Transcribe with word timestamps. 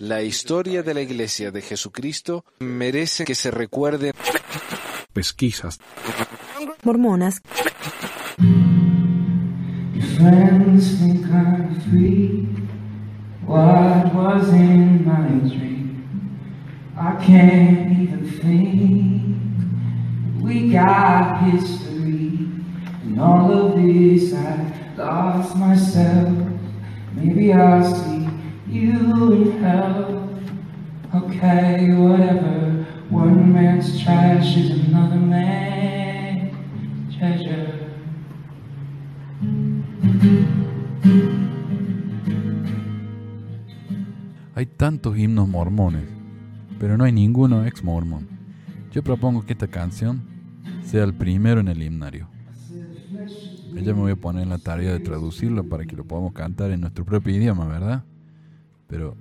La 0.00 0.22
historia 0.22 0.82
de 0.82 0.94
la 0.94 1.00
Iglesia 1.00 1.50
de 1.50 1.62
Jesucristo 1.62 2.44
merece 2.60 3.24
que 3.24 3.34
se 3.34 3.50
recuerde. 3.50 4.12
Pesquisas. 5.12 5.78
Mormonas. 6.84 7.40
Friends 10.16 10.98
think 10.98 11.26
I'm 11.26 11.80
free. 11.90 12.46
What 13.46 14.14
was 14.14 14.48
in 14.50 15.04
my 15.04 15.48
dream? 15.48 15.78
I 16.96 17.14
can't 17.24 17.92
even 17.98 18.24
think. 18.42 19.38
We 20.42 20.70
got 20.72 21.42
history. 21.50 22.38
And 23.04 23.20
all 23.20 23.50
of 23.52 23.76
this, 23.76 24.34
I 24.34 24.94
lost 24.96 25.56
myself. 25.56 26.28
Maybe 27.14 27.52
I'll 27.52 27.84
see 27.84 28.17
Okay, 31.12 31.92
whatever. 31.94 32.86
One 33.10 33.52
man's 33.52 34.00
trash 34.02 34.56
is 34.56 34.70
another 34.70 35.18
man's 35.18 36.52
treasure. 37.16 37.74
Hay 44.54 44.66
tantos 44.66 45.16
himnos 45.16 45.48
mormones, 45.48 46.04
pero 46.78 46.96
no 46.96 47.04
hay 47.04 47.12
ninguno 47.12 47.64
ex 47.66 47.82
mormón. 47.82 48.28
Yo 48.92 49.02
propongo 49.02 49.44
que 49.44 49.54
esta 49.54 49.66
canción 49.66 50.22
sea 50.84 51.02
el 51.02 51.14
primero 51.14 51.60
en 51.60 51.68
el 51.68 51.82
himnario. 51.82 52.28
Ella 53.76 53.92
me 53.94 54.00
voy 54.00 54.12
a 54.12 54.16
poner 54.16 54.44
en 54.44 54.50
la 54.50 54.58
tarea 54.58 54.92
de 54.92 55.00
traducirlo 55.00 55.68
para 55.68 55.84
que 55.84 55.96
lo 55.96 56.04
podamos 56.04 56.32
cantar 56.32 56.70
en 56.70 56.80
nuestro 56.80 57.04
propio 57.04 57.34
idioma, 57.34 57.66
¿verdad? 57.66 58.04
Pero 58.88 59.16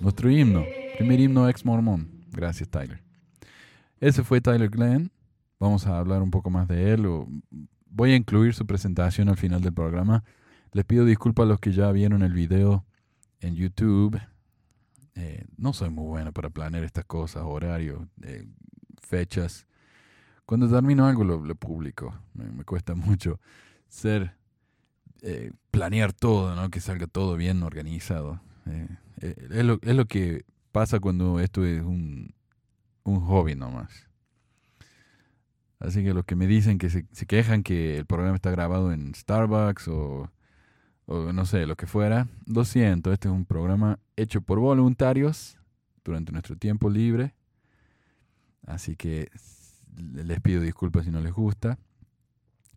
nuestro 0.00 0.30
himno, 0.30 0.64
primer 0.96 1.20
himno 1.20 1.48
ex 1.48 1.64
mormón. 1.64 2.08
Gracias, 2.32 2.68
Tyler. 2.68 3.02
Ese 4.00 4.24
fue 4.24 4.40
Tyler 4.40 4.70
Glenn. 4.70 5.12
Vamos 5.60 5.86
a 5.86 5.98
hablar 5.98 6.22
un 6.22 6.30
poco 6.30 6.50
más 6.50 6.66
de 6.68 6.92
él. 6.92 7.06
Voy 7.86 8.12
a 8.12 8.16
incluir 8.16 8.54
su 8.54 8.66
presentación 8.66 9.28
al 9.28 9.36
final 9.36 9.60
del 9.60 9.72
programa. 9.72 10.24
Les 10.72 10.84
pido 10.84 11.04
disculpas 11.04 11.44
a 11.44 11.48
los 11.48 11.60
que 11.60 11.72
ya 11.72 11.90
vieron 11.92 12.22
el 12.22 12.32
video 12.32 12.84
en 13.40 13.54
YouTube. 13.54 14.20
Eh, 15.14 15.46
no 15.56 15.72
soy 15.72 15.90
muy 15.90 16.04
bueno 16.04 16.32
para 16.32 16.50
planear 16.50 16.84
estas 16.84 17.04
cosas, 17.04 17.42
horarios, 17.44 18.06
eh, 18.22 18.46
fechas. 19.02 19.66
Cuando 20.46 20.68
termino 20.70 21.06
algo 21.06 21.24
lo, 21.24 21.44
lo 21.44 21.54
publico. 21.56 22.14
Me, 22.34 22.64
cuesta 22.64 22.94
mucho 22.94 23.40
ser, 23.88 24.36
eh, 25.22 25.52
planear 25.70 26.12
todo, 26.12 26.54
¿no? 26.54 26.70
que 26.70 26.80
salga 26.80 27.06
todo 27.06 27.36
bien 27.36 27.62
organizado. 27.62 28.40
es, 29.20 29.64
lo, 29.64 29.78
es 29.82 29.94
lo 29.94 30.06
que 30.06 30.44
pasa 30.72 31.00
cuando 31.00 31.40
esto 31.40 31.64
es 31.64 31.82
un, 31.82 32.34
un 33.04 33.20
hobby 33.20 33.54
nomás. 33.54 34.08
Así 35.80 36.02
que 36.02 36.12
los 36.12 36.24
que 36.24 36.36
me 36.36 36.46
dicen 36.46 36.78
que 36.78 36.90
se, 36.90 37.06
se, 37.12 37.26
quejan 37.26 37.62
que 37.62 37.98
el 37.98 38.06
programa 38.06 38.34
está 38.34 38.50
grabado 38.50 38.92
en 38.92 39.14
Starbucks 39.14 39.88
o, 39.88 40.30
o, 41.06 41.32
no 41.32 41.46
sé, 41.46 41.66
lo 41.66 41.76
que 41.76 41.86
fuera, 41.86 42.26
lo 42.46 42.64
siento, 42.64 43.12
este 43.12 43.28
es 43.28 43.34
un 43.34 43.44
programa 43.44 44.00
hecho 44.16 44.40
por 44.40 44.58
voluntarios 44.58 45.56
durante 46.04 46.32
nuestro 46.32 46.56
tiempo 46.56 46.90
libre. 46.90 47.34
Así 48.66 48.96
que 48.96 49.30
les 49.96 50.40
pido 50.40 50.60
disculpas 50.60 51.04
si 51.04 51.10
no 51.10 51.20
les 51.20 51.32
gusta. 51.32 51.78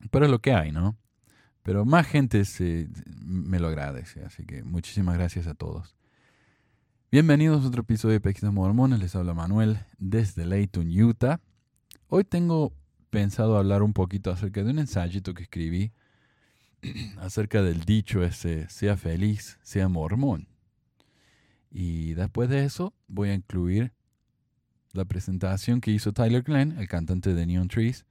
Pero 0.10 0.26
es 0.26 0.32
lo 0.32 0.40
que 0.40 0.54
hay, 0.54 0.72
¿no? 0.72 0.96
Pero 1.64 1.86
más 1.86 2.08
gente 2.08 2.44
se, 2.46 2.90
me 3.24 3.60
lo 3.60 3.68
agradece, 3.68 4.24
así 4.24 4.46
que 4.46 4.64
muchísimas 4.64 5.16
gracias 5.16 5.46
a 5.46 5.54
todos. 5.54 5.96
Bienvenidos 7.12 7.64
a 7.64 7.68
otro 7.68 7.82
episodio 7.82 8.14
de 8.14 8.22
Pequeñas 8.22 8.54
Mormones, 8.54 9.00
les 9.00 9.16
habla 9.16 9.36
Manuel 9.36 9.80
desde 10.00 10.46
Layton, 10.46 10.90
Utah. 10.90 11.40
Hoy 12.08 12.24
tengo 12.24 12.74
pensado 13.12 13.58
hablar 13.58 13.84
un 13.84 13.94
poquito 13.94 14.32
acerca 14.32 14.64
de 14.64 14.72
un 14.72 14.80
ensayito 14.80 15.36
que 15.36 15.44
escribí 15.44 15.92
acerca 17.20 17.62
del 17.62 17.82
dicho 17.82 18.24
ese, 18.24 18.68
sea 18.70 18.98
feliz, 18.98 19.60
sea 19.62 19.88
mormón. 19.88 20.48
Y 21.70 22.16
después 22.16 22.50
de 22.50 22.66
eso 22.66 22.92
voy 23.08 23.30
a 23.30 23.36
incluir 23.36 23.94
la 24.94 25.06
presentación 25.06 25.80
que 25.80 25.92
hizo 25.92 26.12
Tyler 26.12 26.42
Glenn, 26.42 26.80
el 26.80 26.88
cantante 26.88 27.36
de 27.36 27.46
Neon 27.46 27.68
Trees, 27.68 28.06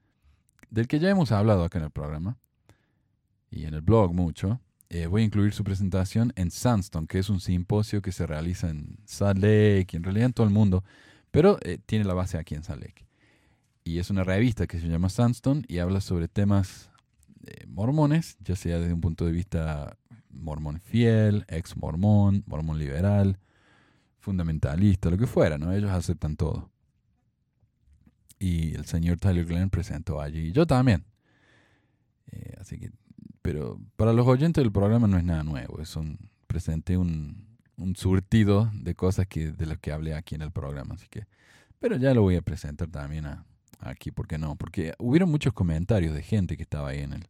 del 0.70 0.86
que 0.86 1.00
ya 1.00 1.10
hemos 1.10 1.32
hablado 1.32 1.64
acá 1.64 1.78
en 1.78 1.86
el 1.86 1.90
programa 1.90 2.38
y 3.50 3.64
en 3.64 3.74
el 3.74 3.82
blog 3.82 4.14
mucho. 4.14 4.60
Eh, 4.88 5.06
voy 5.06 5.22
a 5.22 5.24
incluir 5.24 5.52
su 5.52 5.62
presentación 5.62 6.32
en 6.34 6.50
Sandstone, 6.50 7.06
que 7.06 7.20
es 7.20 7.30
un 7.30 7.40
simposio 7.40 8.02
que 8.02 8.10
se 8.10 8.26
realiza 8.26 8.68
en 8.70 8.98
Salt 9.04 9.38
Lake 9.38 9.88
y 9.92 9.96
en 9.96 10.02
realidad 10.02 10.26
en 10.26 10.32
todo 10.32 10.46
el 10.46 10.52
mundo, 10.52 10.82
pero 11.30 11.58
eh, 11.62 11.78
tiene 11.86 12.04
la 12.04 12.14
base 12.14 12.38
aquí 12.38 12.54
en 12.54 12.64
Salt 12.64 12.82
Lake. 12.82 13.06
Y 13.84 13.98
es 13.98 14.10
una 14.10 14.24
revista 14.24 14.66
que 14.66 14.80
se 14.80 14.88
llama 14.88 15.08
Sandstone 15.08 15.62
y 15.68 15.78
habla 15.78 16.00
sobre 16.00 16.26
temas 16.26 16.90
eh, 17.46 17.66
mormones, 17.68 18.36
ya 18.40 18.56
sea 18.56 18.80
desde 18.80 18.92
un 18.92 19.00
punto 19.00 19.26
de 19.26 19.32
vista 19.32 19.96
mormón 20.28 20.80
fiel, 20.80 21.44
ex 21.48 21.76
mormón, 21.76 22.42
mormón 22.46 22.78
liberal, 22.78 23.38
fundamentalista, 24.18 25.08
lo 25.08 25.18
que 25.18 25.26
fuera, 25.26 25.56
¿no? 25.56 25.72
Ellos 25.72 25.90
aceptan 25.90 26.36
todo. 26.36 26.70
Y 28.40 28.74
el 28.74 28.86
señor 28.86 29.18
Tyler 29.18 29.44
Glenn 29.44 29.70
presentó 29.70 30.20
allí, 30.20 30.50
yo 30.50 30.66
también. 30.66 31.04
Así 32.58 32.78
que, 32.78 32.90
pero 33.42 33.80
para 33.96 34.12
los 34.12 34.26
oyentes 34.26 34.62
del 34.62 34.72
programa 34.72 35.06
no 35.06 35.16
es 35.16 35.24
nada 35.24 35.44
nuevo, 35.44 35.80
es 35.80 35.96
un, 35.96 36.18
presenté 36.46 36.96
un, 36.96 37.46
un 37.76 37.96
surtido 37.96 38.70
de 38.74 38.94
cosas 38.94 39.26
que, 39.26 39.52
de 39.52 39.66
las 39.66 39.78
que 39.78 39.92
hablé 39.92 40.14
aquí 40.14 40.34
en 40.34 40.42
el 40.42 40.50
programa, 40.50 40.94
así 40.94 41.06
que, 41.08 41.26
pero 41.78 41.96
ya 41.96 42.12
lo 42.14 42.22
voy 42.22 42.36
a 42.36 42.42
presentar 42.42 42.88
también 42.88 43.26
a, 43.26 43.44
aquí, 43.80 44.10
¿por 44.10 44.26
qué 44.26 44.38
no? 44.38 44.56
Porque 44.56 44.94
hubieron 44.98 45.30
muchos 45.30 45.52
comentarios 45.52 46.14
de 46.14 46.22
gente 46.22 46.56
que 46.56 46.62
estaba 46.62 46.90
ahí 46.90 47.00
en, 47.00 47.14
el, 47.14 47.26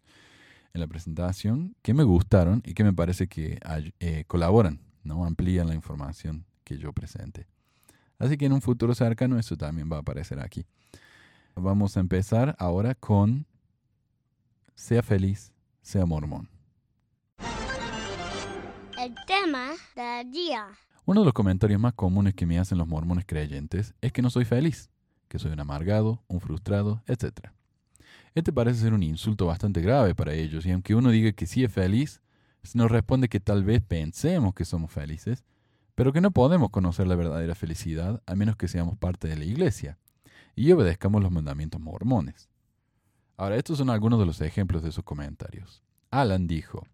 en 0.74 0.80
la 0.80 0.86
presentación 0.86 1.76
que 1.82 1.94
me 1.94 2.02
gustaron 2.02 2.62
y 2.64 2.74
que 2.74 2.84
me 2.84 2.92
parece 2.92 3.28
que 3.28 3.58
eh, 4.00 4.24
colaboran, 4.26 4.80
¿no? 5.04 5.24
Amplían 5.24 5.68
la 5.68 5.74
información 5.74 6.44
que 6.64 6.78
yo 6.78 6.92
presente. 6.92 7.46
Así 8.18 8.36
que 8.36 8.46
en 8.46 8.52
un 8.52 8.60
futuro 8.60 8.94
cercano 8.94 9.38
eso 9.38 9.56
también 9.56 9.90
va 9.90 9.96
a 9.96 10.00
aparecer 10.00 10.40
aquí. 10.40 10.66
Vamos 11.54 11.96
a 11.96 12.00
empezar 12.00 12.54
ahora 12.58 12.94
con 12.94 13.46
Sea 14.74 15.02
feliz, 15.02 15.52
sea 15.82 16.06
mormón. 16.06 16.48
El 18.98 19.14
tema 19.26 19.70
del 19.96 20.30
día. 20.30 20.66
Uno 21.06 21.20
de 21.20 21.24
los 21.24 21.34
comentarios 21.34 21.80
más 21.80 21.94
comunes 21.94 22.34
que 22.34 22.46
me 22.46 22.58
hacen 22.58 22.78
los 22.78 22.86
mormones 22.86 23.24
creyentes 23.26 23.94
es 24.00 24.12
que 24.12 24.22
no 24.22 24.30
soy 24.30 24.44
feliz 24.44 24.90
que 25.30 25.38
soy 25.38 25.52
un 25.52 25.60
amargado, 25.60 26.22
un 26.26 26.40
frustrado, 26.40 27.02
etc. 27.06 27.50
Este 28.34 28.52
parece 28.52 28.80
ser 28.80 28.92
un 28.92 29.04
insulto 29.04 29.46
bastante 29.46 29.80
grave 29.80 30.14
para 30.14 30.34
ellos, 30.34 30.66
y 30.66 30.72
aunque 30.72 30.96
uno 30.96 31.10
diga 31.10 31.30
que 31.32 31.46
sí 31.46 31.62
es 31.62 31.72
feliz, 31.72 32.20
se 32.64 32.76
nos 32.76 32.90
responde 32.90 33.28
que 33.28 33.38
tal 33.38 33.62
vez 33.62 33.80
pensemos 33.80 34.54
que 34.54 34.64
somos 34.64 34.90
felices, 34.90 35.44
pero 35.94 36.12
que 36.12 36.20
no 36.20 36.32
podemos 36.32 36.70
conocer 36.70 37.06
la 37.06 37.14
verdadera 37.14 37.54
felicidad 37.54 38.20
a 38.26 38.34
menos 38.34 38.56
que 38.56 38.66
seamos 38.66 38.98
parte 38.98 39.28
de 39.28 39.36
la 39.36 39.44
iglesia 39.44 39.98
y 40.56 40.72
obedezcamos 40.72 41.22
los 41.22 41.30
mandamientos 41.30 41.80
mormones. 41.80 42.48
Ahora, 43.40 43.56
estos 43.56 43.78
son 43.78 43.88
algunos 43.88 44.20
de 44.20 44.26
los 44.26 44.42
ejemplos 44.42 44.82
de 44.82 44.92
sus 44.92 45.02
comentarios. 45.02 45.82
Alan 46.10 46.46
dijo, 46.46 46.86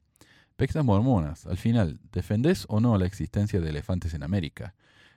Pexas 0.54 0.84
mormonas, 0.84 1.44
al 1.44 1.56
final, 1.56 1.98
¿defendés 2.12 2.66
o 2.68 2.78
no 2.78 2.96
la 2.98 3.04
existencia 3.04 3.60
de 3.60 3.68
elefantes 3.68 4.14
en 4.14 4.22
América? 4.22 4.76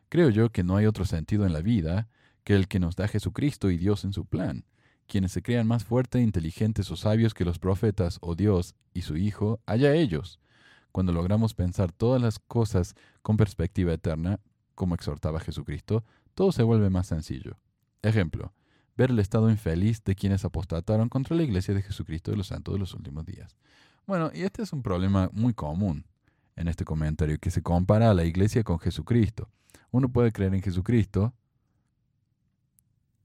Creo 0.10 0.32
yo 0.32 0.52
que 0.52 0.64
no 0.64 0.76
hay 0.76 0.88
otro 0.88 1.06
sentido 1.06 1.46
en 1.46 1.54
la 1.54 1.62
vida 1.62 2.08
que 2.44 2.56
el 2.56 2.68
que 2.68 2.80
nos 2.80 2.96
da 2.96 3.08
Jesucristo 3.08 3.70
y 3.70 3.78
Dios 3.78 4.06
en 4.06 4.14
su 4.14 4.26
plan. 4.26 4.66
Quienes 5.06 5.32
se 5.32 5.44
crean 5.44 5.68
más 5.68 5.84
fuertes, 5.84 6.24
inteligentes 6.24 6.90
o 6.90 6.96
sabios 6.96 7.36
que 7.36 7.46
los 7.46 7.60
profetas 7.60 8.18
o 8.22 8.34
Dios 8.34 8.74
y 8.96 9.04
su 9.04 9.16
Hijo, 9.16 9.60
allá 9.68 9.94
ellos. 9.94 10.40
Cuando 10.92 11.14
logramos 11.14 11.54
pensar 11.54 11.92
todas 11.92 12.20
las 12.20 12.40
cosas 12.40 12.96
con 13.22 13.38
perspectiva 13.38 13.94
eterna, 13.94 14.40
como 14.74 14.96
exhortaba 14.96 15.40
Jesucristo, 15.40 16.04
todo 16.34 16.52
se 16.52 16.64
vuelve 16.64 16.90
más 16.90 17.06
sencillo. 17.06 17.60
Ejemplo, 18.02 18.52
ver 19.00 19.12
el 19.12 19.20
estado 19.20 19.50
infeliz 19.50 20.04
de 20.04 20.14
quienes 20.14 20.44
apostataron 20.44 21.08
contra 21.08 21.34
la 21.34 21.44
iglesia 21.44 21.74
de 21.74 21.82
Jesucristo 21.82 22.32
de 22.32 22.38
los 22.38 22.48
santos 22.48 22.74
de 22.74 22.80
los 22.80 22.94
últimos 22.94 23.26
días. 23.26 23.56
Bueno, 24.06 24.30
y 24.34 24.42
este 24.42 24.62
es 24.62 24.74
un 24.74 24.84
problema 24.84 25.30
muy 25.32 25.54
común 25.54 26.06
en 26.58 26.68
este 26.68 26.84
comentario, 26.84 27.38
que 27.40 27.50
se 27.50 27.62
compara 27.62 28.12
a 28.12 28.14
la 28.14 28.26
iglesia 28.26 28.62
con 28.64 28.78
Jesucristo. 28.78 29.48
Uno 29.92 30.10
puede 30.10 30.34
creer 30.34 30.54
en 30.54 30.62
Jesucristo, 30.62 31.34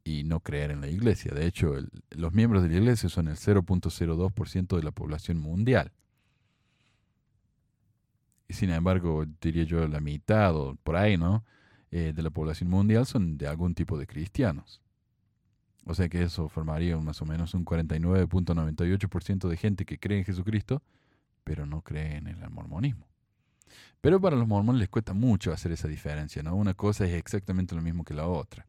y 0.05 0.23
no 0.23 0.41
creer 0.41 0.71
en 0.71 0.81
la 0.83 0.89
iglesia. 0.89 1.33
De 1.35 1.47
hecho, 1.47 1.75
los 2.11 2.33
miembros 2.33 2.63
de 2.63 2.69
la 2.69 2.77
iglesia 2.77 3.09
son 3.09 3.27
el 3.27 3.37
0.02% 3.37 4.77
de 4.77 4.83
la 4.83 4.93
población 4.93 5.41
mundial. 5.41 5.91
Y 8.47 8.55
sin 8.55 8.71
embargo, 8.71 9.25
diría 9.41 9.65
yo 9.65 9.89
la 9.89 10.01
mitad 10.01 10.55
o 10.55 10.77
por 10.77 10.97
ahí, 10.97 11.17
¿no? 11.17 11.45
Eh, 11.91 12.13
de 12.15 12.23
la 12.23 12.31
población 12.31 12.69
mundial 12.69 13.07
son 13.07 13.39
de 13.39 13.49
algún 13.49 13.75
tipo 13.75 13.99
de 13.99 14.07
cristianos. 14.07 14.84
O 15.87 15.95
sea 15.95 16.09
que 16.09 16.23
eso 16.23 16.49
formaría 16.49 16.97
más 16.99 17.21
o 17.23 17.27
menos 17.27 17.55
un 17.55 17.65
49.98% 17.65 19.49
de 19.49 19.57
gente 19.57 19.85
que 19.85 19.99
cree 19.99 20.19
en 20.19 20.25
Jesucristo, 20.25 20.83
pero 21.45 21.67
no 21.67 21.83
cree 21.83 22.17
en 22.17 22.27
el 22.27 22.51
mormonismo. 22.51 23.07
Pero 24.01 24.21
para 24.21 24.37
los 24.37 24.47
mormones 24.47 24.81
les 24.81 24.89
cuesta 24.89 25.15
mucho 25.15 25.53
hacer 25.53 25.73
esa 25.73 25.89
diferencia, 25.89 26.43
¿no? 26.43 26.55
Una 26.57 26.75
cosa 26.75 27.07
es 27.07 27.15
exactamente 27.15 27.75
lo 27.75 27.83
mismo 27.83 28.05
que 28.05 28.15
la 28.15 28.27
otra. 28.27 28.67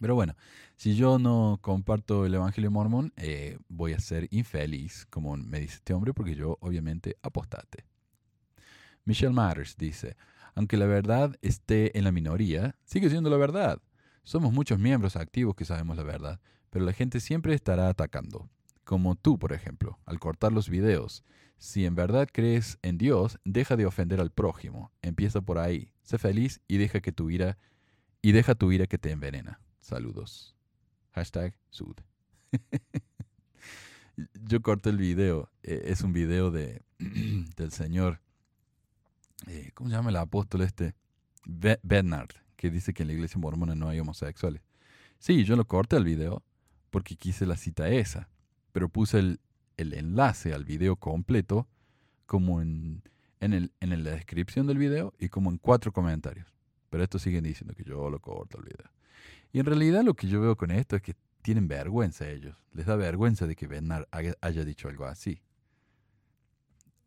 Pero 0.00 0.14
bueno, 0.14 0.34
si 0.76 0.96
yo 0.96 1.18
no 1.18 1.58
comparto 1.60 2.26
el 2.26 2.34
Evangelio 2.34 2.70
mormón, 2.70 3.12
eh, 3.16 3.58
voy 3.68 3.92
a 3.92 4.00
ser 4.00 4.26
infeliz, 4.30 5.06
como 5.10 5.36
me 5.36 5.60
dice 5.60 5.76
este 5.76 5.94
hombre, 5.94 6.12
porque 6.12 6.34
yo 6.34 6.58
obviamente 6.60 7.16
apostate. 7.22 7.84
Michelle 9.04 9.32
Matters 9.32 9.76
dice, 9.76 10.16
aunque 10.54 10.76
la 10.76 10.86
verdad 10.86 11.36
esté 11.40 11.96
en 11.96 12.04
la 12.04 12.12
minoría, 12.12 12.74
sigue 12.84 13.10
siendo 13.10 13.30
la 13.30 13.36
verdad. 13.36 13.80
Somos 14.24 14.52
muchos 14.52 14.78
miembros 14.78 15.16
activos 15.16 15.54
que 15.56 15.64
sabemos 15.64 15.96
la 15.96 16.02
verdad, 16.04 16.40
pero 16.70 16.84
la 16.84 16.92
gente 16.92 17.20
siempre 17.20 17.54
estará 17.54 17.88
atacando. 17.88 18.48
Como 18.84 19.14
tú, 19.14 19.38
por 19.38 19.52
ejemplo, 19.52 19.98
al 20.06 20.18
cortar 20.18 20.52
los 20.52 20.68
videos. 20.68 21.24
Si 21.58 21.84
en 21.86 21.94
verdad 21.94 22.28
crees 22.32 22.78
en 22.82 22.98
Dios, 22.98 23.38
deja 23.44 23.76
de 23.76 23.86
ofender 23.86 24.20
al 24.20 24.30
prójimo. 24.30 24.90
Empieza 25.02 25.40
por 25.40 25.58
ahí. 25.58 25.92
Sé 26.02 26.18
feliz 26.18 26.60
y 26.66 26.78
deja 26.78 27.00
que 27.00 27.12
tu 27.12 27.30
ira 27.30 27.58
y 28.20 28.32
deja 28.32 28.54
tu 28.54 28.72
ira 28.72 28.86
que 28.86 28.98
te 28.98 29.10
envenena. 29.12 29.60
Saludos. 29.80 30.56
Hashtag 31.12 31.54
Sud. 31.70 31.96
Yo 34.44 34.60
corté 34.62 34.90
el 34.90 34.98
video. 34.98 35.50
Eh, 35.62 35.82
es 35.86 36.02
un 36.02 36.12
video 36.12 36.50
de, 36.50 36.82
del 36.98 37.70
señor. 37.72 38.20
eh, 39.46 39.70
¿Cómo 39.74 39.90
se 39.90 39.96
llama 39.96 40.10
el 40.10 40.16
apóstol 40.16 40.62
este? 40.62 40.94
Be- 41.44 41.80
Bernard, 41.82 42.30
que 42.62 42.70
dice 42.70 42.94
que 42.94 43.02
en 43.02 43.08
la 43.08 43.14
iglesia 43.14 43.40
mormona 43.40 43.74
no 43.74 43.88
hay 43.88 43.98
homosexuales. 43.98 44.62
Sí, 45.18 45.42
yo 45.42 45.56
lo 45.56 45.64
corté 45.64 45.96
el 45.96 46.04
video 46.04 46.44
porque 46.90 47.16
quise 47.16 47.44
la 47.44 47.56
cita 47.56 47.88
esa, 47.88 48.28
pero 48.70 48.88
puse 48.88 49.18
el, 49.18 49.40
el 49.76 49.92
enlace 49.94 50.54
al 50.54 50.64
video 50.64 50.94
completo 50.94 51.66
como 52.24 52.62
en, 52.62 53.02
en, 53.40 53.52
el, 53.52 53.72
en 53.80 54.04
la 54.04 54.12
descripción 54.12 54.68
del 54.68 54.78
video 54.78 55.12
y 55.18 55.28
como 55.28 55.50
en 55.50 55.58
cuatro 55.58 55.92
comentarios. 55.92 56.46
Pero 56.88 57.02
estos 57.02 57.22
siguen 57.22 57.42
diciendo 57.42 57.74
que 57.74 57.82
yo 57.82 58.08
lo 58.10 58.20
corto 58.20 58.58
el 58.58 58.64
video. 58.66 58.92
Y 59.52 59.58
en 59.58 59.66
realidad 59.66 60.04
lo 60.04 60.14
que 60.14 60.28
yo 60.28 60.40
veo 60.40 60.54
con 60.54 60.70
esto 60.70 60.94
es 60.94 61.02
que 61.02 61.16
tienen 61.42 61.66
vergüenza 61.66 62.30
ellos. 62.30 62.56
Les 62.74 62.86
da 62.86 62.94
vergüenza 62.94 63.48
de 63.48 63.56
que 63.56 63.66
Bernard 63.66 64.06
haya, 64.12 64.64
dicho 64.64 64.86
algo 64.86 65.06
así. 65.06 65.42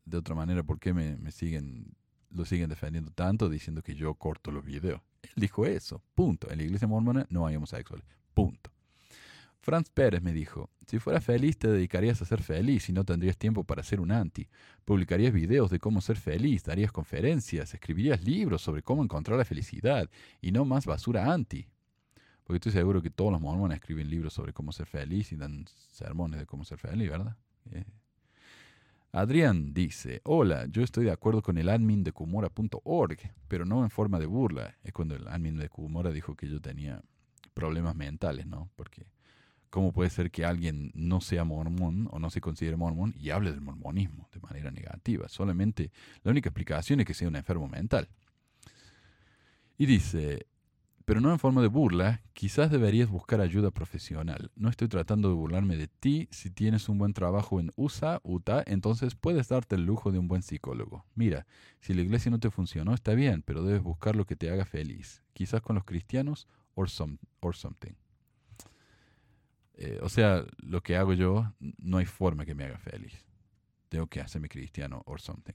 De 0.04 0.18
otra 0.18 0.34
manera, 0.34 0.62
¿por 0.62 0.78
qué 0.78 0.92
me, 0.92 1.16
me 1.16 1.32
siguen, 1.32 1.96
lo 2.28 2.44
siguen 2.44 2.68
defendiendo 2.68 3.10
tanto 3.10 3.48
diciendo 3.48 3.80
que 3.80 3.94
yo 3.94 4.12
corto 4.16 4.50
los 4.50 4.62
videos? 4.62 5.00
Él 5.34 5.40
dijo 5.42 5.66
eso, 5.66 6.02
punto. 6.14 6.50
En 6.50 6.58
la 6.58 6.64
iglesia 6.64 6.88
mormona 6.88 7.26
no 7.30 7.46
hay 7.46 7.56
homosexuales, 7.56 8.06
punto. 8.34 8.70
Franz 9.60 9.90
Pérez 9.90 10.22
me 10.22 10.32
dijo, 10.32 10.70
si 10.86 11.00
fueras 11.00 11.24
feliz 11.24 11.58
te 11.58 11.68
dedicarías 11.68 12.22
a 12.22 12.24
ser 12.24 12.40
feliz 12.40 12.88
y 12.88 12.92
no 12.92 13.04
tendrías 13.04 13.36
tiempo 13.36 13.64
para 13.64 13.82
ser 13.82 14.00
un 14.00 14.12
anti. 14.12 14.48
Publicarías 14.84 15.32
videos 15.32 15.70
de 15.70 15.80
cómo 15.80 16.00
ser 16.00 16.16
feliz, 16.16 16.62
darías 16.62 16.92
conferencias, 16.92 17.74
escribirías 17.74 18.22
libros 18.22 18.62
sobre 18.62 18.82
cómo 18.82 19.02
encontrar 19.02 19.36
la 19.36 19.44
felicidad 19.44 20.08
y 20.40 20.52
no 20.52 20.64
más 20.64 20.86
basura 20.86 21.32
anti. 21.32 21.66
Porque 22.44 22.58
estoy 22.58 22.70
seguro 22.70 23.02
que 23.02 23.10
todos 23.10 23.32
los 23.32 23.40
mormones 23.40 23.78
escriben 23.78 24.08
libros 24.08 24.34
sobre 24.34 24.52
cómo 24.52 24.70
ser 24.70 24.86
feliz 24.86 25.32
y 25.32 25.36
dan 25.36 25.66
sermones 25.90 26.38
de 26.38 26.46
cómo 26.46 26.64
ser 26.64 26.78
feliz, 26.78 27.10
¿verdad? 27.10 27.36
Eh. 27.72 27.84
Adrián 29.16 29.72
dice, 29.72 30.20
hola, 30.24 30.66
yo 30.66 30.82
estoy 30.82 31.06
de 31.06 31.10
acuerdo 31.10 31.40
con 31.40 31.56
el 31.56 31.70
admin 31.70 32.04
de 32.04 32.12
Kumora.org, 32.12 33.18
pero 33.48 33.64
no 33.64 33.82
en 33.82 33.88
forma 33.88 34.18
de 34.18 34.26
burla. 34.26 34.76
Es 34.84 34.92
cuando 34.92 35.14
el 35.14 35.26
admin 35.26 35.56
de 35.56 35.70
Kumora 35.70 36.10
dijo 36.10 36.36
que 36.36 36.46
yo 36.46 36.60
tenía 36.60 37.00
problemas 37.54 37.96
mentales, 37.96 38.46
¿no? 38.46 38.68
Porque 38.76 39.06
¿cómo 39.70 39.90
puede 39.94 40.10
ser 40.10 40.30
que 40.30 40.44
alguien 40.44 40.92
no 40.92 41.22
sea 41.22 41.44
mormón 41.44 42.08
o 42.10 42.18
no 42.18 42.28
se 42.28 42.42
considere 42.42 42.76
mormón 42.76 43.14
y 43.18 43.30
hable 43.30 43.52
del 43.52 43.62
mormonismo 43.62 44.28
de 44.34 44.40
manera 44.40 44.70
negativa? 44.70 45.30
Solamente 45.30 45.90
la 46.22 46.32
única 46.32 46.50
explicación 46.50 47.00
es 47.00 47.06
que 47.06 47.14
sea 47.14 47.28
un 47.28 47.36
enfermo 47.36 47.68
mental. 47.68 48.10
Y 49.78 49.86
dice, 49.86 50.46
pero 51.06 51.20
no 51.20 51.30
en 51.30 51.38
forma 51.38 51.62
de 51.62 51.68
burla, 51.68 52.20
quizás 52.32 52.68
deberías 52.68 53.08
buscar 53.08 53.40
ayuda 53.40 53.70
profesional. 53.70 54.50
No 54.56 54.68
estoy 54.68 54.88
tratando 54.88 55.28
de 55.28 55.36
burlarme 55.36 55.76
de 55.76 55.86
ti. 55.86 56.28
Si 56.32 56.50
tienes 56.50 56.88
un 56.88 56.98
buen 56.98 57.14
trabajo 57.14 57.60
en 57.60 57.70
USA, 57.76 58.20
Utah, 58.24 58.64
entonces 58.66 59.14
puedes 59.14 59.48
darte 59.48 59.76
el 59.76 59.86
lujo 59.86 60.10
de 60.10 60.18
un 60.18 60.26
buen 60.26 60.42
psicólogo. 60.42 61.06
Mira, 61.14 61.46
si 61.80 61.94
la 61.94 62.02
iglesia 62.02 62.32
no 62.32 62.40
te 62.40 62.50
funcionó, 62.50 62.92
está 62.92 63.14
bien, 63.14 63.42
pero 63.42 63.62
debes 63.62 63.84
buscar 63.84 64.16
lo 64.16 64.26
que 64.26 64.34
te 64.34 64.50
haga 64.50 64.64
feliz. 64.64 65.22
Quizás 65.32 65.62
con 65.62 65.76
los 65.76 65.84
cristianos 65.84 66.48
or, 66.74 66.90
some, 66.90 67.18
or 67.38 67.54
something. 67.54 67.94
Eh, 69.74 70.00
o 70.02 70.08
sea, 70.08 70.44
lo 70.58 70.82
que 70.82 70.96
hago 70.96 71.12
yo, 71.12 71.54
no 71.78 71.98
hay 71.98 72.06
forma 72.06 72.44
que 72.44 72.56
me 72.56 72.64
haga 72.64 72.78
feliz. 72.78 73.24
Tengo 73.88 74.08
que 74.08 74.20
hacerme 74.20 74.48
cristiano 74.48 75.04
or 75.06 75.20
something. 75.20 75.54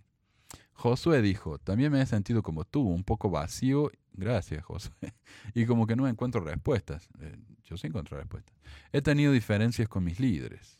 Josué 0.73 1.21
dijo, 1.21 1.59
también 1.59 1.91
me 1.91 2.01
he 2.01 2.05
sentido 2.05 2.41
como 2.41 2.65
tú, 2.65 2.81
un 2.81 3.03
poco 3.03 3.29
vacío. 3.29 3.91
Gracias, 4.13 4.63
Josué. 4.63 4.91
Y 5.53 5.65
como 5.65 5.85
que 5.85 5.95
no 5.95 6.07
encuentro 6.07 6.41
respuestas. 6.41 7.07
Eh, 7.19 7.37
yo 7.63 7.77
sí 7.77 7.87
encuentro 7.87 8.17
respuestas. 8.17 8.55
He 8.91 9.01
tenido 9.01 9.31
diferencias 9.31 9.87
con 9.87 10.03
mis 10.03 10.19
líderes. 10.19 10.79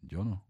Yo 0.00 0.24
no. 0.24 0.44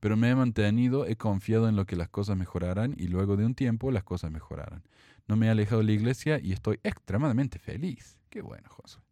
Pero 0.00 0.16
me 0.16 0.30
he 0.30 0.34
mantenido, 0.34 1.06
he 1.06 1.16
confiado 1.16 1.68
en 1.68 1.76
lo 1.76 1.86
que 1.86 1.94
las 1.94 2.08
cosas 2.08 2.36
mejorarán 2.36 2.94
y 2.98 3.08
luego 3.08 3.36
de 3.36 3.44
un 3.44 3.54
tiempo 3.54 3.90
las 3.90 4.02
cosas 4.02 4.32
mejorarán. 4.32 4.82
No 5.28 5.36
me 5.36 5.46
he 5.46 5.50
alejado 5.50 5.80
de 5.80 5.86
la 5.86 5.92
iglesia 5.92 6.40
y 6.40 6.52
estoy 6.52 6.80
extremadamente 6.82 7.58
feliz. 7.58 8.18
Qué 8.28 8.40
bueno, 8.42 8.68
Josué. 8.68 9.02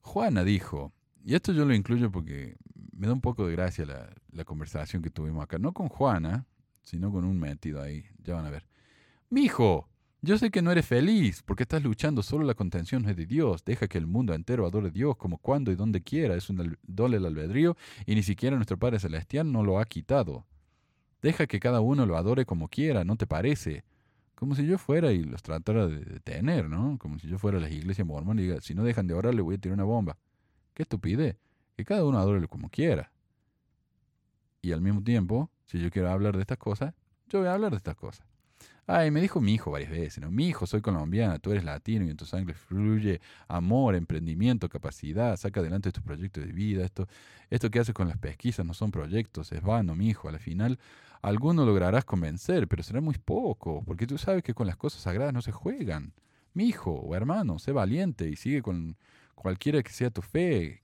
Juana 0.00 0.44
dijo, 0.44 0.92
y 1.24 1.34
esto 1.34 1.52
yo 1.52 1.64
lo 1.64 1.74
incluyo 1.74 2.12
porque 2.12 2.56
me 2.92 3.06
da 3.06 3.14
un 3.14 3.20
poco 3.20 3.46
de 3.46 3.52
gracia 3.52 3.86
la, 3.86 4.14
la 4.30 4.44
conversación 4.44 5.02
que 5.02 5.10
tuvimos 5.10 5.42
acá. 5.42 5.58
No 5.58 5.72
con 5.72 5.88
Juana, 5.88 6.46
sino 6.84 7.10
con 7.10 7.24
un 7.24 7.38
metido 7.38 7.82
ahí. 7.82 8.04
Ya 8.22 8.34
van 8.34 8.46
a 8.46 8.50
ver. 8.50 8.66
Mijo, 9.30 9.88
yo 10.22 10.38
sé 10.38 10.50
que 10.50 10.62
no 10.62 10.70
eres 10.70 10.86
feliz 10.86 11.42
porque 11.42 11.64
estás 11.64 11.82
luchando, 11.82 12.22
solo 12.22 12.44
la 12.44 12.54
contención 12.54 13.02
de 13.02 13.26
Dios. 13.26 13.64
Deja 13.64 13.88
que 13.88 13.98
el 13.98 14.06
mundo 14.06 14.32
entero 14.32 14.66
adore 14.66 14.88
a 14.88 14.90
Dios 14.90 15.16
como 15.16 15.38
cuando 15.38 15.70
y 15.72 15.76
donde 15.76 16.02
quiera. 16.02 16.34
Es 16.34 16.48
un 16.48 16.78
doble 16.82 17.18
el 17.18 17.26
albedrío 17.26 17.76
y 18.06 18.14
ni 18.14 18.22
siquiera 18.22 18.56
nuestro 18.56 18.78
Padre 18.78 19.00
Celestial 19.00 19.50
no 19.50 19.62
lo 19.62 19.80
ha 19.80 19.84
quitado. 19.84 20.46
Deja 21.20 21.46
que 21.46 21.60
cada 21.60 21.80
uno 21.80 22.06
lo 22.06 22.16
adore 22.16 22.46
como 22.46 22.68
quiera, 22.68 23.04
¿no 23.04 23.16
te 23.16 23.26
parece? 23.26 23.84
Como 24.34 24.54
si 24.54 24.66
yo 24.66 24.78
fuera 24.78 25.12
y 25.12 25.24
los 25.24 25.42
tratara 25.42 25.86
de 25.86 26.04
detener, 26.04 26.68
¿no? 26.68 26.98
Como 26.98 27.18
si 27.18 27.28
yo 27.28 27.38
fuera 27.38 27.58
a 27.58 27.60
las 27.60 27.72
iglesias 27.72 28.06
mormonas 28.06 28.42
y 28.42 28.46
diga, 28.46 28.60
si 28.60 28.74
no 28.74 28.84
dejan 28.84 29.06
de 29.06 29.14
orar 29.14 29.34
le 29.34 29.42
voy 29.42 29.56
a 29.56 29.58
tirar 29.58 29.74
una 29.74 29.84
bomba. 29.84 30.16
Qué 30.74 30.82
estupidez. 30.82 31.36
Que 31.76 31.84
cada 31.84 32.04
uno 32.04 32.18
adore 32.18 32.46
como 32.48 32.68
quiera. 32.68 33.10
Y 34.62 34.72
al 34.72 34.80
mismo 34.80 35.02
tiempo, 35.02 35.50
si 35.66 35.80
yo 35.80 35.90
quiero 35.90 36.10
hablar 36.10 36.36
de 36.36 36.42
estas 36.42 36.58
cosas, 36.58 36.94
yo 37.28 37.40
voy 37.40 37.48
a 37.48 37.54
hablar 37.54 37.70
de 37.70 37.78
estas 37.78 37.96
cosas. 37.96 38.26
Ay, 38.86 39.10
me 39.10 39.22
dijo 39.22 39.40
mi 39.40 39.54
hijo 39.54 39.70
varias 39.70 39.90
veces, 39.90 40.22
¿no? 40.22 40.30
Mi 40.30 40.48
hijo, 40.48 40.66
soy 40.66 40.82
colombiana, 40.82 41.38
tú 41.38 41.52
eres 41.52 41.64
latino 41.64 42.04
y 42.04 42.10
en 42.10 42.18
tu 42.18 42.26
sangre 42.26 42.52
fluye 42.52 43.22
amor, 43.48 43.94
emprendimiento, 43.94 44.68
capacidad, 44.68 45.36
saca 45.38 45.60
adelante 45.60 45.90
tus 45.90 46.02
proyectos 46.02 46.44
de 46.44 46.52
vida. 46.52 46.84
Esto, 46.84 47.08
esto 47.48 47.70
que 47.70 47.78
haces 47.78 47.94
con 47.94 48.08
las 48.08 48.18
pesquisas 48.18 48.66
no 48.66 48.74
son 48.74 48.90
proyectos, 48.90 49.52
es 49.52 49.62
vano, 49.62 49.96
mi 49.96 50.08
hijo. 50.08 50.28
Al 50.28 50.38
final, 50.38 50.78
alguno 51.22 51.64
lograrás 51.64 52.04
convencer, 52.04 52.68
pero 52.68 52.82
será 52.82 53.00
muy 53.00 53.16
poco, 53.16 53.82
porque 53.86 54.06
tú 54.06 54.18
sabes 54.18 54.42
que 54.42 54.52
con 54.52 54.66
las 54.66 54.76
cosas 54.76 55.00
sagradas 55.00 55.32
no 55.32 55.40
se 55.40 55.52
juegan. 55.52 56.12
Mi 56.52 56.68
hijo 56.68 56.92
o 56.92 57.14
hermano, 57.14 57.58
sé 57.58 57.72
valiente 57.72 58.28
y 58.28 58.36
sigue 58.36 58.60
con 58.60 58.98
cualquiera 59.34 59.82
que 59.82 59.92
sea 59.92 60.10
tu 60.10 60.20
fe. 60.20 60.83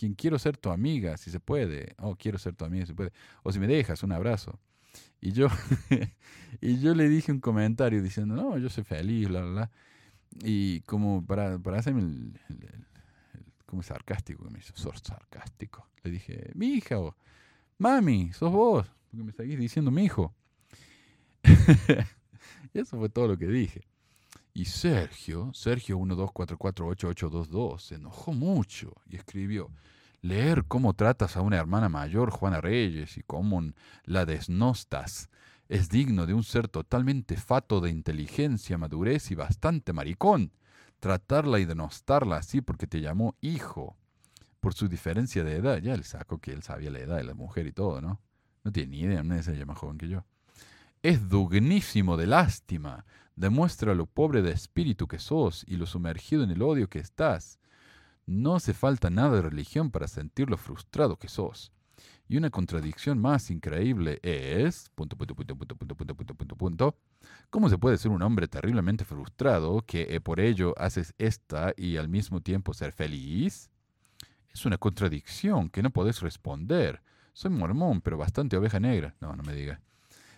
Quien 0.00 0.14
quiero 0.14 0.38
ser 0.38 0.56
tu 0.56 0.70
amiga, 0.70 1.18
si 1.18 1.30
se 1.30 1.40
puede. 1.40 1.94
Oh, 1.98 2.16
quiero 2.16 2.38
ser 2.38 2.54
tu 2.54 2.64
amiga, 2.64 2.86
si 2.86 2.92
se 2.92 2.94
puede. 2.94 3.12
O 3.42 3.52
si 3.52 3.58
me 3.58 3.66
dejas, 3.66 4.02
un 4.02 4.12
abrazo. 4.12 4.58
Y 5.20 5.32
yo, 5.32 5.48
y 6.62 6.80
yo 6.80 6.94
le 6.94 7.06
dije 7.06 7.30
un 7.30 7.40
comentario 7.40 8.02
diciendo, 8.02 8.34
no, 8.34 8.56
yo 8.56 8.70
soy 8.70 8.82
feliz, 8.82 9.28
bla, 9.28 9.42
bla, 9.42 9.50
bla. 9.50 9.70
Y 10.42 10.80
como 10.86 11.22
para, 11.26 11.58
para 11.58 11.80
hacerme 11.80 12.00
el, 12.00 12.40
el, 12.48 12.56
el, 12.64 12.86
como 13.66 13.82
sarcástico, 13.82 14.42
que 14.42 14.50
me 14.50 14.60
hizo, 14.60 14.72
sos 14.74 15.02
sarcástico. 15.04 15.86
Le 16.02 16.12
dije, 16.12 16.50
mi 16.54 16.68
hija, 16.68 16.98
o, 16.98 17.14
mami, 17.76 18.32
sos 18.32 18.50
vos, 18.50 18.90
porque 19.10 19.22
me 19.22 19.32
seguís 19.32 19.58
diciendo 19.58 19.90
mi 19.90 20.04
hijo. 20.04 20.34
y 22.72 22.78
eso 22.78 22.98
fue 22.98 23.10
todo 23.10 23.28
lo 23.28 23.36
que 23.36 23.48
dije. 23.48 23.82
Y 24.52 24.64
Sergio, 24.64 25.52
Sergio 25.54 25.98
12448822, 25.98 27.78
se 27.78 27.94
enojó 27.96 28.32
mucho 28.32 28.94
y 29.06 29.16
escribió, 29.16 29.70
leer 30.22 30.64
cómo 30.66 30.94
tratas 30.94 31.36
a 31.36 31.40
una 31.40 31.56
hermana 31.56 31.88
mayor, 31.88 32.30
Juana 32.30 32.60
Reyes, 32.60 33.16
y 33.16 33.22
cómo 33.22 33.62
la 34.04 34.26
desnostas, 34.26 35.30
es 35.68 35.88
digno 35.88 36.26
de 36.26 36.34
un 36.34 36.42
ser 36.42 36.66
totalmente 36.66 37.36
fato 37.36 37.80
de 37.80 37.90
inteligencia, 37.90 38.76
madurez 38.76 39.30
y 39.30 39.36
bastante 39.36 39.92
maricón. 39.92 40.52
Tratarla 40.98 41.60
y 41.60 41.64
denostarla 41.64 42.38
así 42.38 42.60
porque 42.60 42.88
te 42.88 43.00
llamó 43.00 43.36
hijo, 43.40 43.96
por 44.58 44.74
su 44.74 44.88
diferencia 44.88 45.44
de 45.44 45.56
edad, 45.56 45.78
ya 45.78 45.96
le 45.96 46.02
saco 46.02 46.38
que 46.38 46.52
él 46.52 46.64
sabía 46.64 46.90
la 46.90 46.98
edad 46.98 47.16
de 47.18 47.24
la 47.24 47.34
mujer 47.34 47.68
y 47.68 47.72
todo, 47.72 48.00
¿no? 48.00 48.20
No 48.64 48.72
tiene 48.72 48.90
ni 48.90 49.00
idea, 49.02 49.22
nadie 49.22 49.44
se 49.44 49.56
llama 49.56 49.76
joven 49.76 49.96
que 49.96 50.08
yo. 50.08 50.24
Es 51.02 51.30
dignísimo 51.30 52.16
de 52.16 52.26
lástima, 52.26 53.06
demuestra 53.40 53.94
lo 53.94 54.04
pobre 54.04 54.42
de 54.42 54.52
espíritu 54.52 55.08
que 55.08 55.18
sos 55.18 55.64
y 55.66 55.76
lo 55.76 55.86
sumergido 55.86 56.44
en 56.44 56.50
el 56.50 56.60
odio 56.60 56.90
que 56.90 56.98
estás. 56.98 57.58
No 58.26 58.56
hace 58.56 58.74
falta 58.74 59.08
nada 59.08 59.36
de 59.36 59.42
religión 59.42 59.90
para 59.90 60.08
sentir 60.08 60.50
lo 60.50 60.58
frustrado 60.58 61.16
que 61.16 61.28
sos. 61.28 61.72
Y 62.28 62.36
una 62.36 62.50
contradicción 62.50 63.18
más 63.18 63.50
increíble 63.50 64.20
es... 64.22 64.90
Punto, 64.94 65.16
punto, 65.16 65.34
punto, 65.34 65.56
punto, 65.56 65.74
punto, 65.74 65.94
punto, 65.96 66.14
punto, 66.14 66.34
punto, 66.34 66.56
punto. 66.56 66.96
¿Cómo 67.48 67.70
se 67.70 67.78
puede 67.78 67.96
ser 67.96 68.10
un 68.10 68.22
hombre 68.22 68.46
terriblemente 68.46 69.06
frustrado 69.06 69.80
que 69.86 70.14
eh, 70.14 70.20
por 70.20 70.38
ello 70.38 70.74
haces 70.76 71.14
esta 71.16 71.72
y 71.76 71.96
al 71.96 72.08
mismo 72.08 72.42
tiempo 72.42 72.74
ser 72.74 72.92
feliz? 72.92 73.70
Es 74.52 74.66
una 74.66 74.76
contradicción 74.76 75.70
que 75.70 75.82
no 75.82 75.90
podés 75.90 76.20
responder. 76.20 77.02
Soy 77.32 77.50
mormón, 77.50 78.02
pero 78.02 78.18
bastante 78.18 78.58
oveja 78.58 78.80
negra. 78.80 79.14
No, 79.20 79.34
no 79.34 79.42
me 79.42 79.54
diga. 79.54 79.80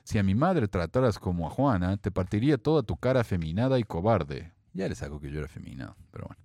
Si 0.05 0.19
a 0.19 0.23
mi 0.23 0.35
madre 0.35 0.69
trataras 0.69 1.19
como 1.19 1.47
a 1.47 1.51
Juana, 1.51 1.97
te 1.97 2.11
partiría 2.11 2.59
toda 2.59 2.83
tu 2.83 2.97
cara 2.97 3.21
afeminada 3.21 3.79
y 3.79 3.85
cobarde. 3.85 4.53
Ya 4.73 4.89
les 4.89 5.03
hago 5.03 5.21
que 5.21 5.31
yo 5.31 5.39
era 5.39 5.47
afeminado, 5.47 5.97
pero 6.11 6.27
bueno. 6.27 6.43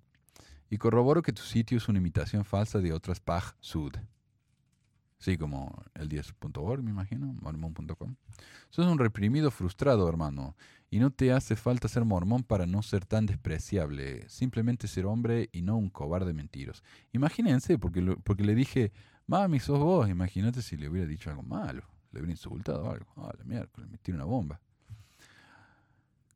Y 0.70 0.76
corroboro 0.76 1.22
que 1.22 1.32
tu 1.32 1.42
sitio 1.42 1.78
es 1.78 1.88
una 1.88 1.98
imitación 1.98 2.44
falsa 2.44 2.78
de 2.78 2.92
otras 2.92 3.20
Pag 3.20 3.56
Sud. 3.60 3.94
Sí, 5.18 5.36
como 5.36 5.82
el 5.94 6.08
10.org, 6.08 6.82
me 6.82 6.90
imagino, 6.90 7.34
mormón.com. 7.40 8.14
Sos 8.70 8.86
un 8.86 8.98
reprimido 8.98 9.50
frustrado, 9.50 10.08
hermano, 10.08 10.54
y 10.90 11.00
no 11.00 11.10
te 11.10 11.32
hace 11.32 11.56
falta 11.56 11.88
ser 11.88 12.04
mormón 12.04 12.44
para 12.44 12.66
no 12.66 12.82
ser 12.82 13.04
tan 13.04 13.26
despreciable, 13.26 14.28
simplemente 14.28 14.86
ser 14.86 15.06
hombre 15.06 15.48
y 15.50 15.62
no 15.62 15.76
un 15.76 15.90
cobarde 15.90 16.32
mentiros. 16.32 16.84
Imagínense, 17.12 17.78
porque, 17.78 18.00
porque 18.22 18.44
le 18.44 18.54
dije, 18.54 18.92
mami, 19.26 19.58
sos 19.58 19.80
vos, 19.80 20.08
imagínate 20.08 20.62
si 20.62 20.76
le 20.76 20.88
hubiera 20.88 21.08
dicho 21.08 21.30
algo 21.30 21.42
malo, 21.42 21.82
le 22.12 22.20
hubiera 22.20 22.32
insultado 22.32 22.90
algo. 22.90 23.12
Ah, 23.16 23.32
la 23.36 23.44
miércoles, 23.44 23.90
me 23.90 23.98
tiro 23.98 24.16
una 24.16 24.24
bomba. 24.24 24.60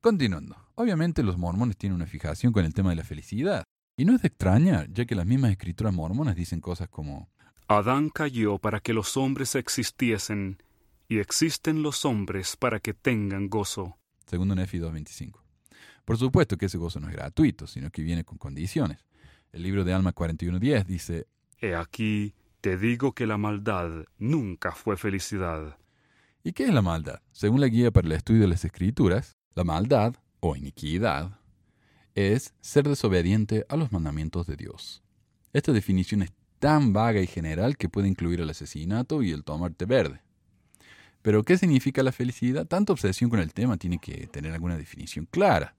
Continuando, 0.00 0.57
obviamente 0.75 1.23
los 1.23 1.38
mormones 1.38 1.76
tienen 1.76 1.97
una 1.97 2.07
fijación 2.07 2.52
con 2.52 2.64
el 2.64 2.75
tema 2.75 2.91
de 2.91 2.97
la 2.97 3.05
felicidad. 3.05 3.64
Y 3.97 4.05
no 4.05 4.14
es 4.14 4.23
de 4.23 4.29
extrañar, 4.29 4.91
ya 4.91 5.05
que 5.05 5.14
las 5.14 5.26
mismas 5.26 5.52
escrituras 5.52 5.95
mormonas 5.95 6.35
dicen 6.35 6.61
cosas 6.61 6.88
como 6.88 7.29
Adán 7.69 8.11
cayó 8.11 8.59
para 8.59 8.81
que 8.81 8.93
los 8.93 9.17
hombres 9.17 9.55
existiesen, 9.55 10.62
y 11.09 11.19
existen 11.19 11.83
los 11.83 12.05
hombres 12.05 12.57
para 12.57 12.81
que 12.81 12.95
tengan 12.95 13.49
gozo. 13.49 13.99
Segundo 14.26 14.55
Nefi 14.55 14.79
2.25. 14.79 15.41
Por 16.05 16.17
supuesto 16.17 16.57
que 16.57 16.67
ese 16.67 16.79
gozo 16.79 17.00
no 17.00 17.09
es 17.09 17.14
gratuito, 17.14 17.67
sino 17.67 17.91
que 17.91 18.02
viene 18.02 18.25
con 18.25 18.38
condiciones. 18.38 18.99
El 19.52 19.62
libro 19.62 19.85
de 19.85 19.93
Alma 19.93 20.14
41.10 20.14 20.85
dice, 20.85 21.26
He 21.59 21.75
aquí, 21.75 22.35
te 22.62 22.78
digo 22.78 23.12
que 23.12 23.26
la 23.26 23.38
maldad 23.38 24.04
nunca 24.19 24.71
fue 24.71 24.97
felicidad. 24.97 25.76
¿Y 26.45 26.52
qué 26.52 26.64
es 26.64 26.73
la 26.73 26.81
maldad? 26.81 27.21
Según 27.33 27.61
la 27.61 27.66
guía 27.66 27.90
para 27.90 28.07
el 28.07 28.12
estudio 28.12 28.42
de 28.42 28.47
las 28.47 28.64
escrituras, 28.64 29.37
la 29.57 29.64
maldad, 29.64 30.14
o 30.38 30.54
iniquidad, 30.54 31.40
es 32.14 32.54
ser 32.61 32.88
desobediente 32.88 33.66
a 33.69 33.76
los 33.76 33.90
mandamientos 33.90 34.47
de 34.47 34.54
Dios. 34.54 35.02
Esta 35.52 35.73
definición 35.73 36.23
es 36.23 36.33
tan 36.61 36.92
vaga 36.92 37.21
y 37.21 37.26
general 37.26 37.76
que 37.76 37.88
puede 37.88 38.07
incluir 38.07 38.40
el 38.40 38.50
asesinato 38.50 39.25
y 39.25 39.33
el 39.33 39.42
tomar 39.42 39.75
té 39.75 39.85
verde. 39.85 40.21
Pero, 41.21 41.42
¿qué 41.42 41.59
significa 41.59 42.04
la 42.04 42.12
felicidad? 42.12 42.66
Tanta 42.66 42.92
obsesión 42.92 43.28
con 43.28 43.40
el 43.40 43.52
tema 43.52 43.76
tiene 43.76 43.99
que 43.99 44.28
tener 44.28 44.52
alguna 44.52 44.76
definición 44.76 45.26
clara. 45.28 45.75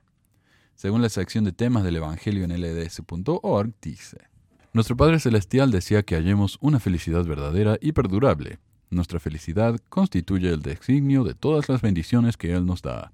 Según 0.75 1.01
la 1.01 1.09
sección 1.09 1.45
de 1.45 1.53
temas 1.53 1.85
del 1.85 1.95
Evangelio 1.95 2.43
en 2.43 2.51
lds.org, 2.51 3.73
dice, 3.81 4.32
Nuestro 4.73 4.97
Padre 4.97 5.19
Celestial 5.19 5.71
desea 5.71 6.03
que 6.03 6.15
hallemos 6.15 6.57
una 6.59 6.79
felicidad 6.79 7.23
verdadera 7.25 7.77
y 7.79 7.91
perdurable. 7.91 8.57
Nuestra 8.89 9.19
felicidad 9.19 9.79
constituye 9.89 10.49
el 10.49 10.61
designio 10.61 11.23
de 11.23 11.35
todas 11.35 11.69
las 11.69 11.81
bendiciones 11.81 12.37
que 12.37 12.53
Él 12.53 12.65
nos 12.65 12.81
da 12.81 13.11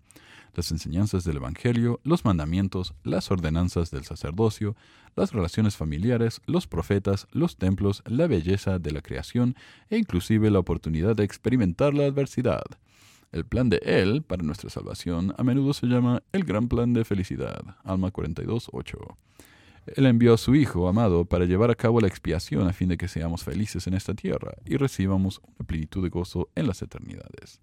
las 0.55 0.71
enseñanzas 0.71 1.23
del 1.23 1.37
Evangelio, 1.37 1.99
los 2.03 2.25
mandamientos, 2.25 2.93
las 3.03 3.31
ordenanzas 3.31 3.91
del 3.91 4.03
sacerdocio, 4.03 4.75
las 5.15 5.31
relaciones 5.31 5.75
familiares, 5.77 6.41
los 6.45 6.67
profetas, 6.67 7.27
los 7.31 7.57
templos, 7.57 8.03
la 8.05 8.27
belleza 8.27 8.79
de 8.79 8.91
la 8.91 9.01
creación 9.01 9.55
e 9.89 9.97
inclusive 9.97 10.51
la 10.51 10.59
oportunidad 10.59 11.15
de 11.15 11.23
experimentar 11.23 11.93
la 11.93 12.05
adversidad. 12.05 12.63
El 13.31 13.45
plan 13.45 13.69
de 13.69 13.77
Él 13.83 14.23
para 14.23 14.43
nuestra 14.43 14.69
salvación 14.69 15.33
a 15.37 15.43
menudo 15.43 15.73
se 15.73 15.87
llama 15.87 16.23
el 16.31 16.43
gran 16.43 16.67
plan 16.67 16.93
de 16.93 17.05
felicidad. 17.05 17.61
Alma 17.83 18.11
42.8. 18.11 19.15
Él 19.95 20.05
envió 20.05 20.33
a 20.33 20.37
su 20.37 20.55
Hijo 20.55 20.87
amado 20.87 21.25
para 21.25 21.45
llevar 21.45 21.71
a 21.71 21.75
cabo 21.75 21.99
la 21.99 22.07
expiación 22.07 22.67
a 22.67 22.73
fin 22.73 22.89
de 22.89 22.97
que 22.97 23.07
seamos 23.07 23.43
felices 23.43 23.87
en 23.87 23.93
esta 23.93 24.13
tierra 24.13 24.53
y 24.65 24.77
recibamos 24.77 25.41
una 25.43 25.67
plenitud 25.67 26.03
de 26.03 26.09
gozo 26.09 26.49
en 26.55 26.67
las 26.67 26.81
eternidades. 26.81 27.59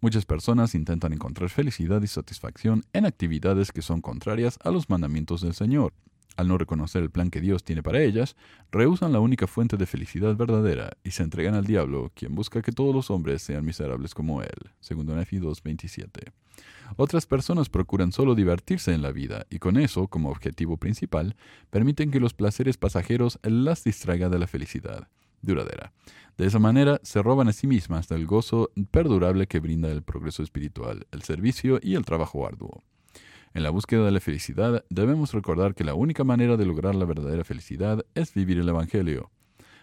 Muchas 0.00 0.26
personas 0.26 0.74
intentan 0.74 1.12
encontrar 1.12 1.48
felicidad 1.50 2.02
y 2.02 2.06
satisfacción 2.06 2.82
en 2.92 3.06
actividades 3.06 3.72
que 3.72 3.82
son 3.82 4.00
contrarias 4.00 4.58
a 4.62 4.70
los 4.70 4.90
mandamientos 4.90 5.40
del 5.40 5.54
Señor. 5.54 5.94
Al 6.36 6.48
no 6.48 6.58
reconocer 6.58 7.02
el 7.02 7.10
plan 7.10 7.30
que 7.30 7.40
Dios 7.40 7.62
tiene 7.62 7.82
para 7.82 8.02
ellas, 8.02 8.36
rehusan 8.72 9.12
la 9.12 9.20
única 9.20 9.46
fuente 9.46 9.76
de 9.76 9.86
felicidad 9.86 10.34
verdadera 10.34 10.96
y 11.04 11.12
se 11.12 11.22
entregan 11.22 11.54
al 11.54 11.64
diablo, 11.64 12.10
quien 12.14 12.34
busca 12.34 12.60
que 12.60 12.72
todos 12.72 12.94
los 12.94 13.10
hombres 13.10 13.42
sean 13.42 13.64
miserables 13.64 14.14
como 14.14 14.42
él. 14.42 14.70
Segundo 14.80 15.14
Nefi 15.14 15.38
2.27. 15.38 16.32
Otras 16.96 17.26
personas 17.26 17.68
procuran 17.68 18.12
solo 18.12 18.34
divertirse 18.34 18.92
en 18.92 19.02
la 19.02 19.12
vida 19.12 19.46
y 19.48 19.58
con 19.58 19.76
eso, 19.76 20.08
como 20.08 20.30
objetivo 20.30 20.76
principal, 20.76 21.36
permiten 21.70 22.10
que 22.10 22.20
los 22.20 22.34
placeres 22.34 22.76
pasajeros 22.76 23.38
las 23.42 23.84
distraigan 23.84 24.30
de 24.30 24.38
la 24.38 24.46
felicidad 24.46 25.08
duradera. 25.44 25.92
De 26.36 26.46
esa 26.46 26.58
manera 26.58 27.00
se 27.02 27.22
roban 27.22 27.48
a 27.48 27.52
sí 27.52 27.66
mismas 27.66 28.08
del 28.08 28.26
gozo 28.26 28.72
perdurable 28.90 29.46
que 29.46 29.60
brinda 29.60 29.90
el 29.90 30.02
progreso 30.02 30.42
espiritual, 30.42 31.06
el 31.12 31.22
servicio 31.22 31.78
y 31.80 31.94
el 31.94 32.04
trabajo 32.04 32.46
arduo. 32.46 32.82
En 33.54 33.62
la 33.62 33.70
búsqueda 33.70 34.04
de 34.04 34.10
la 34.10 34.18
felicidad 34.18 34.84
debemos 34.90 35.32
recordar 35.32 35.76
que 35.76 35.84
la 35.84 35.94
única 35.94 36.24
manera 36.24 36.56
de 36.56 36.66
lograr 36.66 36.96
la 36.96 37.04
verdadera 37.04 37.44
felicidad 37.44 38.04
es 38.16 38.34
vivir 38.34 38.58
el 38.58 38.68
Evangelio. 38.68 39.30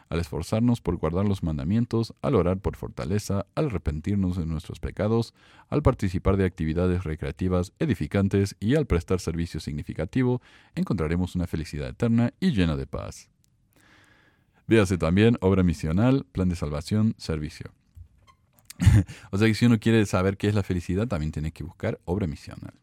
Al 0.10 0.20
esforzarnos 0.20 0.82
por 0.82 0.98
guardar 0.98 1.25
los 1.25 1.42
mandamientos, 1.42 2.13
al 2.22 2.36
orar 2.36 2.60
por 2.60 2.75
fortaleza, 2.75 3.46
al 3.56 3.68
arrepentirnos 3.68 4.36
de 4.36 4.46
nuestros 4.46 4.82
pecados, 4.82 5.34
al 5.70 5.82
participar 5.84 6.36
de 6.36 6.44
actividades 6.44 7.06
recreativas 7.06 7.72
edificantes 7.80 8.58
y 8.60 8.75
al 8.75 8.88
prestar 8.88 9.22
servicio 9.22 9.62
significativo, 9.62 10.42
encontraremos 10.75 11.36
una 11.36 11.48
felicidad 11.48 11.88
eterna 11.88 12.34
y 12.42 12.51
llena 12.51 12.75
de 12.75 12.88
paz. 12.88 13.30
Véase 14.68 14.98
también 14.98 15.38
obra 15.40 15.63
misional, 15.63 16.25
plan 16.34 16.50
de 16.50 16.58
salvación, 16.58 17.16
servicio. 17.18 17.72
o 19.32 19.38
sea 19.38 19.48
que 19.48 19.54
si 19.54 19.66
uno 19.66 19.80
quiere 19.80 20.06
saber 20.06 20.36
qué 20.36 20.50
es 20.50 20.56
la 20.56 20.63
felicidad, 20.63 21.08
también 21.08 21.32
tiene 21.32 21.54
que 21.54 21.63
buscar 21.63 22.01
obra 22.04 22.28
misional. 22.28 22.81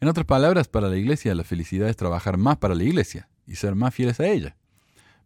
En 0.00 0.08
otras 0.08 0.26
palabras, 0.26 0.68
para 0.68 0.88
la 0.88 0.96
iglesia 0.96 1.34
la 1.34 1.44
felicidad 1.44 1.88
es 1.88 1.96
trabajar 1.96 2.36
más 2.36 2.58
para 2.58 2.74
la 2.74 2.84
iglesia 2.84 3.28
y 3.46 3.56
ser 3.56 3.74
más 3.74 3.94
fieles 3.94 4.20
a 4.20 4.26
ella. 4.26 4.56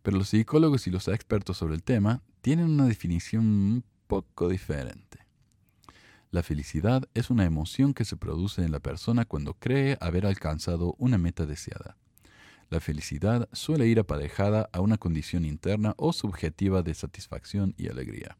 Pero 0.02 0.18
los 0.18 0.28
psicólogos 0.28 0.86
y 0.86 0.90
los 0.90 1.08
expertos 1.08 1.56
sobre 1.56 1.74
el 1.74 1.82
tema 1.82 2.22
tienen 2.40 2.66
una 2.66 2.86
definición 2.86 3.44
un 3.44 3.84
poco 4.06 4.48
diferente. 4.48 5.18
La 6.30 6.42
felicidad 6.42 7.08
es 7.14 7.30
una 7.30 7.46
emoción 7.46 7.94
que 7.94 8.04
se 8.04 8.16
produce 8.16 8.62
en 8.62 8.70
la 8.70 8.80
persona 8.80 9.24
cuando 9.24 9.54
cree 9.54 9.96
haber 10.00 10.26
alcanzado 10.26 10.94
una 10.98 11.16
meta 11.16 11.46
deseada. 11.46 11.96
La 12.70 12.80
felicidad 12.80 13.48
suele 13.52 13.86
ir 13.86 13.98
aparejada 13.98 14.68
a 14.72 14.80
una 14.80 14.98
condición 14.98 15.46
interna 15.46 15.94
o 15.96 16.12
subjetiva 16.12 16.82
de 16.82 16.92
satisfacción 16.92 17.74
y 17.78 17.88
alegría. 17.88 18.36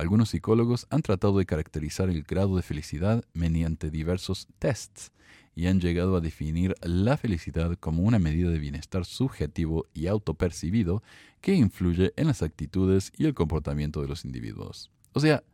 Algunos 0.00 0.30
psicólogos 0.30 0.86
han 0.88 1.02
tratado 1.02 1.36
de 1.36 1.44
caracterizar 1.44 2.08
el 2.08 2.22
grado 2.22 2.56
de 2.56 2.62
felicidad 2.62 3.22
mediante 3.34 3.90
diversos 3.90 4.48
tests 4.58 5.12
y 5.54 5.66
han 5.66 5.78
llegado 5.78 6.16
a 6.16 6.22
definir 6.22 6.74
la 6.80 7.18
felicidad 7.18 7.76
como 7.76 8.04
una 8.04 8.18
medida 8.18 8.48
de 8.48 8.58
bienestar 8.58 9.04
subjetivo 9.04 9.84
y 9.92 10.06
autopercibido 10.06 11.02
que 11.42 11.52
influye 11.52 12.14
en 12.16 12.28
las 12.28 12.40
actitudes 12.40 13.12
y 13.18 13.26
el 13.26 13.34
comportamiento 13.34 14.00
de 14.00 14.08
los 14.08 14.24
individuos. 14.24 14.90
O 15.12 15.20
sea, 15.20 15.44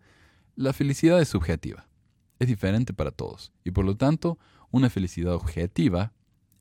la 0.55 0.73
felicidad 0.73 1.21
es 1.21 1.27
subjetiva, 1.27 1.89
es 2.39 2.47
diferente 2.47 2.93
para 2.93 3.11
todos 3.11 3.53
y 3.65 3.73
por 3.73 3.85
lo 3.85 3.97
tanto 3.97 4.39
una 4.71 4.91
felicidad 4.91 5.35
objetiva 5.35 6.13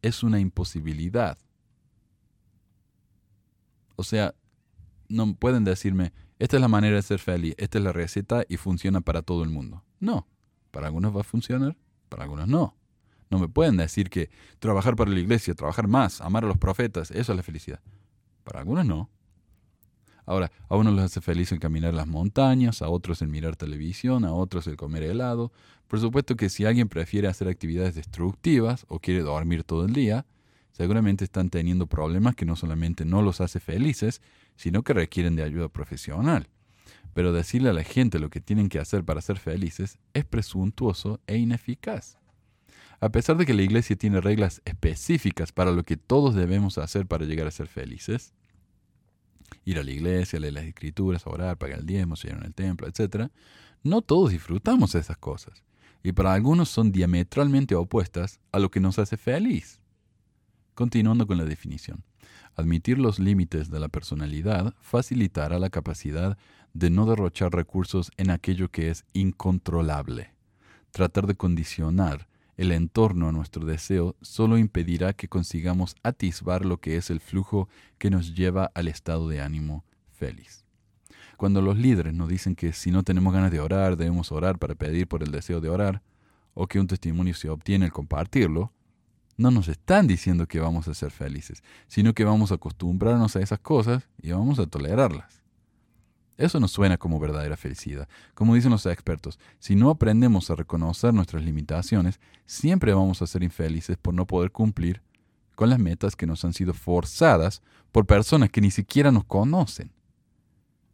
es 0.02 0.24
una 0.24 0.40
imposibilidad. 0.40 1.38
O 3.96 4.04
sea, 4.04 4.34
no 5.08 5.36
pueden 5.36 5.64
decirme, 5.66 6.14
esta 6.40 6.58
es 6.58 6.62
la 6.62 6.68
manera 6.68 6.96
de 6.96 7.02
ser 7.02 7.20
feliz, 7.20 7.56
esta 7.58 7.78
es 7.78 7.84
la 7.84 7.94
receta 7.94 8.44
y 8.48 8.58
funciona 8.58 9.02
para 9.02 9.22
todo 9.22 9.44
el 9.44 9.50
mundo. 9.50 9.84
No, 10.00 10.28
para 10.72 10.88
algunos 10.88 11.16
va 11.16 11.22
a 11.22 11.24
funcionar, 11.24 11.78
para 12.10 12.24
algunos 12.24 12.48
no. 12.48 12.76
No 13.30 13.40
me 13.40 13.48
pueden 13.48 13.78
decir 13.78 14.10
que 14.10 14.30
trabajar 14.60 14.96
para 14.96 15.12
la 15.12 15.20
iglesia, 15.20 15.56
trabajar 15.56 15.88
más, 15.88 16.22
amar 16.22 16.44
a 16.44 16.48
los 16.48 16.58
profetas, 16.58 17.12
eso 17.12 17.32
es 17.32 17.36
la 17.36 17.44
felicidad. 17.44 17.80
Para 18.44 18.60
algunos 18.60 18.86
no. 18.86 19.10
Ahora, 20.26 20.52
a 20.70 20.76
unos 20.76 20.94
les 20.94 21.06
hace 21.06 21.22
feliz 21.22 21.52
el 21.52 21.60
caminar 21.60 21.94
las 21.94 22.08
montañas, 22.08 22.82
a 22.82 22.90
otros 22.90 23.22
el 23.22 23.28
mirar 23.28 23.56
televisión, 23.56 24.26
a 24.26 24.34
otros 24.34 24.68
el 24.68 24.76
comer 24.76 25.04
helado. 25.04 25.52
Por 25.88 26.00
supuesto 26.00 26.36
que 26.36 26.50
si 26.50 26.66
alguien 26.66 26.90
prefiere 26.90 27.28
hacer 27.28 27.48
actividades 27.48 27.96
destructivas 27.96 28.86
o 28.88 29.00
quiere 29.00 29.22
dormir 29.22 29.64
todo 29.64 29.86
el 29.86 29.94
día, 29.94 30.26
seguramente 30.76 31.24
están 31.24 31.50
teniendo 31.50 31.88
problemas 31.88 32.36
que 32.36 32.46
no 32.46 32.58
solamente 32.58 33.06
no 33.06 33.22
los 33.22 33.40
hace 33.40 33.62
felices, 33.62 34.22
sino 34.58 34.84
que 34.84 34.94
requieren 34.94 35.38
de 35.38 35.44
ayuda 35.44 35.70
profesional. 35.70 36.50
Pero 37.14 37.32
decirle 37.32 37.70
a 37.70 37.74
la 37.74 37.84
gente 37.84 38.20
lo 38.20 38.30
que 38.30 38.42
tienen 38.42 38.68
que 38.68 38.80
hacer 38.80 39.06
para 39.06 39.22
ser 39.22 39.40
felices 39.40 39.98
es 40.14 40.26
presuntuoso 40.26 41.22
e 41.28 41.38
ineficaz. 41.38 42.18
A 43.00 43.10
pesar 43.10 43.38
de 43.38 43.46
que 43.46 43.54
la 43.54 43.62
iglesia 43.62 43.96
tiene 43.96 44.20
reglas 44.20 44.62
específicas 44.66 45.54
para 45.54 45.72
lo 45.72 45.84
que 45.84 45.96
todos 45.96 46.36
debemos 46.36 46.78
hacer 46.78 47.06
para 47.06 47.26
llegar 47.26 47.48
a 47.48 47.52
ser 47.52 47.68
felices, 47.68 48.34
Ir 49.64 49.80
a 49.80 49.84
la 49.84 49.92
iglesia, 49.92 50.40
leer 50.40 50.54
las 50.54 50.66
escrituras, 50.66 51.26
orar, 51.26 51.58
pagar 51.58 51.80
el 51.80 51.86
diezmo, 51.86 52.16
ir 52.24 52.32
en 52.32 52.44
el 52.44 52.54
templo, 52.54 52.88
etc. 52.88 53.30
No 53.84 54.02
todos 54.02 54.32
disfrutamos 54.32 54.92
de 54.92 55.00
esas 55.00 55.18
cosas. 55.18 55.64
Y 56.04 56.12
para 56.12 56.34
algunos 56.34 56.70
son 56.70 56.92
diametralmente 56.92 57.76
opuestas 57.76 58.40
a 58.52 58.60
lo 58.60 58.70
que 58.70 58.80
nos 58.80 59.00
hace 59.00 59.18
feliz. 59.18 59.80
Continuando 60.76 61.26
con 61.26 61.38
la 61.38 61.46
definición. 61.46 62.04
Admitir 62.58 63.00
los 63.00 63.18
límites 63.18 63.72
de 63.72 63.80
la 63.80 63.88
personalidad 63.88 64.74
facilitará 64.82 65.58
la 65.58 65.70
capacidad 65.70 66.38
de 66.74 66.90
no 66.90 67.06
derrochar 67.06 67.54
recursos 67.54 68.12
en 68.18 68.30
aquello 68.30 68.70
que 68.70 68.90
es 68.90 69.06
incontrolable. 69.14 70.34
Tratar 70.92 71.28
de 71.28 71.36
condicionar 71.36 72.28
el 72.58 72.74
entorno 72.74 73.30
a 73.30 73.32
nuestro 73.32 73.66
deseo 73.66 74.18
solo 74.22 74.58
impedirá 74.58 75.14
que 75.14 75.30
consigamos 75.30 75.96
atisbar 76.04 76.66
lo 76.66 76.78
que 76.82 76.98
es 76.98 77.10
el 77.10 77.22
flujo 77.22 77.70
que 77.98 78.10
nos 78.10 78.36
lleva 78.36 78.70
al 78.74 78.90
estado 78.90 79.30
de 79.30 79.42
ánimo 79.42 79.86
feliz. 80.12 80.66
Cuando 81.38 81.62
los 81.62 81.78
líderes 81.78 82.14
nos 82.14 82.28
dicen 82.28 82.54
que 82.56 82.74
si 82.74 82.92
no 82.92 83.04
tenemos 83.04 83.34
ganas 83.34 83.52
de 83.52 83.62
orar, 83.62 83.96
debemos 83.96 84.32
orar 84.34 84.60
para 84.60 84.76
pedir 84.76 85.08
por 85.08 85.24
el 85.24 85.32
deseo 85.32 85.62
de 85.62 85.70
orar, 85.70 86.02
o 86.54 86.68
que 86.68 86.80
un 86.80 86.88
testimonio 86.88 87.34
se 87.34 87.50
obtiene 87.50 87.86
al 87.86 87.92
compartirlo, 87.92 88.72
no 89.38 89.52
nos 89.52 89.68
están 89.68 90.08
diciendo 90.08 90.48
que 90.48 90.60
vamos 90.60 90.88
a 90.88 90.94
ser 90.94 91.12
felices, 91.12 91.64
sino 91.88 92.14
que 92.14 92.24
vamos 92.24 92.52
a 92.52 92.56
acostumbrarnos 92.56 93.36
a 93.36 93.42
esas 93.42 93.60
cosas 93.60 94.08
y 94.22 94.32
vamos 94.32 94.60
a 94.60 94.66
tolerarlas. 94.66 95.42
Eso 96.38 96.60
no 96.60 96.68
suena 96.68 96.98
como 96.98 97.20
verdadera 97.20 97.56
felicidad. 97.56 98.10
Como 98.34 98.56
dicen 98.56 98.72
los 98.72 98.86
expertos, 98.86 99.40
si 99.60 99.76
no 99.76 99.90
aprendemos 99.90 100.50
a 100.50 100.56
reconocer 100.56 101.14
nuestras 101.14 101.44
limitaciones, 101.44 102.20
siempre 102.46 102.94
vamos 102.94 103.22
a 103.22 103.28
ser 103.28 103.44
infelices 103.44 103.98
por 103.98 104.14
no 104.14 104.28
poder 104.28 104.52
cumplir 104.52 105.02
con 105.56 105.70
las 105.70 105.80
metas 105.80 106.16
que 106.16 106.28
nos 106.28 106.44
han 106.44 106.54
sido 106.54 106.74
forzadas 106.74 107.62
por 107.94 108.06
personas 108.06 108.50
que 108.50 108.60
ni 108.60 108.72
siquiera 108.72 109.12
nos 109.12 109.24
conocen. 109.24 109.94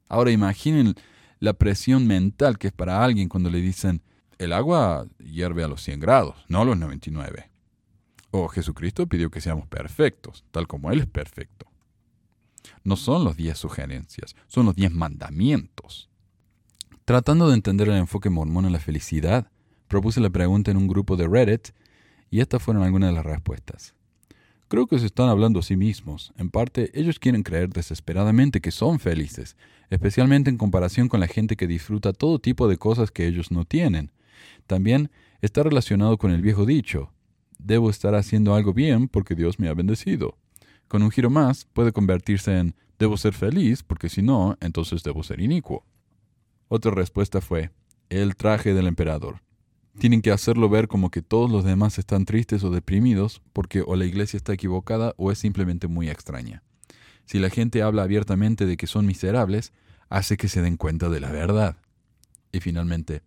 Ahora 0.07 0.29
imaginen 0.29 0.93
la 1.39 1.53
presión 1.53 2.05
mental 2.05 2.59
que 2.59 2.67
es 2.67 2.73
para 2.73 3.03
alguien 3.03 3.27
cuando 3.27 3.49
le 3.49 3.61
dicen, 3.61 4.03
el 4.37 4.53
agua 4.53 5.07
hierve 5.17 5.63
a 5.63 5.67
los 5.67 5.81
100 5.81 5.99
grados, 5.99 6.35
no 6.47 6.61
a 6.61 6.65
los 6.65 6.77
99. 6.77 7.50
O 8.31 8.47
Jesucristo 8.47 9.07
pidió 9.07 9.29
que 9.29 9.41
seamos 9.41 9.67
perfectos, 9.67 10.45
tal 10.51 10.67
como 10.67 10.91
Él 10.91 11.01
es 11.01 11.07
perfecto. 11.07 11.67
No 12.83 12.95
son 12.95 13.23
los 13.23 13.35
diez 13.35 13.57
sugerencias, 13.57 14.35
son 14.47 14.65
los 14.65 14.75
diez 14.75 14.91
mandamientos. 14.91 16.09
Tratando 17.05 17.49
de 17.49 17.55
entender 17.55 17.89
el 17.89 17.97
enfoque 17.97 18.29
mormón 18.29 18.65
en 18.65 18.73
la 18.73 18.79
felicidad, 18.79 19.51
propuse 19.87 20.21
la 20.21 20.29
pregunta 20.29 20.71
en 20.71 20.77
un 20.77 20.87
grupo 20.87 21.17
de 21.17 21.27
Reddit 21.27 21.69
y 22.29 22.39
estas 22.39 22.63
fueron 22.63 22.83
algunas 22.83 23.09
de 23.09 23.15
las 23.15 23.25
respuestas. 23.25 23.93
Creo 24.69 24.87
que 24.87 24.99
se 24.99 25.07
están 25.07 25.27
hablando 25.27 25.59
a 25.59 25.63
sí 25.63 25.75
mismos. 25.75 26.31
En 26.37 26.49
parte, 26.49 26.91
ellos 26.93 27.19
quieren 27.19 27.43
creer 27.43 27.69
desesperadamente 27.69 28.61
que 28.61 28.71
son 28.71 29.01
felices, 29.01 29.57
especialmente 29.89 30.49
en 30.49 30.57
comparación 30.57 31.09
con 31.09 31.19
la 31.19 31.27
gente 31.27 31.57
que 31.57 31.67
disfruta 31.67 32.13
todo 32.13 32.39
tipo 32.39 32.69
de 32.69 32.77
cosas 32.77 33.11
que 33.11 33.27
ellos 33.27 33.51
no 33.51 33.65
tienen. 33.65 34.11
También 34.67 35.11
está 35.41 35.63
relacionado 35.63 36.17
con 36.17 36.31
el 36.31 36.41
viejo 36.41 36.65
dicho, 36.65 37.11
debo 37.63 37.89
estar 37.89 38.15
haciendo 38.15 38.55
algo 38.55 38.73
bien 38.73 39.07
porque 39.07 39.35
Dios 39.35 39.59
me 39.59 39.67
ha 39.67 39.73
bendecido. 39.73 40.37
Con 40.87 41.03
un 41.03 41.11
giro 41.11 41.29
más 41.29 41.65
puede 41.65 41.91
convertirse 41.91 42.57
en 42.57 42.75
debo 42.99 43.17
ser 43.17 43.33
feliz 43.33 43.83
porque 43.83 44.09
si 44.09 44.21
no, 44.21 44.57
entonces 44.61 45.03
debo 45.03 45.23
ser 45.23 45.39
inicuo. 45.39 45.85
Otra 46.67 46.91
respuesta 46.91 47.41
fue 47.41 47.71
el 48.09 48.35
traje 48.35 48.73
del 48.73 48.87
emperador. 48.87 49.41
Tienen 49.97 50.21
que 50.21 50.31
hacerlo 50.31 50.69
ver 50.69 50.87
como 50.87 51.09
que 51.09 51.21
todos 51.21 51.51
los 51.51 51.65
demás 51.65 51.97
están 51.97 52.25
tristes 52.25 52.63
o 52.63 52.71
deprimidos 52.71 53.41
porque 53.53 53.83
o 53.85 53.95
la 53.95 54.05
iglesia 54.05 54.37
está 54.37 54.53
equivocada 54.53 55.13
o 55.17 55.31
es 55.31 55.39
simplemente 55.39 55.87
muy 55.87 56.09
extraña. 56.09 56.63
Si 57.25 57.39
la 57.39 57.49
gente 57.49 57.81
habla 57.81 58.03
abiertamente 58.03 58.65
de 58.65 58.77
que 58.77 58.87
son 58.87 59.05
miserables, 59.05 59.73
hace 60.09 60.37
que 60.37 60.49
se 60.49 60.61
den 60.61 60.77
cuenta 60.77 61.09
de 61.09 61.19
la 61.19 61.31
verdad. 61.31 61.77
Y 62.51 62.59
finalmente, 62.59 63.21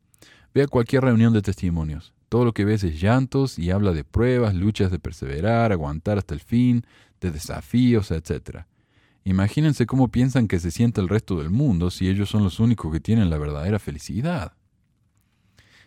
vea 0.55 0.67
cualquier 0.67 1.05
reunión 1.05 1.33
de 1.33 1.43
testimonios. 1.43 2.13
Todo 2.35 2.45
lo 2.45 2.53
que 2.53 2.65
ves 2.65 2.83
es 2.83 3.01
llantos 3.01 3.61
y 3.61 3.71
habla 3.71 3.93
de 3.93 4.03
pruebas, 4.03 4.57
luchas 4.57 4.91
de 4.91 4.99
perseverar, 4.99 5.71
aguantar 5.71 6.19
hasta 6.19 6.35
el 6.35 6.41
fin, 6.41 6.85
de 7.21 7.31
desafíos, 7.31 8.11
etc. 8.11 8.65
Imagínense 9.23 9.87
cómo 9.87 10.09
piensan 10.09 10.49
que 10.49 10.59
se 10.59 10.73
siente 10.73 11.01
el 11.01 11.09
resto 11.09 11.39
del 11.39 11.51
mundo 11.51 11.93
si 11.93 12.09
ellos 12.09 12.29
son 12.29 12.43
los 12.43 12.59
únicos 12.59 12.93
que 12.93 12.99
tienen 12.99 13.31
la 13.31 13.39
verdadera 13.39 13.79
felicidad. 13.79 14.55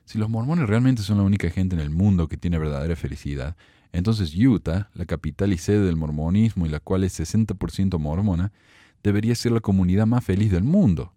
Si 0.05 0.17
los 0.17 0.29
mormones 0.29 0.69
realmente 0.69 1.01
son 1.01 1.17
la 1.17 1.23
única 1.23 1.49
gente 1.49 1.75
en 1.75 1.81
el 1.81 1.89
mundo 1.89 2.29
que 2.29 2.37
tiene 2.37 2.59
verdadera 2.59 2.95
felicidad, 2.95 3.57
entonces 3.91 4.33
Utah, 4.33 4.89
la 4.93 5.05
capital 5.05 5.51
y 5.51 5.57
sede 5.57 5.85
del 5.85 5.97
mormonismo 5.97 6.65
y 6.65 6.69
la 6.69 6.79
cual 6.79 7.03
es 7.03 7.19
60% 7.19 7.99
mormona, 7.99 8.53
debería 9.03 9.35
ser 9.35 9.51
la 9.51 9.59
comunidad 9.59 10.07
más 10.07 10.23
feliz 10.23 10.49
del 10.49 10.63
mundo. 10.63 11.11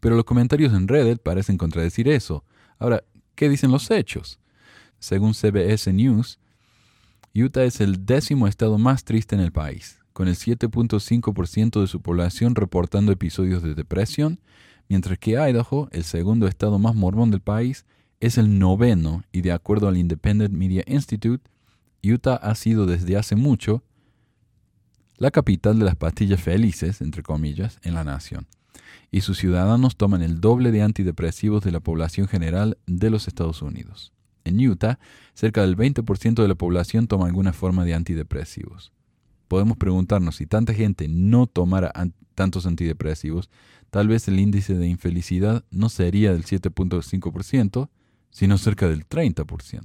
Pero 0.00 0.16
los 0.16 0.24
comentarios 0.24 0.74
en 0.74 0.88
Reddit 0.88 1.22
parecen 1.22 1.56
contradecir 1.56 2.08
eso. 2.08 2.42
Ahora, 2.80 3.04
¿qué 3.34 3.48
dicen 3.48 3.70
los 3.70 3.90
hechos? 3.90 4.38
Según 4.98 5.34
CBS 5.34 5.92
News, 5.92 6.38
Utah 7.34 7.64
es 7.64 7.80
el 7.80 8.04
décimo 8.06 8.46
estado 8.46 8.78
más 8.78 9.04
triste 9.04 9.34
en 9.34 9.40
el 9.40 9.52
país, 9.52 9.98
con 10.12 10.28
el 10.28 10.34
7.5% 10.34 11.80
de 11.80 11.86
su 11.86 12.00
población 12.00 12.54
reportando 12.54 13.12
episodios 13.12 13.62
de 13.62 13.74
depresión, 13.74 14.40
mientras 14.88 15.18
que 15.18 15.32
Idaho, 15.32 15.88
el 15.92 16.04
segundo 16.04 16.48
estado 16.48 16.78
más 16.78 16.94
mormón 16.94 17.30
del 17.30 17.40
país, 17.40 17.86
es 18.20 18.36
el 18.36 18.58
noveno 18.58 19.22
y 19.32 19.40
de 19.40 19.52
acuerdo 19.52 19.88
al 19.88 19.96
Independent 19.96 20.52
Media 20.52 20.84
Institute, 20.86 21.48
Utah 22.02 22.36
ha 22.36 22.54
sido 22.54 22.86
desde 22.86 23.16
hace 23.16 23.36
mucho 23.36 23.82
la 25.16 25.30
capital 25.30 25.78
de 25.78 25.84
las 25.84 25.96
pastillas 25.96 26.40
felices, 26.40 27.00
entre 27.00 27.22
comillas, 27.22 27.78
en 27.82 27.94
la 27.94 28.04
nación, 28.04 28.46
y 29.10 29.22
sus 29.22 29.38
ciudadanos 29.38 29.96
toman 29.96 30.22
el 30.22 30.40
doble 30.40 30.70
de 30.70 30.82
antidepresivos 30.82 31.64
de 31.64 31.72
la 31.72 31.80
población 31.80 32.28
general 32.28 32.78
de 32.86 33.10
los 33.10 33.28
Estados 33.28 33.62
Unidos. 33.62 34.12
En 34.44 34.58
Utah, 34.66 34.98
cerca 35.34 35.62
del 35.62 35.76
20% 35.76 36.42
de 36.42 36.48
la 36.48 36.54
población 36.54 37.06
toma 37.06 37.26
alguna 37.26 37.52
forma 37.52 37.84
de 37.84 37.94
antidepresivos. 37.94 38.92
Podemos 39.48 39.76
preguntarnos 39.76 40.36
si 40.36 40.46
tanta 40.46 40.74
gente 40.74 41.08
no 41.08 41.46
tomara 41.46 41.92
tantos 42.34 42.66
antidepresivos, 42.66 43.50
tal 43.90 44.08
vez 44.08 44.28
el 44.28 44.38
índice 44.38 44.74
de 44.74 44.86
infelicidad 44.86 45.64
no 45.70 45.88
sería 45.88 46.32
del 46.32 46.44
7.5%, 46.44 47.88
sino 48.30 48.58
cerca 48.58 48.88
del 48.88 49.08
30%. 49.08 49.82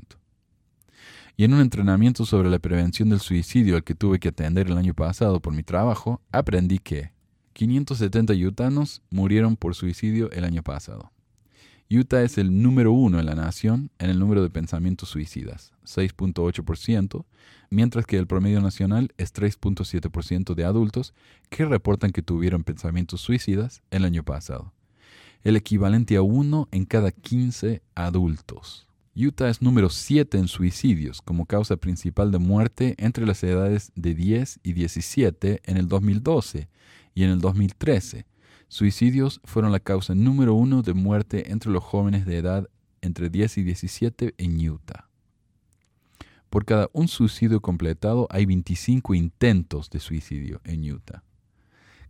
Y 1.38 1.44
en 1.44 1.54
un 1.54 1.62
entrenamiento 1.62 2.26
sobre 2.26 2.50
la 2.50 2.60
prevención 2.60 3.10
del 3.10 3.20
suicidio 3.20 3.76
al 3.76 3.84
que 3.84 3.96
tuve 3.96 4.20
que 4.20 4.30
atender 4.30 4.68
el 4.68 4.78
año 4.78 4.94
pasado 4.94 5.42
por 5.42 5.54
mi 5.54 5.64
trabajo, 5.64 6.22
aprendí 6.32 6.80
que 6.80 7.15
570 7.56 8.34
utanos 8.46 9.02
murieron 9.10 9.56
por 9.56 9.76
suicidio 9.76 10.30
el 10.32 10.44
año 10.44 10.62
pasado. 10.62 11.14
Utah 11.90 12.22
es 12.22 12.38
el 12.38 12.62
número 12.62 12.92
uno 12.92 13.18
en 13.18 13.26
la 13.26 13.34
nación 13.34 13.92
en 13.98 14.10
el 14.10 14.20
número 14.20 14.44
de 14.44 14.50
pensamientos 14.50 15.08
suicidas, 15.08 15.72
6.8%, 15.86 17.24
mientras 17.70 18.06
que 18.06 18.18
el 18.18 18.28
promedio 18.28 18.60
nacional 18.60 19.14
es 19.18 19.34
3.7% 19.34 20.54
de 20.54 20.66
adultos 20.66 21.14
que 21.50 21.64
reportan 21.64 22.12
que 22.12 22.22
tuvieron 22.22 22.66
pensamientos 22.66 23.22
suicidas 23.22 23.84
el 23.90 24.04
año 24.04 24.24
pasado, 24.24 24.74
el 25.42 25.56
equivalente 25.56 26.18
a 26.18 26.24
uno 26.24 26.68
en 26.72 26.84
cada 26.84 27.14
15 27.14 27.82
adultos. 27.96 28.86
Utah 29.16 29.48
es 29.48 29.62
número 29.62 29.90
7 29.90 30.38
en 30.38 30.50
suicidios 30.50 31.22
como 31.22 31.46
causa 31.46 31.78
principal 31.78 32.32
de 32.32 32.40
muerte 32.40 32.96
entre 32.98 33.26
las 33.26 33.42
edades 33.46 33.94
de 33.96 34.14
10 34.14 34.60
y 34.62 34.74
17 34.74 35.62
en 35.64 35.78
el 35.78 35.88
2012 35.88 36.68
y 37.16 37.24
en 37.24 37.32
el 37.32 37.40
2013 37.42 38.28
Suicidios 38.68 39.42
fueron 39.44 39.72
la 39.72 39.80
causa 39.80 40.16
número 40.16 40.54
uno 40.54 40.82
de 40.82 40.94
muerte 40.94 41.52
entre 41.52 41.72
los 41.72 41.84
jóvenes 41.84 42.26
de 42.26 42.38
edad 42.38 42.70
entre 43.02 43.30
10 43.30 43.60
y 43.60 43.64
17 43.64 44.34
en 44.38 44.70
Utah. 44.70 45.08
Por 46.50 46.66
cada 46.66 46.90
un 46.92 47.08
suicidio 47.08 47.62
completado 47.62 48.28
hay 48.32 48.46
25 48.46 49.14
intentos 49.14 49.90
de 49.90 50.00
suicidio 50.00 50.62
en 50.64 50.92
Utah. 50.92 51.24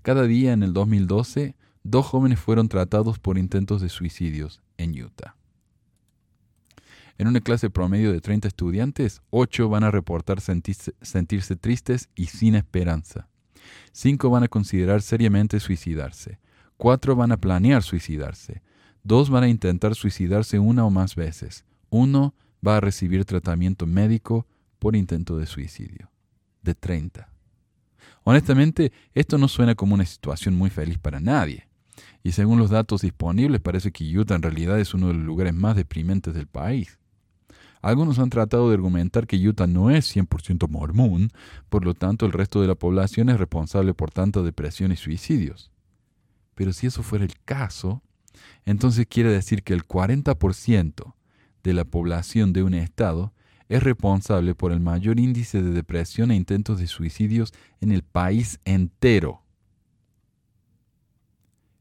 Cada 0.02 0.24
día 0.24 0.54
en 0.54 0.64
el 0.64 0.72
2012, 0.72 1.56
dos 1.84 2.06
jóvenes 2.06 2.40
fueron 2.40 2.70
tratados 2.70 3.20
por 3.20 3.38
intentos 3.38 3.82
de 3.82 3.90
suicidios 3.90 4.62
en 4.78 5.00
Utah. 5.04 5.36
En 7.18 7.28
una 7.28 7.42
clase 7.42 7.70
promedio 7.70 8.12
de 8.12 8.22
30 8.22 8.48
estudiantes, 8.48 9.22
8 9.30 9.70
van 9.70 9.84
a 9.84 9.92
reportar 9.92 10.42
sentirse, 10.42 10.94
sentirse 11.02 11.56
tristes 11.56 12.10
y 12.16 12.28
sin 12.28 12.56
esperanza. 12.56 13.28
5 13.92 14.30
van 14.30 14.44
a 14.44 14.48
considerar 14.48 15.02
seriamente 15.02 15.60
suicidarse. 15.60 16.40
Cuatro 16.78 17.16
van 17.16 17.32
a 17.32 17.38
planear 17.38 17.84
suicidarse. 17.84 18.62
Dos 19.04 19.30
van 19.30 19.44
a 19.44 19.50
intentar 19.50 19.96
suicidarse 19.96 20.60
una 20.60 20.86
o 20.86 20.90
más 20.90 21.16
veces. 21.16 21.64
Uno 21.90 22.34
va 22.66 22.78
a 22.78 22.82
recibir 22.82 23.26
tratamiento 23.26 23.86
médico 23.86 24.48
por 24.80 24.96
intento 24.96 25.38
de 25.38 25.46
suicidio. 25.46 26.12
De 26.62 26.74
30. 26.74 27.30
Honestamente, 28.24 28.92
esto 29.14 29.38
no 29.38 29.48
suena 29.48 29.76
como 29.76 29.94
una 29.94 30.06
situación 30.06 30.56
muy 30.56 30.70
feliz 30.70 30.98
para 30.98 31.20
nadie. 31.20 31.68
Y 32.24 32.32
según 32.32 32.58
los 32.58 32.72
datos 32.72 33.02
disponibles, 33.02 33.62
parece 33.62 33.92
que 33.92 34.18
Utah 34.18 34.36
en 34.36 34.42
realidad 34.42 34.80
es 34.80 34.94
uno 34.96 35.08
de 35.08 35.14
los 35.14 35.24
lugares 35.24 35.54
más 35.54 35.76
deprimentes 35.76 36.34
del 36.34 36.48
país. 36.48 36.98
Algunos 37.86 38.18
han 38.18 38.32
tratado 38.32 38.70
de 38.70 38.74
argumentar 38.74 39.28
que 39.28 39.38
Utah 39.38 39.68
no 39.68 39.92
es 39.92 40.16
100% 40.16 40.68
mormón, 40.68 41.30
por 41.70 41.86
lo 41.86 41.94
tanto 41.94 42.26
el 42.26 42.32
resto 42.32 42.60
de 42.60 42.68
la 42.68 42.74
población 42.74 43.30
es 43.30 43.38
responsable 43.38 43.94
por 43.94 44.10
tanta 44.10 44.42
depresión 44.42 44.92
y 44.92 44.96
suicidios. 44.96 45.70
Pero 46.56 46.74
si 46.74 46.88
eso 46.88 47.04
fuera 47.04 47.26
el 47.26 47.40
caso, 47.46 48.02
entonces 48.66 49.06
quiere 49.08 49.32
decir 49.32 49.62
que 49.62 49.74
el 49.74 49.88
40% 49.88 51.14
de 51.64 51.74
la 51.74 51.86
población 51.86 52.54
de 52.54 52.64
un 52.64 52.74
estado 52.74 53.34
es 53.70 53.84
responsable 53.84 54.56
por 54.56 54.72
el 54.72 54.80
mayor 54.80 55.20
índice 55.20 55.62
de 55.62 55.70
depresión 55.70 56.32
e 56.32 56.36
intentos 56.36 56.80
de 56.80 56.88
suicidios 56.88 57.54
en 57.82 57.92
el 57.92 58.02
país 58.02 58.60
entero. 58.66 59.44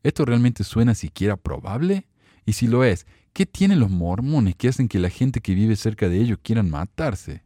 ¿Esto 0.03 0.27
realmente 0.27 0.65
suena 0.65 0.95
siquiera 0.95 1.39
probable? 1.39 2.07
Y 2.45 2.53
si 2.53 2.67
lo 2.67 2.85
es, 2.85 3.07
¿qué 3.35 3.45
tienen 3.45 3.81
los 3.81 3.91
mormones 3.91 4.55
que 4.55 4.69
hacen 4.69 4.89
que 4.89 4.99
la 4.99 5.11
gente 5.11 5.41
que 5.41 5.55
vive 5.55 5.77
cerca 5.77 6.09
de 6.09 6.19
ellos 6.19 6.39
quieran 6.43 6.71
matarse? 6.71 7.43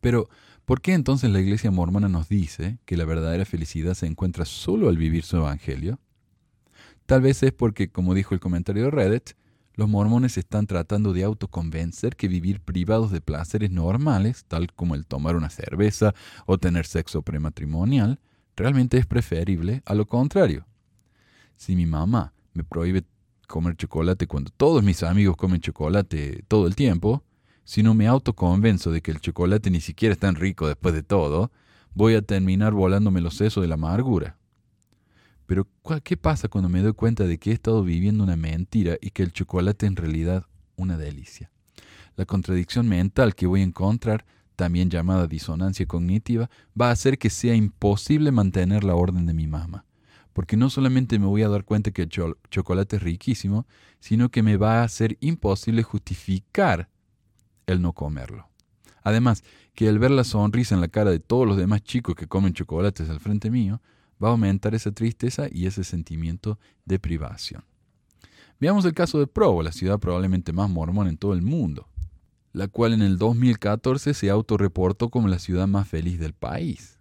Pero, 0.00 0.28
¿por 0.66 0.80
qué 0.80 0.92
entonces 0.92 1.30
la 1.30 1.40
iglesia 1.40 1.72
mormona 1.72 2.08
nos 2.08 2.28
dice 2.28 2.78
que 2.84 2.96
la 2.96 3.06
verdadera 3.06 3.44
felicidad 3.44 3.94
se 3.94 4.06
encuentra 4.06 4.44
solo 4.44 4.88
al 4.88 4.98
vivir 4.98 5.24
su 5.24 5.38
evangelio? 5.38 5.98
Tal 7.06 7.22
vez 7.22 7.42
es 7.42 7.52
porque, 7.52 7.88
como 7.88 8.14
dijo 8.14 8.34
el 8.34 8.40
comentario 8.40 8.84
de 8.84 8.90
Reddit, 8.90 9.30
los 9.74 9.88
mormones 9.88 10.36
están 10.36 10.66
tratando 10.66 11.12
de 11.12 11.24
autoconvencer 11.24 12.14
que 12.16 12.28
vivir 12.28 12.60
privados 12.60 13.10
de 13.10 13.20
placeres 13.20 13.70
normales, 13.70 14.44
tal 14.46 14.72
como 14.72 14.94
el 14.94 15.06
tomar 15.06 15.36
una 15.36 15.50
cerveza 15.50 16.14
o 16.46 16.58
tener 16.58 16.86
sexo 16.86 17.22
prematrimonial, 17.22 18.20
realmente 18.56 18.98
es 18.98 19.06
preferible 19.06 19.82
a 19.86 19.94
lo 19.94 20.06
contrario. 20.06 20.66
Si 21.56 21.76
mi 21.76 21.86
mamá 21.86 22.34
me 22.52 22.64
prohíbe 22.64 23.04
comer 23.46 23.76
chocolate 23.76 24.26
cuando 24.26 24.50
todos 24.56 24.82
mis 24.82 25.02
amigos 25.02 25.36
comen 25.36 25.60
chocolate 25.60 26.44
todo 26.48 26.66
el 26.66 26.74
tiempo, 26.74 27.24
si 27.64 27.82
no 27.82 27.94
me 27.94 28.06
autoconvenzo 28.06 28.90
de 28.90 29.00
que 29.00 29.10
el 29.10 29.20
chocolate 29.20 29.70
ni 29.70 29.80
siquiera 29.80 30.12
es 30.12 30.18
tan 30.18 30.34
rico 30.34 30.68
después 30.68 30.94
de 30.94 31.02
todo, 31.02 31.50
voy 31.94 32.14
a 32.14 32.22
terminar 32.22 32.72
volándome 32.72 33.20
los 33.20 33.36
sesos 33.36 33.62
de 33.62 33.68
la 33.68 33.74
amargura. 33.74 34.36
Pero 35.46 35.66
¿qué 36.02 36.16
pasa 36.16 36.48
cuando 36.48 36.68
me 36.68 36.82
doy 36.82 36.92
cuenta 36.92 37.24
de 37.24 37.38
que 37.38 37.50
he 37.50 37.54
estado 37.54 37.82
viviendo 37.82 38.24
una 38.24 38.36
mentira 38.36 38.96
y 39.00 39.10
que 39.10 39.22
el 39.22 39.32
chocolate 39.32 39.86
en 39.86 39.96
realidad 39.96 40.44
una 40.76 40.98
delicia? 40.98 41.50
La 42.16 42.24
contradicción 42.24 42.88
mental 42.88 43.34
que 43.34 43.46
voy 43.46 43.60
a 43.60 43.64
encontrar, 43.64 44.26
también 44.56 44.90
llamada 44.90 45.26
disonancia 45.26 45.86
cognitiva, 45.86 46.50
va 46.80 46.88
a 46.88 46.92
hacer 46.92 47.18
que 47.18 47.30
sea 47.30 47.54
imposible 47.54 48.32
mantener 48.32 48.84
la 48.84 48.94
orden 48.94 49.26
de 49.26 49.34
mi 49.34 49.46
mamá 49.46 49.85
porque 50.36 50.58
no 50.58 50.68
solamente 50.68 51.18
me 51.18 51.24
voy 51.24 51.44
a 51.44 51.48
dar 51.48 51.64
cuenta 51.64 51.92
que 51.92 52.02
el 52.02 52.10
chocolate 52.50 52.96
es 52.96 53.02
riquísimo, 53.02 53.66
sino 54.00 54.28
que 54.28 54.42
me 54.42 54.58
va 54.58 54.82
a 54.82 54.88
ser 54.88 55.16
imposible 55.20 55.82
justificar 55.82 56.90
el 57.66 57.80
no 57.80 57.94
comerlo. 57.94 58.46
Además, 59.02 59.44
que 59.74 59.88
el 59.88 59.98
ver 59.98 60.10
la 60.10 60.24
sonrisa 60.24 60.74
en 60.74 60.82
la 60.82 60.88
cara 60.88 61.10
de 61.10 61.20
todos 61.20 61.46
los 61.46 61.56
demás 61.56 61.82
chicos 61.84 62.14
que 62.14 62.26
comen 62.26 62.52
chocolates 62.52 63.08
al 63.08 63.18
frente 63.18 63.50
mío, 63.50 63.80
va 64.22 64.28
a 64.28 64.32
aumentar 64.32 64.74
esa 64.74 64.92
tristeza 64.92 65.46
y 65.50 65.64
ese 65.64 65.84
sentimiento 65.84 66.58
de 66.84 66.98
privación. 66.98 67.64
Veamos 68.60 68.84
el 68.84 68.92
caso 68.92 69.18
de 69.18 69.26
Provo, 69.26 69.62
la 69.62 69.72
ciudad 69.72 69.98
probablemente 69.98 70.52
más 70.52 70.68
mormona 70.68 71.08
en 71.08 71.16
todo 71.16 71.32
el 71.32 71.40
mundo, 71.40 71.88
la 72.52 72.68
cual 72.68 72.92
en 72.92 73.00
el 73.00 73.16
2014 73.16 74.12
se 74.12 74.28
autorreportó 74.28 75.08
como 75.08 75.28
la 75.28 75.38
ciudad 75.38 75.66
más 75.66 75.88
feliz 75.88 76.20
del 76.20 76.34
país. 76.34 76.98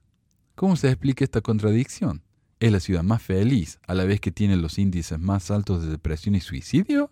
¿Cómo 0.56 0.78
se 0.78 0.88
explica 0.88 1.26
esta 1.26 1.42
contradicción? 1.42 2.22
¿Es 2.66 2.72
la 2.72 2.80
ciudad 2.80 3.04
más 3.04 3.22
feliz 3.22 3.78
a 3.86 3.94
la 3.94 4.06
vez 4.06 4.20
que 4.20 4.32
tiene 4.32 4.58
los 4.58 4.80
índices 4.80 5.20
más 5.20 5.52
altos 5.52 5.84
de 5.84 5.92
depresión 5.92 6.34
y 6.34 6.40
suicidio? 6.40 7.12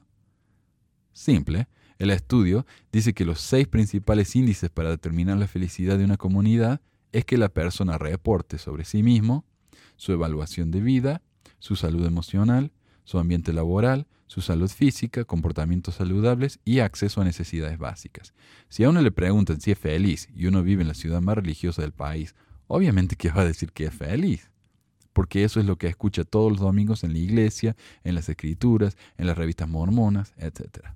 Simple. 1.11 1.67
El 1.99 2.09
estudio 2.09 2.65
dice 2.91 3.13
que 3.13 3.23
los 3.23 3.39
seis 3.39 3.67
principales 3.67 4.35
índices 4.35 4.71
para 4.71 4.89
determinar 4.89 5.37
la 5.37 5.47
felicidad 5.47 5.99
de 5.99 6.05
una 6.05 6.17
comunidad 6.17 6.81
es 7.11 7.23
que 7.25 7.37
la 7.37 7.49
persona 7.49 7.99
reporte 7.99 8.57
sobre 8.57 8.83
sí 8.83 9.03
mismo, 9.03 9.45
su 9.95 10.11
evaluación 10.11 10.71
de 10.71 10.81
vida, 10.81 11.21
su 11.59 11.75
salud 11.75 12.03
emocional, 12.03 12.71
su 13.03 13.19
ambiente 13.19 13.53
laboral, 13.53 14.07
su 14.25 14.41
salud 14.41 14.71
física, 14.71 15.23
comportamientos 15.23 15.93
saludables 15.93 16.61
y 16.65 16.79
acceso 16.79 17.21
a 17.21 17.25
necesidades 17.25 17.77
básicas. 17.77 18.33
Si 18.69 18.85
a 18.85 18.89
uno 18.89 19.03
le 19.03 19.11
preguntan 19.11 19.61
si 19.61 19.69
es 19.69 19.77
feliz 19.77 20.29
y 20.33 20.47
uno 20.47 20.63
vive 20.63 20.81
en 20.81 20.87
la 20.87 20.95
ciudad 20.95 21.21
más 21.21 21.35
religiosa 21.35 21.83
del 21.83 21.91
país, 21.91 22.33
obviamente 22.65 23.15
que 23.15 23.29
va 23.29 23.41
a 23.41 23.45
decir 23.45 23.71
que 23.71 23.85
es 23.85 23.93
feliz 23.93 24.49
porque 25.13 25.43
eso 25.43 25.59
es 25.59 25.65
lo 25.65 25.77
que 25.77 25.87
escucha 25.87 26.23
todos 26.23 26.51
los 26.51 26.59
domingos 26.59 27.03
en 27.03 27.13
la 27.13 27.19
iglesia, 27.19 27.75
en 28.03 28.15
las 28.15 28.27
escrituras, 28.27 28.97
en 29.17 29.27
las 29.27 29.37
revistas 29.37 29.69
mormonas, 29.69 30.33
etc. 30.37 30.87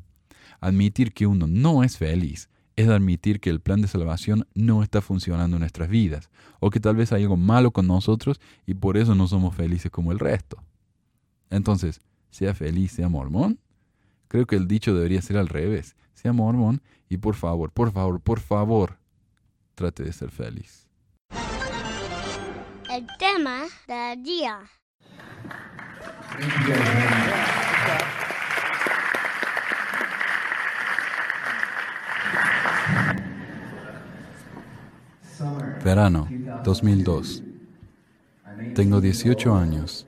Admitir 0.59 1.13
que 1.13 1.27
uno 1.27 1.47
no 1.47 1.83
es 1.83 1.97
feliz 1.97 2.49
es 2.75 2.89
admitir 2.89 3.39
que 3.39 3.49
el 3.49 3.59
plan 3.59 3.81
de 3.81 3.87
salvación 3.87 4.47
no 4.53 4.83
está 4.83 5.01
funcionando 5.01 5.57
en 5.57 5.61
nuestras 5.61 5.89
vidas, 5.89 6.29
o 6.59 6.69
que 6.69 6.79
tal 6.79 6.95
vez 6.95 7.11
hay 7.11 7.23
algo 7.23 7.35
malo 7.35 7.71
con 7.71 7.87
nosotros 7.87 8.39
y 8.67 8.75
por 8.75 8.97
eso 8.97 9.15
no 9.15 9.27
somos 9.27 9.55
felices 9.55 9.89
como 9.89 10.11
el 10.11 10.19
resto. 10.19 10.61
Entonces, 11.49 12.01
sea 12.29 12.53
feliz, 12.53 12.91
sea 12.91 13.09
mormón. 13.09 13.59
Creo 14.27 14.45
que 14.45 14.57
el 14.57 14.67
dicho 14.67 14.93
debería 14.93 15.23
ser 15.23 15.37
al 15.37 15.47
revés. 15.47 15.95
Sea 16.13 16.33
mormón 16.33 16.83
y 17.09 17.17
por 17.17 17.33
favor, 17.33 17.71
por 17.71 17.91
favor, 17.91 18.21
por 18.21 18.39
favor, 18.39 18.99
trate 19.73 20.03
de 20.03 20.13
ser 20.13 20.29
feliz 20.29 20.86
el 22.97 23.05
tema 23.19 23.61
del 23.87 24.23
día. 24.23 24.57
Verano 35.85 36.27
2002. 36.63 37.43
Tengo 38.73 38.99
18 38.99 39.55
años. 39.55 40.07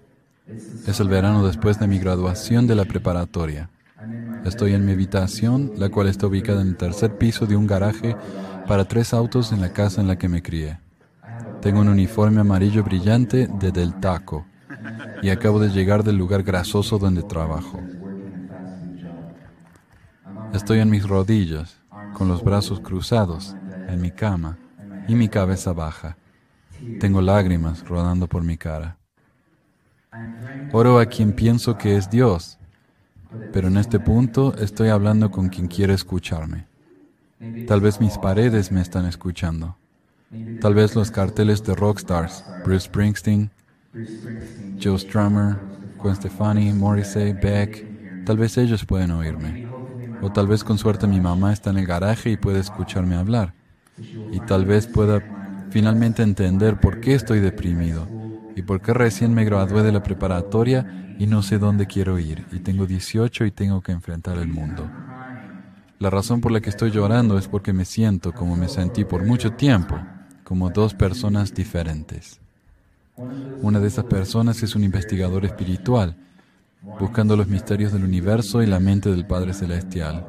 Es 0.88 0.99
el 0.99 1.10
verano 1.10 1.45
después 1.45 1.80
de 1.80 1.86
mi 1.86 1.99
graduación 1.99 2.65
de 2.65 2.73
la 2.73 2.86
preparatoria. 2.86 3.69
Estoy 4.45 4.73
en 4.73 4.84
mi 4.84 4.93
habitación, 4.93 5.73
la 5.78 5.89
cual 5.89 6.08
está 6.08 6.25
ubicada 6.25 6.63
en 6.63 6.69
el 6.69 6.78
tercer 6.78 7.19
piso 7.19 7.45
de 7.45 7.56
un 7.56 7.67
garaje 7.67 8.15
para 8.67 8.86
tres 8.86 9.13
autos 9.13 9.52
en 9.52 9.62
la 9.62 9.73
casa 9.73 10.02
en 10.02 10.08
la 10.08 10.17
que 10.17 10.28
me 10.28 10.41
crié. 10.41 10.80
Tengo 11.61 11.81
un 11.81 11.89
uniforme 11.89 12.39
amarillo 12.39 12.83
brillante 12.83 13.47
de 13.47 13.71
Del 13.71 13.99
Taco 13.99 14.45
y 15.21 15.29
acabo 15.29 15.59
de 15.59 15.69
llegar 15.69 16.03
del 16.03 16.15
lugar 16.15 16.43
grasoso 16.43 16.97
donde 16.97 17.21
trabajo. 17.21 17.81
Estoy 20.53 20.79
en 20.79 20.89
mis 20.89 21.07
rodillas, 21.07 21.79
con 22.13 22.29
los 22.29 22.43
brazos 22.43 22.79
cruzados, 22.79 23.55
en 23.87 23.99
mi 23.99 24.11
cama 24.11 24.57
y 25.07 25.15
mi 25.15 25.27
cabeza 25.27 25.73
baja. 25.73 26.15
Tengo 26.99 27.21
lágrimas 27.21 27.85
rodando 27.87 28.27
por 28.27 28.43
mi 28.43 28.57
cara. 28.57 28.97
Oro 30.71 30.97
a 30.99 31.05
quien 31.07 31.33
pienso 31.33 31.77
que 31.77 31.97
es 31.97 32.09
Dios, 32.09 32.57
pero 33.51 33.67
en 33.67 33.77
este 33.77 33.99
punto 33.99 34.55
estoy 34.57 34.89
hablando 34.89 35.29
con 35.29 35.49
quien 35.49 35.67
quiere 35.67 35.93
escucharme. 35.93 36.67
Tal 37.67 37.81
vez 37.81 37.99
mis 37.99 38.17
paredes 38.17 38.71
me 38.71 38.81
están 38.81 39.05
escuchando. 39.05 39.78
Tal 40.61 40.75
vez 40.75 40.95
los 40.95 41.09
carteles 41.09 41.63
de 41.63 41.73
rockstars, 41.73 42.43
Bruce 42.63 42.85
Springsteen, 42.85 43.49
Joe 44.81 44.99
Strummer, 44.99 45.57
Gwen 45.97 46.15
Stefani, 46.15 46.71
Morrissey, 46.71 47.33
Beck, 47.33 48.25
tal 48.25 48.37
vez 48.37 48.57
ellos 48.57 48.85
pueden 48.85 49.11
oírme. 49.11 49.67
O 50.21 50.31
tal 50.31 50.47
vez 50.47 50.63
con 50.63 50.77
suerte 50.77 51.07
mi 51.07 51.19
mamá 51.19 51.51
está 51.51 51.71
en 51.71 51.79
el 51.79 51.87
garaje 51.87 52.29
y 52.29 52.37
puede 52.37 52.59
escucharme 52.59 53.15
hablar. 53.15 53.53
Y 54.31 54.39
tal 54.41 54.65
vez 54.65 54.85
pueda 54.85 55.23
finalmente 55.71 56.21
entender 56.21 56.79
por 56.79 56.99
qué 56.99 57.15
estoy 57.15 57.39
deprimido 57.39 58.07
y 58.55 58.61
por 58.61 58.81
qué 58.81 58.93
recién 58.93 59.33
me 59.33 59.45
gradué 59.45 59.81
de 59.81 59.91
la 59.91 60.03
preparatoria 60.03 61.15
y 61.17 61.25
no 61.25 61.41
sé 61.41 61.57
dónde 61.57 61.87
quiero 61.87 62.19
ir 62.19 62.45
y 62.51 62.59
tengo 62.59 62.85
18 62.85 63.45
y 63.45 63.51
tengo 63.51 63.81
que 63.81 63.93
enfrentar 63.93 64.37
el 64.37 64.47
mundo. 64.47 64.89
La 65.97 66.09
razón 66.09 66.39
por 66.39 66.51
la 66.51 66.61
que 66.61 66.69
estoy 66.69 66.91
llorando 66.91 67.37
es 67.37 67.47
porque 67.47 67.73
me 67.73 67.85
siento 67.85 68.31
como 68.31 68.55
me 68.55 68.69
sentí 68.69 69.03
por 69.05 69.25
mucho 69.25 69.53
tiempo, 69.53 69.99
como 70.49 70.71
dos 70.71 70.95
personas 70.95 71.53
diferentes. 71.53 72.39
Una 73.62 73.79
de 73.79 73.88
esas 73.88 74.05
personas 74.05 74.63
es 74.63 74.75
un 74.75 74.83
investigador 74.83 75.45
espiritual, 75.45 76.15
buscando 76.99 77.38
los 77.38 77.47
misterios 77.47 77.93
del 77.93 78.03
universo 78.03 78.63
y 78.63 78.65
la 78.65 78.79
mente 78.79 79.12
del 79.12 79.27
Padre 79.27 79.53
Celestial. 79.53 80.25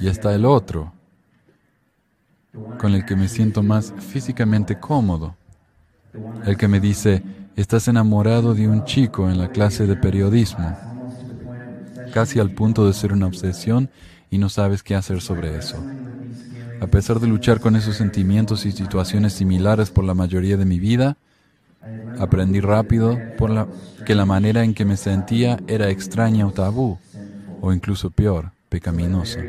Y 0.00 0.08
está 0.08 0.34
el 0.34 0.46
otro, 0.46 0.90
con 2.78 2.94
el 2.94 3.04
que 3.04 3.14
me 3.14 3.28
siento 3.28 3.62
más 3.62 3.92
físicamente 3.98 4.80
cómodo, 4.80 5.36
el 6.46 6.56
que 6.56 6.66
me 6.66 6.80
dice, 6.80 7.22
estás 7.56 7.88
enamorado 7.88 8.54
de 8.54 8.68
un 8.68 8.86
chico 8.86 9.28
en 9.28 9.36
la 9.36 9.50
clase 9.50 9.86
de 9.86 9.96
periodismo, 9.96 10.78
casi 12.14 12.40
al 12.40 12.52
punto 12.52 12.86
de 12.86 12.94
ser 12.94 13.12
una 13.12 13.26
obsesión 13.26 13.90
y 14.30 14.38
no 14.38 14.48
sabes 14.48 14.82
qué 14.82 14.94
hacer 14.94 15.20
sobre 15.20 15.58
eso. 15.58 15.76
A 16.80 16.86
pesar 16.86 17.20
de 17.20 17.26
luchar 17.26 17.60
con 17.60 17.76
esos 17.76 17.96
sentimientos 17.96 18.64
y 18.66 18.72
situaciones 18.72 19.34
similares 19.34 19.90
por 19.90 20.04
la 20.04 20.14
mayoría 20.14 20.56
de 20.56 20.64
mi 20.64 20.78
vida, 20.78 21.16
aprendí 22.18 22.60
rápido 22.60 23.18
que 24.04 24.14
la 24.14 24.24
manera 24.24 24.64
en 24.64 24.74
que 24.74 24.84
me 24.84 24.96
sentía 24.96 25.58
era 25.66 25.90
extraña 25.90 26.46
o 26.46 26.52
tabú, 26.52 26.98
o 27.60 27.72
incluso 27.72 28.10
peor, 28.10 28.52
pecaminosa. 28.68 29.40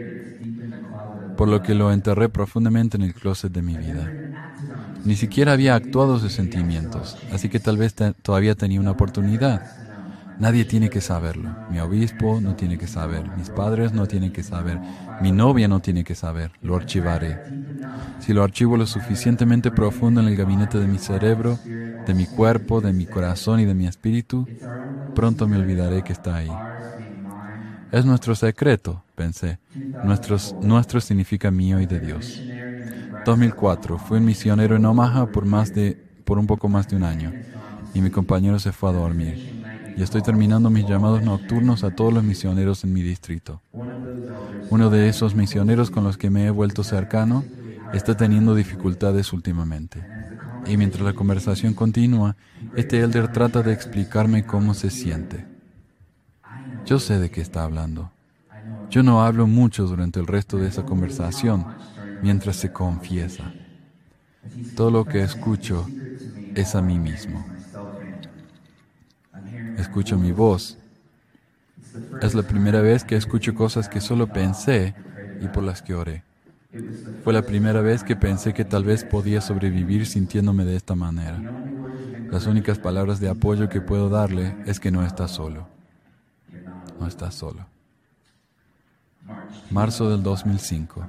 por 1.38 1.48
lo 1.48 1.64
que 1.64 1.74
lo 1.74 1.92
enterré 1.92 2.30
profundamente 2.30 2.98
en 2.98 3.04
el 3.04 3.16
closet 3.16 3.52
de 3.52 3.64
mi 3.64 3.76
vida. 3.76 4.12
Ni 5.04 5.16
siquiera 5.16 5.54
había 5.54 5.74
actuado 5.74 6.20
sus 6.20 6.34
sentimientos, 6.34 7.18
así 7.32 7.50
que 7.50 7.60
tal 7.60 7.78
vez 7.78 7.96
todavía 8.22 8.54
tenía 8.54 8.80
una 8.80 8.92
oportunidad. 8.92 9.64
Nadie 10.42 10.66
tiene 10.66 10.90
que 10.90 11.02
saberlo. 11.02 11.56
Mi 11.70 11.80
obispo 11.80 12.42
no 12.42 12.56
tiene 12.56 12.80
que 12.80 12.88
saber. 12.88 13.30
Mis 13.38 13.52
padres 13.52 13.94
no 13.94 14.08
tienen 14.08 14.32
que 14.32 14.42
saber. 14.42 14.80
Mi 15.22 15.32
novia 15.32 15.68
no 15.68 15.82
tiene 15.82 16.04
que 16.04 16.16
saber. 16.16 16.52
Lo 16.64 16.76
archivaré. 16.76 17.38
Si 18.20 18.34
lo 18.34 18.42
archivo 18.42 18.76
lo 18.76 18.88
suficientemente 18.88 19.70
profundo 19.70 20.20
en 20.20 20.28
el 20.28 20.36
gabinete 20.36 20.80
de 20.80 20.88
mi 20.88 20.98
cerebro, 20.98 21.60
de 21.64 22.16
mi 22.16 22.26
cuerpo, 22.26 22.82
de 22.82 22.92
mi 22.92 23.06
corazón 23.06 23.60
y 23.60 23.66
de 23.66 23.76
mi 23.76 23.86
espíritu, 23.86 24.48
pronto 25.14 25.48
me 25.48 25.58
olvidaré 25.58 26.02
que 26.02 26.14
está 26.14 26.38
ahí. 26.38 26.52
Es 27.92 28.04
nuestro 28.04 28.34
secreto, 28.34 29.04
pensé. 29.14 29.60
Nuestros, 30.04 30.56
nuestro 30.60 31.02
significa 31.02 31.52
mío 31.52 31.80
y 31.80 31.86
de 31.86 32.00
Dios. 32.00 32.42
2004. 33.26 34.00
Fui 34.00 34.18
un 34.18 34.26
misionero 34.26 34.76
en 34.76 34.86
Omaha 34.88 35.28
por, 35.28 35.46
más 35.46 35.72
de, 35.72 36.00
por 36.26 36.40
un 36.40 36.48
poco 36.48 36.68
más 36.68 36.88
de 36.88 36.96
un 36.96 37.04
año 37.04 37.32
y 37.94 38.02
mi 38.02 38.10
compañero 38.10 38.58
se 38.58 38.72
fue 38.72 38.90
a 38.90 38.94
dormir. 38.94 39.61
Y 39.96 40.04
estoy 40.04 40.22
terminando 40.22 40.70
mis 40.70 40.88
llamados 40.88 41.24
nocturnos 41.24 41.84
a 41.84 41.92
todos 41.92 42.14
los 42.14 42.24
misioneros 42.24 42.84
en 42.84 42.94
mi 42.94 43.02
distrito. 43.02 43.62
Uno 44.70 44.90
de 44.90 45.10
esos 45.10 45.36
misioneros 45.36 45.92
con 45.92 46.04
los 46.04 46.18
que 46.18 46.30
me 46.30 46.46
he 46.46 46.50
vuelto 46.50 46.84
cercano 46.84 47.44
está 47.94 48.16
teniendo 48.16 48.56
dificultades 48.56 49.34
últimamente. 49.34 50.04
Y 50.66 50.78
mientras 50.78 51.04
la 51.04 51.14
conversación 51.14 51.74
continúa, 51.74 52.36
este 52.76 53.00
elder 53.00 53.32
trata 53.32 53.64
de 53.64 53.74
explicarme 53.74 54.46
cómo 54.46 54.74
se 54.74 54.90
siente. 54.90 55.46
Yo 56.86 57.00
sé 57.00 57.20
de 57.20 57.30
qué 57.30 57.42
está 57.42 57.64
hablando. 57.64 58.12
Yo 58.90 59.04
no 59.04 59.24
hablo 59.24 59.48
mucho 59.48 59.86
durante 59.86 60.20
el 60.20 60.28
resto 60.28 60.58
de 60.58 60.68
esa 60.68 60.84
conversación 60.84 61.66
mientras 62.22 62.58
se 62.58 62.72
confiesa. 62.72 63.52
Todo 64.76 64.92
lo 64.92 65.06
que 65.06 65.22
escucho 65.24 65.88
es 66.56 66.76
a 66.76 66.82
mí 66.82 67.00
mismo. 67.00 67.46
Escucho 69.82 70.16
mi 70.18 70.32
voz. 70.32 70.78
Es 72.22 72.36
la 72.36 72.44
primera 72.44 72.82
vez 72.82 73.04
que 73.04 73.16
escucho 73.16 73.56
cosas 73.56 73.90
que 73.90 74.00
solo 74.00 74.28
pensé 74.28 74.94
y 75.42 75.48
por 75.48 75.64
las 75.64 75.82
que 75.82 75.96
oré. 75.96 76.24
Fue 77.24 77.34
la 77.34 77.42
primera 77.42 77.82
vez 77.82 78.04
que 78.04 78.16
pensé 78.16 78.54
que 78.54 78.64
tal 78.64 78.84
vez 78.84 79.04
podía 79.04 79.42
sobrevivir 79.42 80.06
sintiéndome 80.06 80.66
de 80.66 80.76
esta 80.76 80.94
manera. 80.94 81.42
Las 82.30 82.46
únicas 82.46 82.78
palabras 82.78 83.20
de 83.20 83.30
apoyo 83.30 83.70
que 83.70 83.82
puedo 83.82 84.08
darle 84.08 84.56
es 84.68 84.80
que 84.80 84.92
no 84.92 85.04
está 85.04 85.28
solo. 85.28 85.68
No 87.00 87.08
está 87.08 87.32
solo. 87.32 87.66
Marzo 89.72 90.12
del 90.12 90.22
2005. 90.22 91.08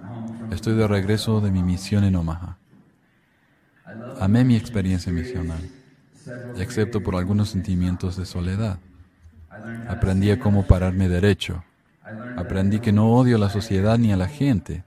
Estoy 0.51 0.75
de 0.77 0.89
regreso 0.89 1.43
de 1.43 1.51
mi 1.51 1.63
misión 1.63 2.05
en 2.05 2.17
Omaha. 2.17 2.57
Amé 4.19 4.45
mi 4.45 4.57
experiencia 4.57 5.13
misional, 5.13 5.61
excepto 6.59 7.03
por 7.03 7.17
algunos 7.17 7.51
sentimientos 7.51 8.17
de 8.17 8.27
soledad. 8.27 8.79
Aprendí 9.89 10.31
a 10.31 10.39
cómo 10.39 10.67
pararme 10.67 11.09
derecho. 11.09 11.65
Aprendí 12.37 12.81
que 12.81 12.93
no 12.93 13.13
odio 13.13 13.37
a 13.37 13.41
la 13.41 13.51
sociedad 13.51 13.99
ni 13.99 14.13
a 14.13 14.17
la 14.17 14.29
gente. 14.29 14.85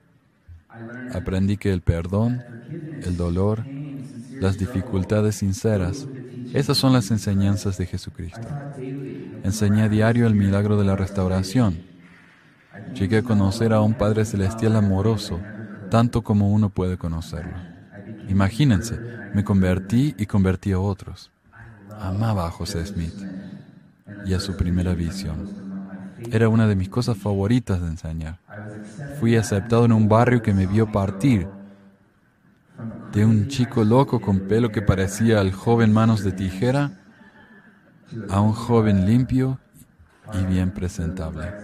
Aprendí 1.14 1.58
que 1.58 1.72
el 1.72 1.82
perdón, 1.82 2.44
el 3.04 3.16
dolor, 3.16 3.66
las 4.40 4.58
dificultades 4.58 5.36
sinceras, 5.36 6.08
esas 6.54 6.78
son 6.78 6.94
las 6.94 7.12
enseñanzas 7.12 7.78
de 7.78 7.86
Jesucristo. 7.86 8.48
Enseñé 9.44 9.84
a 9.84 9.90
diario 9.90 10.28
el 10.28 10.36
milagro 10.36 10.78
de 10.78 10.86
la 10.86 10.96
restauración. 10.96 11.80
Llegué 12.94 13.18
a 13.18 13.24
conocer 13.24 13.74
a 13.74 13.82
un 13.82 13.94
Padre 13.94 14.26
Celestial 14.26 14.76
amoroso, 14.76 15.40
tanto 15.90 16.24
como 16.24 16.52
uno 16.52 16.70
puede 16.70 16.98
conocerlo. 16.98 17.75
Imagínense, 18.28 19.00
me 19.34 19.44
convertí 19.44 20.16
y 20.18 20.26
convertí 20.26 20.72
a 20.72 20.80
otros. 20.80 21.32
Amaba 22.00 22.48
a 22.48 22.52
José 22.52 22.86
Smith 22.86 23.14
y 24.26 24.34
a 24.34 24.40
su 24.40 24.56
primera 24.56 24.94
visión. 24.96 25.48
Era 26.32 26.50
una 26.50 26.68
de 26.68 26.76
mis 26.76 26.90
cosas 26.90 27.18
favoritas 27.18 27.82
de 27.82 27.88
enseñar. 27.88 28.40
Fui 29.20 29.36
aceptado 29.36 29.86
en 29.86 29.94
un 29.94 30.08
barrio 30.08 30.42
que 30.42 30.54
me 30.54 30.66
vio 30.68 30.92
partir 30.92 31.48
de 33.12 33.26
un 33.26 33.48
chico 33.48 33.84
loco 33.84 34.20
con 34.20 34.42
pelo 34.42 34.72
que 34.72 34.82
parecía 34.82 35.40
al 35.40 35.54
joven 35.54 35.94
manos 35.94 36.24
de 36.24 36.34
tijera 36.34 36.92
a 38.30 38.42
un 38.42 38.54
joven 38.54 39.06
limpio 39.06 39.60
y 40.32 40.46
bien 40.46 40.72
presentable. 40.72 41.56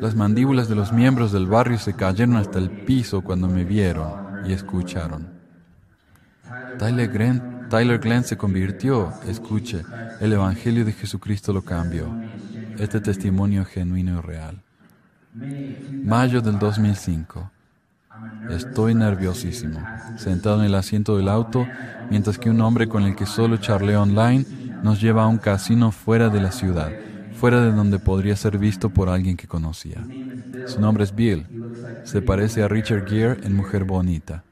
Las 0.00 0.14
mandíbulas 0.14 0.68
de 0.68 0.74
los 0.74 0.92
miembros 0.92 1.32
del 1.32 1.46
barrio 1.46 1.78
se 1.78 1.94
cayeron 1.94 2.36
hasta 2.36 2.58
el 2.58 2.70
piso 2.70 3.22
cuando 3.22 3.48
me 3.48 3.64
vieron 3.64 4.46
y 4.46 4.52
escucharon. 4.52 5.28
Tyler 6.78 7.98
Glenn, 7.98 8.24
se 8.24 8.36
convirtió, 8.36 9.12
escuche, 9.26 9.82
el 10.20 10.32
Evangelio 10.32 10.84
de 10.84 10.92
Jesucristo 10.92 11.52
lo 11.52 11.62
cambió. 11.62 12.08
Este 12.78 13.00
testimonio 13.00 13.64
genuino 13.64 14.18
y 14.18 14.20
real. 14.20 14.62
Mayo 16.04 16.40
del 16.40 16.58
2005. 16.58 17.50
Estoy 18.50 18.94
nerviosísimo, 18.94 19.80
sentado 20.16 20.60
en 20.60 20.66
el 20.66 20.74
asiento 20.74 21.16
del 21.16 21.28
auto, 21.28 21.66
mientras 22.10 22.38
que 22.38 22.50
un 22.50 22.60
hombre 22.60 22.88
con 22.88 23.02
el 23.04 23.16
que 23.16 23.26
solo 23.26 23.56
charlé 23.56 23.96
online 23.96 24.44
nos 24.82 25.00
lleva 25.00 25.24
a 25.24 25.28
un 25.28 25.38
casino 25.38 25.90
fuera 25.90 26.28
de 26.28 26.40
la 26.40 26.52
ciudad, 26.52 26.90
fuera 27.44 27.60
de 27.60 27.72
donde 27.72 27.98
podría 27.98 28.36
ser 28.36 28.56
visto 28.56 28.88
por 28.88 29.10
alguien 29.10 29.36
que 29.36 29.46
conocía. 29.46 30.02
Su 30.66 30.80
nombre 30.80 31.04
es 31.04 31.14
Bill. 31.14 31.44
Se 32.04 32.22
parece 32.22 32.62
a 32.62 32.68
Richard 32.68 33.06
Gere 33.06 33.36
en 33.44 33.54
Mujer 33.54 33.84
Bonita. 33.84 34.44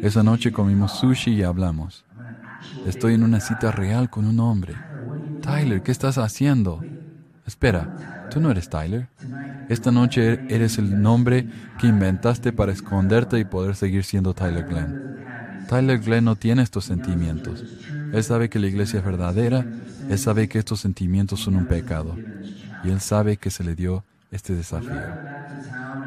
Esa 0.00 0.22
noche 0.22 0.50
comimos 0.50 0.92
sushi 0.92 1.32
y 1.32 1.42
hablamos. 1.42 2.06
Estoy 2.86 3.12
en 3.12 3.22
una 3.22 3.38
cita 3.40 3.70
real 3.70 4.08
con 4.08 4.24
un 4.24 4.40
hombre. 4.40 4.76
Tyler, 5.42 5.82
¿qué 5.82 5.92
estás 5.92 6.16
haciendo? 6.16 6.82
Espera, 7.46 8.26
¿tú 8.30 8.40
no 8.40 8.50
eres 8.50 8.70
Tyler? 8.70 9.08
Esta 9.68 9.90
noche 9.90 10.40
eres 10.48 10.78
el 10.78 11.02
nombre 11.02 11.46
que 11.78 11.86
inventaste 11.86 12.50
para 12.50 12.72
esconderte 12.72 13.38
y 13.38 13.44
poder 13.44 13.74
seguir 13.74 14.04
siendo 14.04 14.32
Tyler 14.32 14.64
Glenn. 14.64 15.18
Tyler 15.68 15.98
Glenn 15.98 16.24
no 16.24 16.36
tiene 16.36 16.62
estos 16.62 16.84
sentimientos. 16.84 17.64
Él 18.12 18.22
sabe 18.22 18.48
que 18.48 18.58
la 18.58 18.68
iglesia 18.68 19.00
es 19.00 19.04
verdadera, 19.04 19.66
él 20.08 20.18
sabe 20.18 20.48
que 20.48 20.58
estos 20.58 20.80
sentimientos 20.80 21.40
son 21.40 21.56
un 21.56 21.66
pecado, 21.66 22.16
y 22.84 22.90
él 22.90 23.00
sabe 23.00 23.36
que 23.36 23.50
se 23.50 23.64
le 23.64 23.74
dio 23.74 24.04
este 24.30 24.54
desafío. 24.54 25.02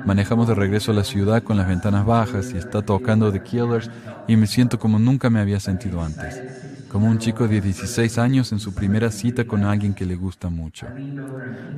Manejamos 0.05 0.47
de 0.47 0.55
regreso 0.55 0.91
a 0.91 0.95
la 0.95 1.03
ciudad 1.03 1.43
con 1.43 1.57
las 1.57 1.67
ventanas 1.67 2.05
bajas 2.05 2.53
y 2.53 2.57
está 2.57 2.81
tocando 2.81 3.31
The 3.31 3.43
Killers 3.43 3.89
y 4.27 4.37
me 4.37 4.47
siento 4.47 4.79
como 4.79 4.97
nunca 4.97 5.29
me 5.29 5.39
había 5.39 5.59
sentido 5.59 6.01
antes, 6.01 6.41
como 6.89 7.07
un 7.07 7.19
chico 7.19 7.47
de 7.47 7.59
16 7.59 8.17
años 8.17 8.51
en 8.51 8.59
su 8.59 8.73
primera 8.73 9.11
cita 9.11 9.45
con 9.45 9.65
alguien 9.65 9.93
que 9.93 10.05
le 10.05 10.15
gusta 10.15 10.49
mucho. 10.49 10.87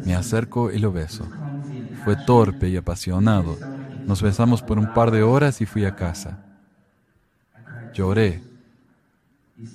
Me 0.05 0.15
acerco 0.15 0.71
y 0.71 0.79
lo 0.79 0.91
beso. 0.91 1.27
Fue 2.03 2.15
torpe 2.15 2.69
y 2.69 2.77
apasionado. 2.77 3.57
Nos 4.05 4.21
besamos 4.21 4.61
por 4.61 4.77
un 4.77 4.93
par 4.93 5.11
de 5.11 5.23
horas 5.23 5.61
y 5.61 5.65
fui 5.65 5.85
a 5.85 5.95
casa. 5.95 6.50
Lloré. 7.93 8.41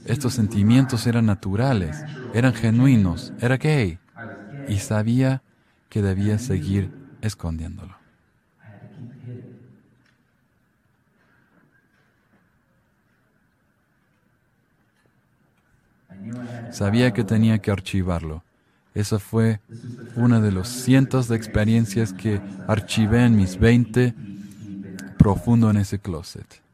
Estos 0.05 0.35
sentimientos 0.35 1.07
eran 1.07 1.27
naturales, 1.27 2.03
eran 2.35 2.55
genuinos, 2.55 3.33
era 3.41 3.57
gay. 3.57 3.99
Y 4.69 4.79
sabía 4.79 5.43
que 5.89 6.03
debía 6.03 6.39
seguir 6.39 6.91
escondiéndolo. 7.21 7.97
Sabía 16.73 17.13
que 17.13 17.25
tenía 17.25 17.59
que 17.59 17.71
archivarlo. 17.71 18.43
Esa 18.95 19.19
fue 19.19 19.61
una 20.17 20.41
de 20.41 20.51
los 20.51 20.69
cientos 20.69 21.29
de 21.29 21.37
experiencias 21.37 22.13
que 22.13 22.41
archivé 22.67 23.25
en 23.25 23.37
mis 23.37 23.59
20 23.59 24.15
profundo 25.19 25.71
en 25.71 25.77
ese 25.77 25.99
closet. 25.99 26.66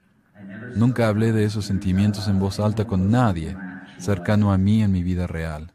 Nunca 0.75 1.09
hablé 1.09 1.33
de 1.33 1.45
esos 1.45 1.65
sentimientos 1.65 2.29
en 2.29 2.39
voz 2.39 2.61
alta 2.61 2.85
con 2.85 3.11
nadie 3.11 3.57
cercano 4.03 4.53
a 4.53 4.59
mí 4.59 4.83
en 4.83 4.93
mi 4.93 5.03
vida 5.03 5.27
real. 5.27 5.73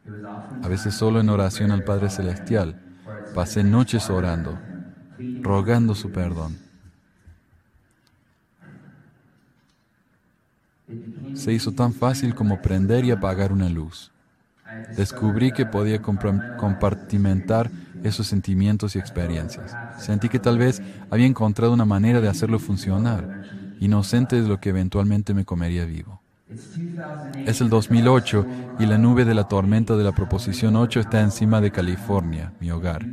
A 0.61 0.67
veces 0.67 0.93
solo 0.93 1.19
en 1.19 1.29
oración 1.29 1.71
al 1.71 1.83
Padre 1.83 2.09
Celestial. 2.09 2.79
Pasé 3.33 3.63
noches 3.63 4.09
orando, 4.09 4.59
rogando 5.41 5.95
su 5.95 6.11
perdón. 6.11 6.57
Se 11.33 11.53
hizo 11.53 11.71
tan 11.71 11.93
fácil 11.93 12.35
como 12.35 12.61
prender 12.61 13.05
y 13.05 13.11
apagar 13.11 13.51
una 13.51 13.69
luz. 13.69 14.11
Descubrí 14.95 15.51
que 15.51 15.65
podía 15.65 16.01
compartimentar 16.01 17.69
esos 18.03 18.27
sentimientos 18.27 18.95
y 18.95 18.99
experiencias. 18.99 19.75
Sentí 19.97 20.29
que 20.29 20.39
tal 20.39 20.57
vez 20.57 20.81
había 21.09 21.25
encontrado 21.25 21.73
una 21.73 21.85
manera 21.85 22.21
de 22.21 22.29
hacerlo 22.29 22.59
funcionar, 22.59 23.43
inocente 23.79 24.41
de 24.41 24.47
lo 24.47 24.59
que 24.59 24.69
eventualmente 24.69 25.33
me 25.33 25.45
comería 25.45 25.85
vivo. 25.85 26.21
Es 27.45 27.59
el 27.59 27.69
2008 27.69 28.45
y 28.79 28.85
la 28.85 28.97
nube 28.97 29.25
de 29.25 29.33
la 29.33 29.49
tormenta 29.49 29.97
de 29.97 30.03
la 30.03 30.13
Proposición 30.13 30.75
8 30.77 31.01
está 31.01 31.21
encima 31.21 31.59
de 31.59 31.71
California, 31.71 32.53
mi 32.61 32.71
hogar, 32.71 33.05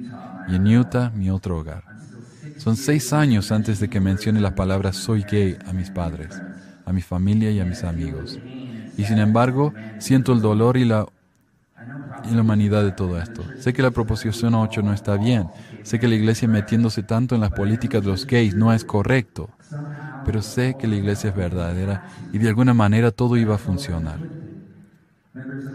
y 0.49 0.55
en 0.55 0.67
Utah, 0.79 1.11
mi 1.11 1.31
otro 1.31 1.59
hogar. 1.59 1.83
Son 2.59 2.77
seis 2.77 3.13
años 3.13 3.51
antes 3.51 3.81
de 3.81 3.89
que 3.89 4.01
mencione 4.01 4.41
las 4.41 4.53
palabras 4.53 4.97
soy 4.97 5.25
gay 5.29 5.59
a 5.67 5.73
mis 5.73 5.91
padres, 5.91 6.41
a 6.87 6.93
mi 6.93 7.03
familia 7.03 7.51
y 7.51 7.59
a 7.59 7.65
mis 7.65 7.83
amigos. 7.83 8.39
Y 8.97 9.05
sin 9.05 9.19
embargo, 9.19 9.75
siento 9.99 10.33
el 10.33 10.41
dolor 10.41 10.77
y 10.77 10.85
la, 10.85 11.07
y 12.31 12.35
la 12.35 12.43
humanidad 12.43 12.85
de 12.85 12.93
todo 12.93 13.21
esto. 13.21 13.45
Sé 13.59 13.73
que 13.73 13.83
la 13.83 13.91
proposición 13.91 14.55
8 14.55 14.83
no 14.83 14.93
está 14.93 15.17
bien. 15.17 15.49
Sé 15.83 15.99
que 15.99 16.07
la 16.07 16.15
iglesia 16.15 16.47
metiéndose 16.47 17.03
tanto 17.03 17.35
en 17.35 17.41
las 17.41 17.51
políticas 17.51 18.03
de 18.03 18.11
los 18.13 18.27
gays 18.27 18.55
no 18.55 18.73
es 18.73 18.85
correcto. 18.85 19.51
Pero 20.25 20.43
sé 20.43 20.77
que 20.79 20.87
la 20.87 20.97
iglesia 20.97 21.31
es 21.31 21.37
verdadera 21.37 22.07
y 22.33 22.39
de 22.39 22.49
alguna 22.49 22.75
manera 22.75 23.11
todo 23.11 23.37
iba 23.37 23.55
a 23.55 23.59
funcionar. 23.59 24.19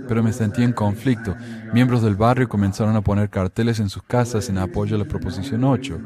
Pero 0.07 0.23
me 0.23 0.33
sentí 0.33 0.63
en 0.63 0.73
conflicto. 0.73 1.35
Miembros 1.73 2.01
del 2.01 2.15
barrio 2.15 2.47
comenzaron 2.47 2.95
a 2.95 3.01
poner 3.01 3.29
carteles 3.29 3.79
en 3.79 3.89
sus 3.89 4.03
casas 4.03 4.49
en 4.49 4.57
apoyo 4.57 4.95
a 4.95 4.99
la 4.99 5.05
proposición 5.05 5.63
8. 5.63 5.99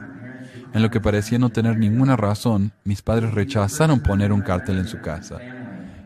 En 0.73 0.81
lo 0.81 0.89
que 0.89 0.99
parecía 0.99 1.37
no 1.37 1.51
tener 1.51 1.77
ninguna 1.77 2.15
razón, 2.15 2.71
mis 2.83 3.01
padres 3.01 3.33
rechazaron 3.33 3.99
poner 3.99 4.31
un 4.31 4.41
cartel 4.41 4.79
en 4.79 4.87
su 4.87 4.99
casa. 5.01 5.37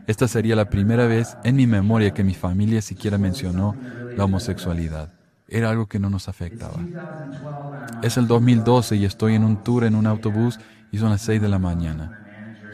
Esta 0.06 0.28
sería 0.28 0.56
la 0.56 0.68
primera 0.68 1.06
vez 1.06 1.36
en 1.42 1.56
mi 1.56 1.66
memoria 1.66 2.12
que 2.12 2.24
mi 2.24 2.34
familia 2.34 2.82
siquiera 2.82 3.18
mencionó 3.18 3.74
la 4.16 4.24
homosexualidad. 4.24 5.12
Era 5.48 5.70
algo 5.70 5.86
que 5.86 5.98
no 5.98 6.10
nos 6.10 6.28
afectaba. 6.28 6.80
Es 8.02 8.18
el 8.18 8.26
2012 8.26 8.96
y 8.96 9.06
estoy 9.06 9.34
en 9.34 9.44
un 9.44 9.62
tour 9.62 9.84
en 9.84 9.94
un 9.94 10.06
autobús 10.06 10.58
y 10.92 10.98
son 10.98 11.10
las 11.10 11.22
6 11.22 11.40
de 11.40 11.48
la 11.48 11.58
mañana. 11.58 12.17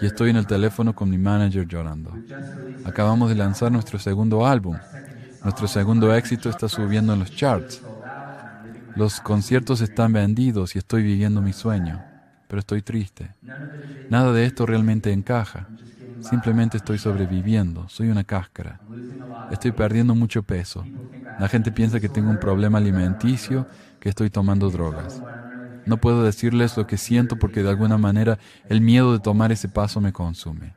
Y 0.04 0.06
estoy 0.06 0.28
en 0.28 0.36
el 0.36 0.46
teléfono 0.46 0.94
con 0.94 1.08
mi 1.08 1.16
manager 1.16 1.66
llorando. 1.66 2.10
Acabamos 2.84 3.30
de 3.30 3.36
lanzar 3.36 3.72
nuestro 3.72 3.98
segundo 3.98 4.46
álbum. 4.46 4.76
Nuestro 5.42 5.66
segundo 5.66 6.14
éxito 6.14 6.50
está 6.50 6.68
subiendo 6.68 7.14
en 7.14 7.20
los 7.20 7.34
charts. 7.34 7.80
Los 8.94 9.18
conciertos 9.22 9.80
están 9.80 10.12
vendidos 10.12 10.74
y 10.74 10.78
estoy 10.78 11.02
viviendo 11.04 11.40
mi 11.40 11.54
sueño, 11.54 12.04
pero 12.48 12.60
estoy 12.60 12.82
triste. 12.82 13.30
Nada 14.10 14.34
de 14.34 14.44
esto 14.44 14.66
realmente 14.66 15.10
encaja. 15.10 15.70
Simplemente 16.20 16.76
estoy 16.76 16.98
sobreviviendo, 16.98 17.88
soy 17.88 18.10
una 18.10 18.24
cáscara. 18.24 18.82
Estoy 19.48 19.72
perdiendo 19.72 20.14
mucho 20.14 20.42
peso. 20.42 20.84
La 21.38 21.48
gente 21.48 21.72
piensa 21.72 21.98
que 21.98 22.10
tengo 22.10 22.28
un 22.28 22.38
problema 22.38 22.76
alimenticio, 22.76 23.66
que 24.00 24.10
estoy 24.10 24.28
tomando 24.28 24.68
drogas. 24.68 25.24
No 25.86 25.98
puedo 25.98 26.22
decirles 26.24 26.76
lo 26.76 26.86
que 26.86 26.96
siento 26.96 27.36
porque 27.36 27.62
de 27.62 27.70
alguna 27.70 27.98
manera 27.98 28.38
el 28.68 28.80
miedo 28.80 29.12
de 29.12 29.20
tomar 29.20 29.52
ese 29.52 29.68
paso 29.68 30.00
me 30.00 30.12
consume. 30.12 30.74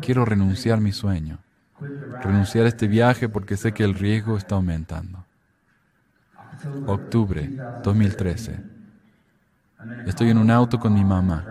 Quiero 0.00 0.24
renunciar 0.24 0.78
a 0.78 0.80
mi 0.80 0.92
sueño, 0.92 1.38
renunciar 2.22 2.64
a 2.64 2.68
este 2.68 2.88
viaje 2.88 3.28
porque 3.28 3.56
sé 3.56 3.72
que 3.72 3.84
el 3.84 3.94
riesgo 3.94 4.36
está 4.36 4.54
aumentando. 4.54 5.24
Octubre 6.86 7.50
2013. 7.82 8.60
Estoy 10.06 10.30
en 10.30 10.38
un 10.38 10.50
auto 10.50 10.78
con 10.78 10.94
mi 10.94 11.04
mamá 11.04 11.46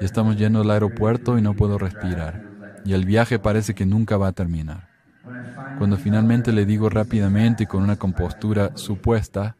y 0.00 0.04
estamos 0.04 0.36
yendo 0.36 0.62
al 0.62 0.70
aeropuerto 0.70 1.38
y 1.38 1.42
no 1.42 1.54
puedo 1.54 1.78
respirar. 1.78 2.42
Y 2.84 2.94
el 2.94 3.04
viaje 3.04 3.38
parece 3.38 3.74
que 3.74 3.86
nunca 3.86 4.16
va 4.16 4.28
a 4.28 4.32
terminar. 4.32 4.88
Cuando 5.76 5.96
finalmente 5.96 6.52
le 6.52 6.64
digo 6.64 6.88
rápidamente 6.88 7.64
y 7.64 7.66
con 7.66 7.82
una 7.82 7.96
compostura 7.96 8.72
supuesta, 8.76 9.56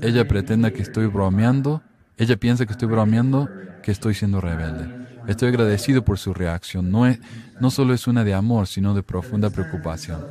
ella 0.00 0.26
pretenda 0.26 0.70
que 0.70 0.82
estoy 0.82 1.06
bromeando, 1.06 1.82
ella 2.16 2.36
piensa 2.36 2.66
que 2.66 2.72
estoy 2.72 2.88
bromeando, 2.88 3.48
que 3.82 3.90
estoy 3.90 4.14
siendo 4.14 4.40
rebelde. 4.40 5.02
Estoy 5.26 5.48
agradecido 5.48 6.04
por 6.04 6.18
su 6.18 6.34
reacción. 6.34 6.90
No, 6.90 7.06
es, 7.06 7.20
no 7.60 7.70
solo 7.70 7.94
es 7.94 8.06
una 8.06 8.24
de 8.24 8.34
amor, 8.34 8.66
sino 8.66 8.94
de 8.94 9.02
profunda 9.02 9.50
preocupación. 9.50 10.26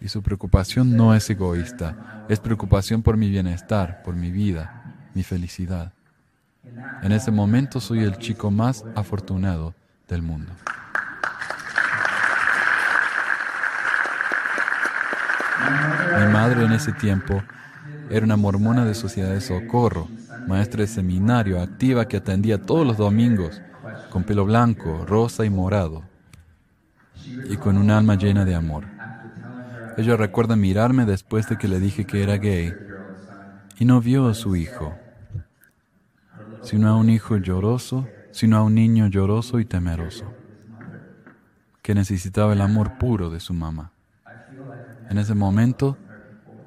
Y 0.00 0.08
su 0.08 0.22
preocupación 0.22 0.96
no 0.96 1.14
es 1.14 1.30
egoísta, 1.30 2.24
es 2.28 2.40
preocupación 2.40 3.02
por 3.02 3.16
mi 3.16 3.30
bienestar, 3.30 4.02
por 4.02 4.16
mi 4.16 4.30
vida, 4.30 4.96
mi 5.14 5.22
felicidad. 5.22 5.92
En 7.02 7.12
ese 7.12 7.30
momento 7.30 7.80
soy 7.80 8.00
el 8.00 8.18
chico 8.18 8.50
más 8.50 8.84
afortunado 8.94 9.74
del 10.08 10.22
mundo. 10.22 10.52
Mi 16.18 16.32
madre 16.32 16.64
en 16.64 16.72
ese 16.72 16.92
tiempo 16.92 17.42
era 18.12 18.26
una 18.26 18.36
mormona 18.36 18.84
de 18.84 18.94
sociedad 18.94 19.32
de 19.32 19.40
socorro, 19.40 20.06
maestra 20.46 20.82
de 20.82 20.86
seminario, 20.86 21.62
activa 21.62 22.06
que 22.08 22.18
atendía 22.18 22.58
todos 22.58 22.86
los 22.86 22.98
domingos, 22.98 23.62
con 24.10 24.24
pelo 24.24 24.44
blanco, 24.44 25.06
rosa 25.06 25.46
y 25.46 25.50
morado, 25.50 26.02
y 27.48 27.56
con 27.56 27.78
un 27.78 27.90
alma 27.90 28.16
llena 28.16 28.44
de 28.44 28.54
amor. 28.54 28.84
Ella 29.96 30.18
recuerda 30.18 30.56
mirarme 30.56 31.06
después 31.06 31.48
de 31.48 31.56
que 31.56 31.68
le 31.68 31.80
dije 31.80 32.04
que 32.04 32.22
era 32.22 32.36
gay 32.36 32.74
y 33.78 33.86
no 33.86 34.02
vio 34.02 34.28
a 34.28 34.34
su 34.34 34.56
hijo, 34.56 34.94
sino 36.60 36.88
a 36.90 36.96
un 36.96 37.08
hijo 37.08 37.38
lloroso, 37.38 38.06
sino 38.30 38.58
a 38.58 38.62
un 38.62 38.74
niño 38.74 39.06
lloroso 39.06 39.58
y 39.58 39.64
temeroso, 39.64 40.34
que 41.80 41.94
necesitaba 41.94 42.52
el 42.52 42.60
amor 42.60 42.92
puro 42.98 43.30
de 43.30 43.40
su 43.40 43.54
mamá. 43.54 43.92
En 45.08 45.16
ese 45.16 45.34
momento 45.34 45.96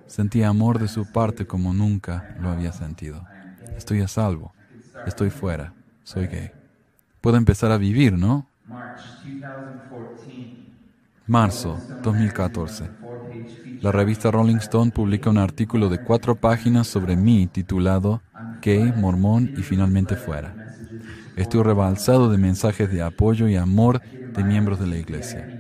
sentí 0.06 0.44
amor 0.44 0.80
de 0.80 0.88
su 0.88 1.08
parte 1.08 1.46
como 1.46 1.74
nunca 1.74 2.28
lo 2.36 2.50
había 2.50 2.72
sentido. 2.72 3.30
Estoy 3.76 4.02
a 4.02 4.08
salvo, 4.08 4.56
estoy 5.04 5.30
fuera, 5.30 5.76
soy 6.04 6.28
gay. 6.28 6.54
Puedo 7.22 7.38
empezar 7.38 7.72
a 7.72 7.78
vivir, 7.78 8.14
¿no? 8.18 8.52
Marzo 11.26 11.86
2014. 12.02 12.94
La 13.80 13.92
revista 13.92 14.32
Rolling 14.32 14.58
Stone 14.58 14.92
publica 14.92 15.30
un 15.30 15.38
artículo 15.38 15.90
de 15.90 16.00
cuatro 16.00 16.40
páginas 16.40 16.88
sobre 16.88 17.16
mí 17.16 17.48
titulado 17.48 18.24
Gay, 18.62 18.92
Mormón 18.94 19.52
y 19.56 19.64
finalmente 19.64 20.16
fuera. 20.16 20.60
Estoy 21.36 21.64
rebalsado 21.64 22.30
de 22.30 22.38
mensajes 22.38 22.90
de 22.92 23.02
apoyo 23.02 23.48
y 23.48 23.56
amor 23.56 24.02
de 24.34 24.44
miembros 24.44 24.80
de 24.80 24.88
la 24.88 24.98
iglesia. 24.98 25.52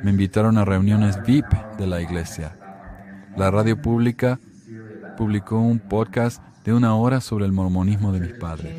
Me 0.00 0.10
invitaron 0.10 0.58
a 0.58 0.64
reuniones 0.64 1.22
VIP 1.22 1.54
de 1.76 1.86
la 1.86 2.02
iglesia. 2.02 2.58
La 3.36 3.50
radio 3.50 3.80
pública 3.80 4.38
publicó 5.16 5.58
un 5.58 5.78
podcast 5.78 6.42
de 6.64 6.74
una 6.74 6.94
hora 6.94 7.20
sobre 7.20 7.46
el 7.46 7.52
mormonismo 7.52 8.12
de 8.12 8.20
mis 8.20 8.32
padres, 8.34 8.74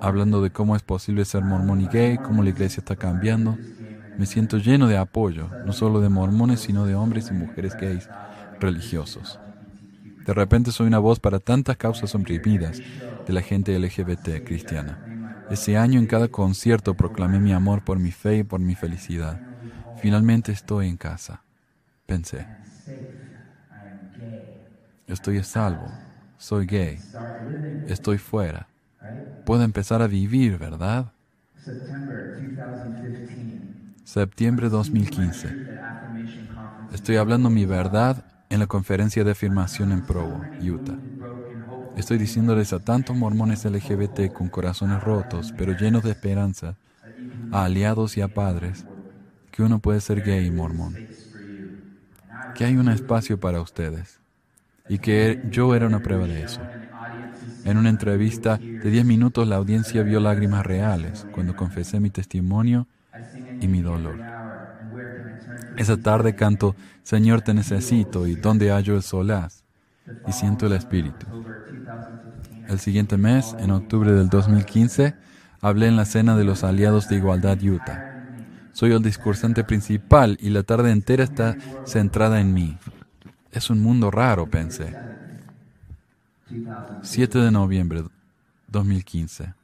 hablando 0.00 0.40
de 0.42 0.50
cómo 0.50 0.76
es 0.76 0.82
posible 0.82 1.24
ser 1.24 1.44
mormón 1.44 1.80
y 1.80 1.88
gay, 1.88 2.18
cómo 2.18 2.42
la 2.42 2.50
iglesia 2.50 2.80
está 2.80 2.96
cambiando. 2.96 3.58
Me 4.16 4.26
siento 4.26 4.58
lleno 4.58 4.88
de 4.88 4.96
apoyo, 4.96 5.50
no 5.66 5.72
solo 5.72 6.00
de 6.00 6.08
mormones, 6.08 6.60
sino 6.60 6.86
de 6.86 6.94
hombres 6.94 7.30
y 7.30 7.34
mujeres 7.34 7.76
gays 7.76 8.08
religiosos. 8.58 9.40
De 10.26 10.34
repente 10.34 10.72
soy 10.72 10.86
una 10.86 10.98
voz 10.98 11.20
para 11.20 11.40
tantas 11.40 11.76
causas 11.76 12.14
oprimidas 12.14 12.82
de 13.26 13.32
la 13.32 13.42
gente 13.42 13.78
LGBT 13.78 14.42
cristiana. 14.44 15.00
Ese 15.48 15.76
año 15.76 15.98
en 15.98 16.06
cada 16.06 16.28
concierto 16.28 16.94
proclamé 16.94 17.40
mi 17.40 17.52
amor 17.52 17.82
por 17.82 17.98
mi 17.98 18.12
fe 18.12 18.38
y 18.38 18.44
por 18.44 18.60
mi 18.60 18.74
felicidad. 18.74 19.40
Finalmente 19.96 20.52
estoy 20.52 20.88
en 20.88 20.96
casa. 20.96 21.42
Pensé. 22.06 22.59
Estoy 25.06 25.38
a 25.38 25.44
salvo. 25.44 26.00
Soy 26.38 26.66
gay. 26.66 27.04
Estoy 27.84 28.18
fuera. 28.18 28.70
Puedo 29.44 29.62
empezar 29.64 30.02
a 30.02 30.08
vivir, 30.08 30.58
¿verdad? 30.58 31.14
Septiembre 34.04 34.68
2015. 34.68 35.56
Estoy 36.88 37.16
hablando 37.16 37.50
mi 37.50 37.64
verdad 37.64 38.26
en 38.50 38.58
la 38.60 38.66
conferencia 38.66 39.24
de 39.24 39.30
afirmación 39.32 39.92
en 39.92 40.02
Provo, 40.02 40.50
Utah. 40.58 41.02
Estoy 41.94 42.18
diciéndoles 42.18 42.72
a 42.72 42.80
tantos 42.80 43.16
mormones 43.16 43.64
LGBT 43.64 44.30
con 44.30 44.48
corazones 44.50 45.02
rotos, 45.02 45.52
pero 45.52 45.72
llenos 45.72 46.02
de 46.02 46.10
esperanza, 46.12 46.78
a 47.50 47.64
aliados 47.64 48.16
y 48.16 48.20
a 48.22 48.28
padres, 48.28 48.86
que 49.50 49.62
uno 49.62 49.80
puede 49.80 50.00
ser 50.00 50.22
gay 50.22 50.46
y 50.46 50.50
mormón. 50.50 51.02
Que 52.60 52.66
hay 52.66 52.76
un 52.76 52.90
espacio 52.90 53.40
para 53.40 53.62
ustedes. 53.62 54.20
Y 54.86 54.98
que 54.98 55.40
yo 55.50 55.74
era 55.74 55.86
una 55.86 56.02
prueba 56.02 56.26
de 56.26 56.42
eso. 56.42 56.60
En 57.64 57.78
una 57.78 57.88
entrevista 57.88 58.58
de 58.58 58.90
10 58.90 59.06
minutos 59.06 59.48
la 59.48 59.56
audiencia 59.56 60.02
vio 60.02 60.20
lágrimas 60.20 60.66
reales 60.66 61.26
cuando 61.32 61.56
confesé 61.56 62.00
mi 62.00 62.10
testimonio 62.10 62.86
y 63.62 63.66
mi 63.66 63.80
dolor. 63.80 64.20
Esa 65.78 65.96
tarde 65.96 66.34
canto, 66.34 66.76
Señor 67.02 67.40
te 67.40 67.54
necesito 67.54 68.26
y 68.26 68.34
¿dónde 68.34 68.68
hallo 68.72 68.94
el 68.94 69.02
solaz? 69.02 69.64
Y 70.28 70.32
siento 70.32 70.66
el 70.66 70.74
Espíritu. 70.74 71.26
El 72.68 72.78
siguiente 72.78 73.16
mes, 73.16 73.56
en 73.58 73.70
octubre 73.70 74.12
del 74.12 74.28
2015, 74.28 75.14
hablé 75.62 75.86
en 75.86 75.96
la 75.96 76.04
cena 76.04 76.36
de 76.36 76.44
los 76.44 76.62
aliados 76.62 77.08
de 77.08 77.16
Igualdad 77.16 77.58
Utah. 77.62 78.09
Soy 78.72 78.92
el 78.92 79.02
discursante 79.02 79.64
principal 79.64 80.38
y 80.40 80.50
la 80.50 80.62
tarde 80.62 80.90
entera 80.90 81.24
está 81.24 81.56
centrada 81.84 82.40
en 82.40 82.54
mí. 82.54 82.78
Es 83.52 83.70
un 83.70 83.82
mundo 83.82 84.10
raro, 84.10 84.46
pensé. 84.46 84.96
7 87.02 87.38
de 87.38 87.50
noviembre 87.50 88.04
2015. 88.68 89.54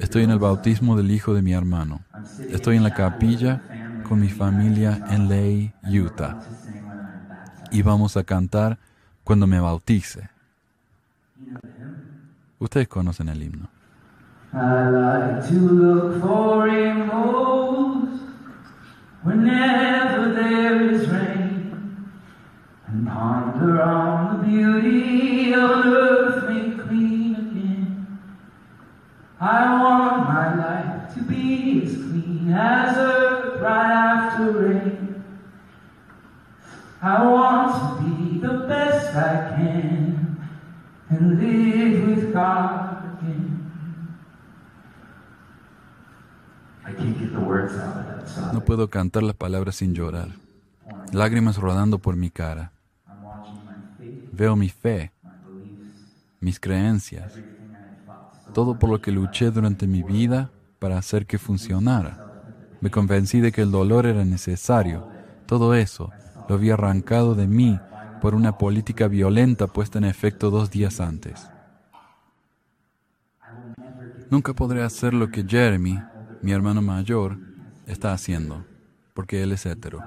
Estoy 0.00 0.24
en 0.24 0.30
el 0.30 0.38
bautismo 0.38 0.96
del 0.96 1.10
hijo 1.10 1.34
de 1.34 1.42
mi 1.42 1.52
hermano. 1.52 2.00
Estoy 2.50 2.76
en 2.76 2.82
la 2.82 2.94
capilla 2.94 3.62
con 4.08 4.20
mi 4.20 4.28
familia 4.28 5.04
en 5.10 5.28
Ley, 5.28 5.72
Utah. 5.84 6.40
Y 7.70 7.82
vamos 7.82 8.16
a 8.16 8.24
cantar 8.24 8.78
cuando 9.24 9.46
me 9.46 9.58
bautice. 9.58 10.30
Ustedes 12.58 12.88
conocen 12.88 13.28
el 13.28 13.42
himno. 13.42 13.75
I 14.54 14.88
like 14.88 15.48
to 15.48 15.54
look 15.54 16.22
for 16.22 16.64
rainbows 16.64 18.20
whenever 19.22 20.32
there 20.32 20.90
is 20.90 21.08
rain 21.08 22.08
and 22.86 23.06
ponder 23.06 23.82
on 23.82 24.38
the 24.38 24.46
beauty 24.46 25.52
of 25.52 25.84
earth 25.86 26.48
made 26.48 26.78
clean 26.78 27.34
again. 27.34 28.18
I 29.40 29.82
want 29.82 30.28
my 30.28 30.54
life 30.54 31.14
to 31.14 31.22
be 31.22 31.82
as 31.82 31.94
clean 31.94 32.52
as 32.52 32.96
earth 32.96 33.60
right 33.60 33.90
after 33.92 34.52
rain. 34.52 35.24
I 37.02 37.24
want 37.24 37.98
to 37.98 38.04
be 38.04 38.38
the 38.38 38.66
best 38.66 39.14
I 39.14 39.54
can 39.56 40.38
and 41.10 41.40
live 41.40 42.08
with 42.08 42.32
God 42.32 42.95
No 48.52 48.64
puedo 48.64 48.88
cantar 48.90 49.22
las 49.22 49.36
palabras 49.36 49.76
sin 49.76 49.94
llorar. 49.94 50.28
Lágrimas 51.12 51.56
rodando 51.56 51.98
por 51.98 52.16
mi 52.16 52.30
cara. 52.30 52.72
Veo 54.32 54.54
mi 54.56 54.68
fe, 54.68 55.12
mis 56.40 56.60
creencias, 56.60 57.32
todo 58.52 58.78
por 58.78 58.90
lo 58.90 59.00
que 59.00 59.10
luché 59.10 59.50
durante 59.50 59.86
mi 59.86 60.02
vida 60.02 60.50
para 60.78 60.98
hacer 60.98 61.26
que 61.26 61.38
funcionara. 61.38 62.26
Me 62.80 62.90
convencí 62.90 63.40
de 63.40 63.50
que 63.50 63.62
el 63.62 63.70
dolor 63.70 64.06
era 64.06 64.24
necesario. 64.24 65.08
Todo 65.46 65.74
eso 65.74 66.12
lo 66.48 66.54
había 66.54 66.74
arrancado 66.74 67.34
de 67.34 67.46
mí 67.46 67.80
por 68.20 68.34
una 68.34 68.58
política 68.58 69.08
violenta 69.08 69.66
puesta 69.66 69.98
en 69.98 70.04
efecto 70.04 70.50
dos 70.50 70.70
días 70.70 71.00
antes. 71.00 71.50
Nunca 74.30 74.54
podré 74.54 74.82
hacer 74.82 75.14
lo 75.14 75.28
que 75.30 75.44
Jeremy, 75.44 76.00
mi 76.42 76.52
hermano 76.52 76.82
mayor, 76.82 77.38
está 77.86 78.12
haciendo, 78.12 78.64
porque 79.14 79.42
él 79.42 79.52
es 79.52 79.66
hetero. 79.66 80.02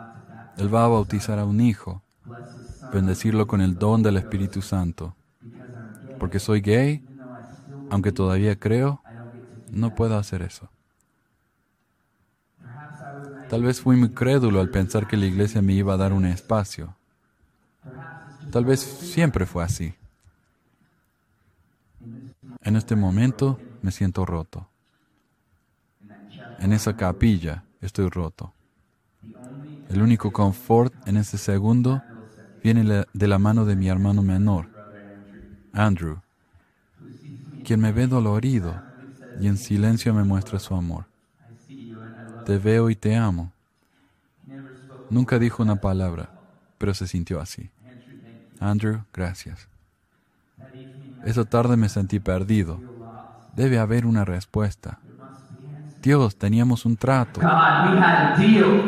Él 0.57 0.73
va 0.73 0.85
a 0.85 0.89
bautizar 0.89 1.39
a 1.39 1.45
un 1.45 1.61
hijo, 1.61 2.03
bendecirlo 2.93 3.47
con 3.47 3.61
el 3.61 3.77
don 3.77 4.03
del 4.03 4.17
Espíritu 4.17 4.61
Santo. 4.61 5.15
Porque 6.19 6.39
soy 6.39 6.61
gay, 6.61 7.03
aunque 7.89 8.11
todavía 8.11 8.57
creo, 8.57 9.01
no 9.71 9.95
puedo 9.95 10.17
hacer 10.17 10.41
eso. 10.41 10.69
Tal 13.49 13.63
vez 13.63 13.81
fui 13.81 13.95
muy 13.95 14.09
crédulo 14.09 14.59
al 14.59 14.69
pensar 14.69 15.07
que 15.07 15.17
la 15.17 15.25
iglesia 15.25 15.61
me 15.61 15.73
iba 15.73 15.93
a 15.93 15.97
dar 15.97 16.13
un 16.13 16.25
espacio. 16.25 16.95
Tal 18.51 18.65
vez 18.65 18.79
siempre 18.79 19.45
fue 19.45 19.63
así. 19.63 19.93
En 22.61 22.75
este 22.75 22.95
momento 22.95 23.59
me 23.81 23.91
siento 23.91 24.25
roto. 24.25 24.68
En 26.59 26.73
esa 26.73 26.93
capilla 26.93 27.63
estoy 27.81 28.09
roto. 28.09 28.53
El 29.87 30.01
único 30.01 30.31
confort 30.31 30.93
en 31.05 31.17
ese 31.17 31.37
segundo 31.37 32.03
viene 32.61 33.05
de 33.13 33.27
la 33.27 33.39
mano 33.39 33.65
de 33.65 33.75
mi 33.75 33.87
hermano 33.87 34.21
menor, 34.21 34.69
Andrew, 35.71 36.19
quien 37.63 37.79
me 37.79 37.91
ve 37.91 38.07
dolorido 38.07 38.83
y 39.33 39.47
en 39.47 39.57
silencio 39.57 40.13
me 40.13 40.23
muestra 40.23 40.59
su 40.59 40.75
amor. 40.75 41.05
Te 42.43 42.57
veo 42.57 42.89
y 42.89 42.95
te 42.95 43.15
amo. 43.15 43.53
Nunca 45.09 45.39
dijo 45.39 45.63
una 45.63 45.77
palabra, 45.77 46.33
pero 46.77 46.93
se 46.93 47.07
sintió 47.07 47.39
así. 47.39 47.69
Andrew, 48.59 49.03
gracias. 49.13 49.69
Esa 51.21 51.45
tarde 51.45 51.77
me 51.77 51.89
sentí 51.89 52.19
perdido. 52.19 52.83
Debe 53.53 53.79
haber 53.79 54.05
una 54.05 54.25
respuesta. 54.25 55.01
Dios, 56.01 56.35
teníamos 56.37 56.85
un 56.85 56.95
trato. 56.95 57.41
God, 57.41 57.47
we 57.47 57.99
had 57.99 58.33
a 58.33 58.37
deal. 58.37 58.81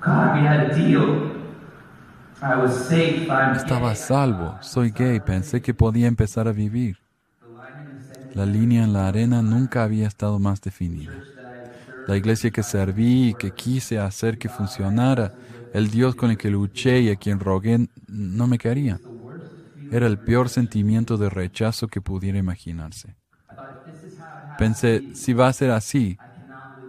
God, 0.00 0.34
we 0.34 0.46
had 0.46 0.70
a 0.70 0.74
deal. 0.74 1.32
I 2.40 2.56
was 2.56 2.74
safe. 2.88 3.28
I'm 3.30 3.56
Estaba 3.56 3.94
salvo, 3.94 4.56
soy 4.62 4.90
gay, 4.90 5.20
pensé 5.20 5.60
que 5.60 5.74
podía 5.74 6.08
empezar 6.08 6.48
a 6.48 6.52
vivir. 6.52 6.98
La 8.34 8.46
línea 8.46 8.84
en 8.84 8.92
la 8.92 9.08
arena 9.08 9.42
nunca 9.42 9.84
había 9.84 10.08
estado 10.08 10.38
más 10.38 10.60
definida. 10.60 11.12
La 12.06 12.16
iglesia 12.16 12.50
que 12.50 12.62
serví 12.62 13.28
y 13.28 13.34
que 13.34 13.52
quise 13.52 13.98
hacer 13.98 14.38
que 14.38 14.48
funcionara, 14.48 15.32
el 15.72 15.90
Dios 15.90 16.14
con 16.14 16.30
el 16.30 16.38
que 16.38 16.50
luché 16.50 17.00
y 17.00 17.10
a 17.10 17.16
quien 17.16 17.38
rogué, 17.38 17.88
no 18.08 18.46
me 18.46 18.58
quería. 18.58 19.00
Era 19.90 20.06
el 20.06 20.18
peor 20.18 20.48
sentimiento 20.48 21.18
de 21.18 21.30
rechazo 21.30 21.86
que 21.88 22.00
pudiera 22.00 22.38
imaginarse. 22.38 23.16
Pensé, 24.58 25.04
si 25.14 25.32
va 25.32 25.48
a 25.48 25.52
ser 25.52 25.70
así, 25.70 26.18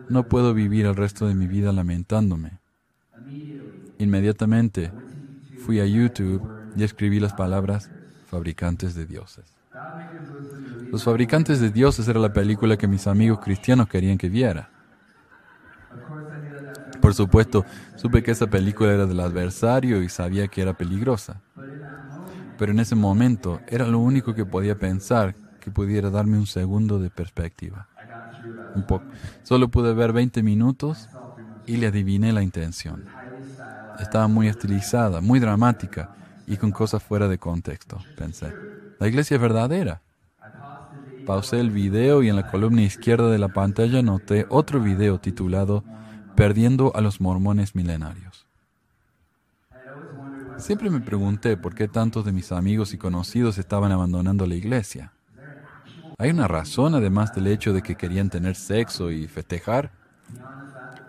no 0.10 0.28
puedo 0.28 0.54
vivir 0.54 0.86
el 0.86 0.96
resto 0.96 1.28
de 1.28 1.36
mi 1.36 1.48
vida 1.48 1.72
lamentándome. 1.72 2.60
Inmediatamente 3.98 4.92
fui 5.56 5.80
a 5.80 5.86
YouTube 5.86 6.50
y 6.76 6.84
escribí 6.84 7.20
las 7.20 7.34
palabras 7.34 7.90
fabricantes 8.26 8.96
de 8.96 9.06
dioses. 9.06 9.46
Los 10.92 11.04
fabricantes 11.04 11.60
de 11.60 11.72
dioses 11.72 12.08
era 12.08 12.20
la 12.20 12.34
película 12.34 12.78
que 12.78 12.88
mis 12.88 13.08
amigos 13.08 13.40
cristianos 13.40 13.88
querían 13.88 14.18
que 14.18 14.30
viera. 14.30 14.70
Por 17.02 17.14
supuesto, 17.14 17.66
supe 17.96 18.24
que 18.24 18.32
esa 18.32 18.48
película 18.48 18.94
era 18.94 19.06
del 19.06 19.20
adversario 19.20 20.02
y 20.02 20.10
sabía 20.10 20.48
que 20.48 20.62
era 20.62 20.74
peligrosa. 20.74 21.42
Pero 22.58 22.72
en 22.72 22.80
ese 22.80 22.96
momento 22.96 23.62
era 23.68 23.88
lo 23.88 24.00
único 24.00 24.34
que 24.34 24.46
podía 24.46 24.78
pensar 24.78 25.36
que 25.64 25.72
pudiera 25.72 26.10
darme 26.10 26.38
un 26.38 26.46
segundo 26.46 27.00
de 27.00 27.10
perspectiva. 27.10 27.88
Un 28.76 28.84
poco. 28.86 29.06
Solo 29.44 29.70
pude 29.70 29.94
ver 29.94 30.12
20 30.12 30.44
minutos 30.44 31.08
y 31.66 31.78
le 31.78 31.88
adiviné 31.88 32.34
la 32.34 32.44
intención. 32.44 33.06
Estaba 33.98 34.28
muy 34.28 34.50
estilizada, 34.50 35.22
muy 35.22 35.40
dramática 35.40 36.16
y 36.48 36.58
con 36.58 36.72
cosas 36.72 37.02
fuera 37.02 37.30
de 37.30 37.38
contexto, 37.38 37.98
pensé. 38.18 38.54
La 39.00 39.08
iglesia 39.08 39.36
es 39.36 39.42
verdadera. 39.42 40.02
Pausé 41.26 41.62
el 41.62 41.72
video 41.72 42.22
y 42.22 42.28
en 42.28 42.36
la 42.36 42.52
columna 42.52 42.82
izquierda 42.82 43.30
de 43.30 43.38
la 43.38 43.48
pantalla 43.48 44.02
noté 44.02 44.46
otro 44.50 44.82
video 44.82 45.20
titulado 45.20 45.86
Perdiendo 46.36 46.92
a 46.96 47.00
los 47.00 47.22
mormones 47.22 47.76
milenarios. 47.76 48.48
Siempre 50.58 50.90
me 50.90 51.00
pregunté 51.00 51.56
por 51.56 51.74
qué 51.74 51.88
tantos 51.88 52.26
de 52.26 52.34
mis 52.34 52.52
amigos 52.52 52.94
y 52.94 52.98
conocidos 52.98 53.58
estaban 53.58 53.94
abandonando 53.94 54.46
la 54.46 54.56
iglesia. 54.56 55.14
¿Hay 56.24 56.30
una 56.30 56.48
razón 56.48 56.96
además 56.96 57.36
del 57.36 57.48
hecho 57.48 57.74
de 57.74 57.82
que 57.82 57.96
querían 57.96 58.30
tener 58.30 58.56
sexo 58.56 59.12
y 59.12 59.28
festejar? 59.28 59.92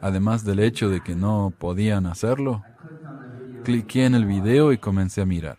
Además 0.01 0.45
del 0.45 0.59
hecho 0.59 0.91
de 0.91 1.03
que 1.03 1.15
no 1.15 1.53
podían 1.57 2.07
hacerlo. 2.07 2.65
Cliqué 3.63 4.07
en 4.07 4.17
el 4.17 4.25
video 4.25 4.73
y 4.73 4.79
comencé 4.79 5.21
a 5.21 5.25
mirar. 5.25 5.59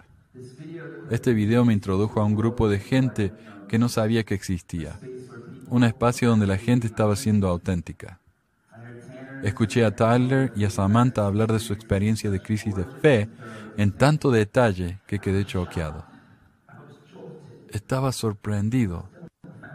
Este 1.10 1.34
video 1.34 1.64
me 1.64 1.72
introdujo 1.72 2.20
a 2.20 2.26
un 2.26 2.36
grupo 2.36 2.68
de 2.68 2.80
gente 2.80 3.32
que 3.70 3.80
no 3.80 3.88
sabía 3.88 4.26
que 4.26 4.34
existía. 4.34 5.00
Un 5.70 5.86
espacio 5.86 6.28
donde 6.28 6.48
la 6.48 6.58
gente 6.58 6.86
estaba 6.86 7.16
siendo 7.16 7.48
auténtica. 7.48 8.20
Escuché 9.42 9.86
a 9.86 9.96
Tyler 9.96 10.52
y 10.58 10.66
a 10.66 10.70
Samantha 10.70 11.26
hablar 11.26 11.54
de 11.54 11.60
su 11.60 11.72
experiencia 11.72 12.30
de 12.30 12.42
crisis 12.42 12.76
de 12.76 12.84
fe 12.84 13.30
en 13.78 13.94
tanto 13.94 14.32
detalle 14.32 15.00
que 15.08 15.20
quedé 15.20 15.46
choqueado. 15.46 16.04
Estaba 17.70 18.12
sorprendido 18.12 19.15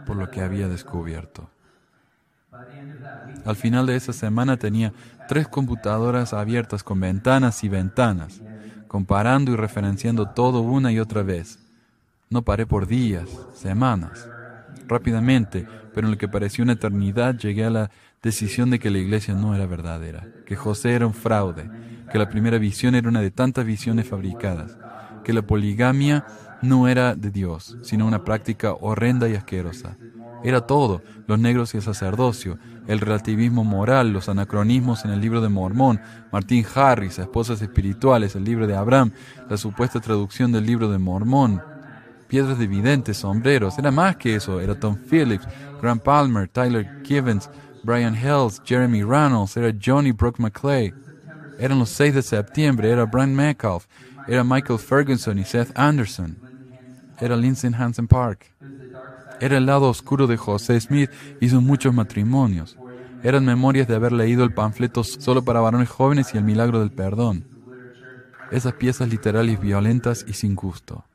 por 0.05 0.15
lo 0.15 0.29
que 0.29 0.41
había 0.41 0.67
descubierto. 0.67 1.49
Al 3.45 3.55
final 3.55 3.85
de 3.85 3.95
esa 3.95 4.13
semana 4.13 4.57
tenía 4.57 4.93
tres 5.27 5.47
computadoras 5.47 6.33
abiertas 6.33 6.83
con 6.83 6.99
ventanas 6.99 7.63
y 7.63 7.69
ventanas, 7.69 8.41
comparando 8.87 9.51
y 9.51 9.55
referenciando 9.55 10.29
todo 10.29 10.61
una 10.61 10.91
y 10.91 10.99
otra 10.99 11.23
vez. 11.23 11.59
No 12.29 12.41
paré 12.41 12.65
por 12.65 12.87
días, 12.87 13.29
semanas. 13.55 14.27
Rápidamente, 14.87 15.65
pero 15.93 16.07
en 16.07 16.11
lo 16.11 16.17
que 16.17 16.27
pareció 16.27 16.63
una 16.63 16.73
eternidad, 16.73 17.37
llegué 17.37 17.65
a 17.65 17.69
la 17.69 17.91
decisión 18.21 18.69
de 18.69 18.79
que 18.79 18.89
la 18.89 18.99
iglesia 18.99 19.33
no 19.33 19.55
era 19.55 19.65
verdadera, 19.65 20.27
que 20.45 20.55
José 20.55 20.93
era 20.93 21.07
un 21.07 21.13
fraude, 21.13 21.69
que 22.11 22.19
la 22.19 22.29
primera 22.29 22.57
visión 22.57 22.95
era 22.95 23.09
una 23.09 23.21
de 23.21 23.31
tantas 23.31 23.65
visiones 23.65 24.07
fabricadas, 24.07 24.77
que 25.23 25.33
la 25.33 25.41
poligamia 25.41 26.25
no 26.61 26.87
era 26.87 27.15
de 27.15 27.31
Dios, 27.31 27.77
sino 27.81 28.05
una 28.05 28.23
práctica 28.23 28.73
horrenda 28.73 29.27
y 29.27 29.35
asquerosa. 29.35 29.97
Era 30.43 30.61
todo, 30.61 31.01
los 31.27 31.39
negros 31.39 31.73
y 31.73 31.77
el 31.77 31.83
sacerdocio, 31.83 32.57
el 32.87 32.99
relativismo 32.99 33.63
moral, 33.63 34.11
los 34.11 34.27
anacronismos 34.27 35.05
en 35.05 35.11
el 35.11 35.21
libro 35.21 35.39
de 35.41 35.49
Mormón, 35.49 36.01
Martín 36.31 36.65
Harris, 36.73 37.19
esposas 37.19 37.61
espirituales, 37.61 38.35
el 38.35 38.43
libro 38.43 38.65
de 38.65 38.75
Abraham, 38.75 39.11
la 39.49 39.57
supuesta 39.57 39.99
traducción 39.99 40.51
del 40.51 40.65
libro 40.65 40.89
de 40.89 40.97
Mormón, 40.97 41.61
piedras 42.27 42.57
de 42.57 42.65
videntes, 42.65 43.17
sombreros, 43.17 43.77
era 43.77 43.91
más 43.91 44.15
que 44.15 44.35
eso, 44.35 44.59
era 44.59 44.79
Tom 44.79 44.95
Phillips, 44.95 45.47
Grant 45.81 46.01
Palmer, 46.01 46.47
Tyler 46.47 47.01
Givens, 47.03 47.49
Brian 47.83 48.15
Hells, 48.15 48.61
Jeremy 48.65 49.03
Reynolds, 49.03 49.57
era 49.57 49.71
Johnny 49.83 50.11
Brooke 50.11 50.41
McClay, 50.41 50.93
eran 51.59 51.77
los 51.77 51.89
6 51.89 52.15
de 52.15 52.21
septiembre, 52.23 52.89
era 52.89 53.05
Brian 53.05 53.35
Metcalf, 53.35 53.85
era 54.27 54.43
Michael 54.43 54.79
Ferguson 54.79 55.37
y 55.37 55.43
Seth 55.43 55.71
Anderson. 55.77 56.50
Era 57.21 57.37
Lindsay 57.37 57.71
Hansen 57.73 58.07
Park. 58.07 58.51
Era 59.39 59.57
el 59.57 59.67
lado 59.67 59.89
oscuro 59.89 60.27
de 60.27 60.37
José 60.37 60.79
Smith 60.81 61.11
y 61.39 61.49
sus 61.49 61.61
muchos 61.61 61.93
matrimonios. 61.93 62.77
Eran 63.23 63.45
memorias 63.45 63.87
de 63.87 63.95
haber 63.95 64.11
leído 64.11 64.43
el 64.43 64.53
panfleto 64.53 65.03
solo 65.03 65.43
para 65.43 65.61
varones 65.61 65.89
jóvenes 65.89 66.33
y 66.33 66.37
el 66.37 66.43
milagro 66.43 66.79
del 66.79 66.91
perdón. 66.91 67.45
Esas 68.51 68.73
piezas 68.73 69.07
literales 69.09 69.61
violentas 69.61 70.25
y 70.27 70.33
sin 70.33 70.55
gusto. 70.55 71.05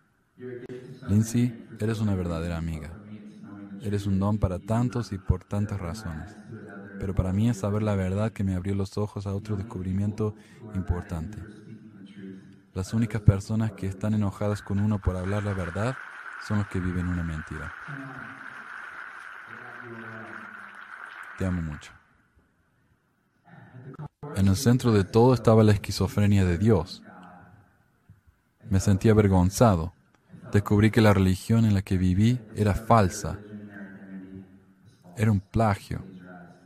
Lindsay, 1.08 1.66
eres 1.80 2.00
una 2.00 2.14
verdadera 2.14 2.56
amiga. 2.56 2.90
Eres 3.82 4.06
un 4.06 4.18
don 4.20 4.38
para 4.38 4.60
tantos 4.60 5.12
y 5.12 5.18
por 5.18 5.44
tantas 5.44 5.80
razones. 5.80 6.36
Pero 7.00 7.14
para 7.14 7.32
mí 7.32 7.50
es 7.50 7.58
saber 7.58 7.82
la 7.82 7.96
verdad 7.96 8.32
que 8.32 8.44
me 8.44 8.54
abrió 8.54 8.74
los 8.74 8.96
ojos 8.96 9.26
a 9.26 9.34
otro 9.34 9.56
descubrimiento 9.56 10.34
importante. 10.74 11.38
Las 12.76 12.92
únicas 12.92 13.22
personas 13.22 13.72
que 13.72 13.86
están 13.86 14.12
enojadas 14.12 14.60
con 14.60 14.78
uno 14.78 15.00
por 15.00 15.16
hablar 15.16 15.42
la 15.42 15.54
verdad 15.54 15.96
son 16.46 16.58
los 16.58 16.66
que 16.66 16.78
viven 16.78 17.08
una 17.08 17.22
mentira. 17.22 17.72
Te 21.38 21.46
amo 21.46 21.62
mucho. 21.62 21.90
En 24.34 24.48
el 24.48 24.56
centro 24.56 24.92
de 24.92 25.04
todo 25.04 25.32
estaba 25.32 25.64
la 25.64 25.72
esquizofrenia 25.72 26.44
de 26.44 26.58
Dios. 26.58 27.02
Me 28.68 28.78
sentí 28.78 29.08
avergonzado. 29.08 29.94
Descubrí 30.52 30.90
que 30.90 31.00
la 31.00 31.14
religión 31.14 31.64
en 31.64 31.72
la 31.72 31.80
que 31.80 31.96
viví 31.96 32.38
era 32.54 32.74
falsa. 32.74 33.38
Era 35.16 35.32
un 35.32 35.40
plagio. 35.40 36.04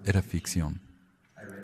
Era 0.04 0.22
ficción. 0.22 0.80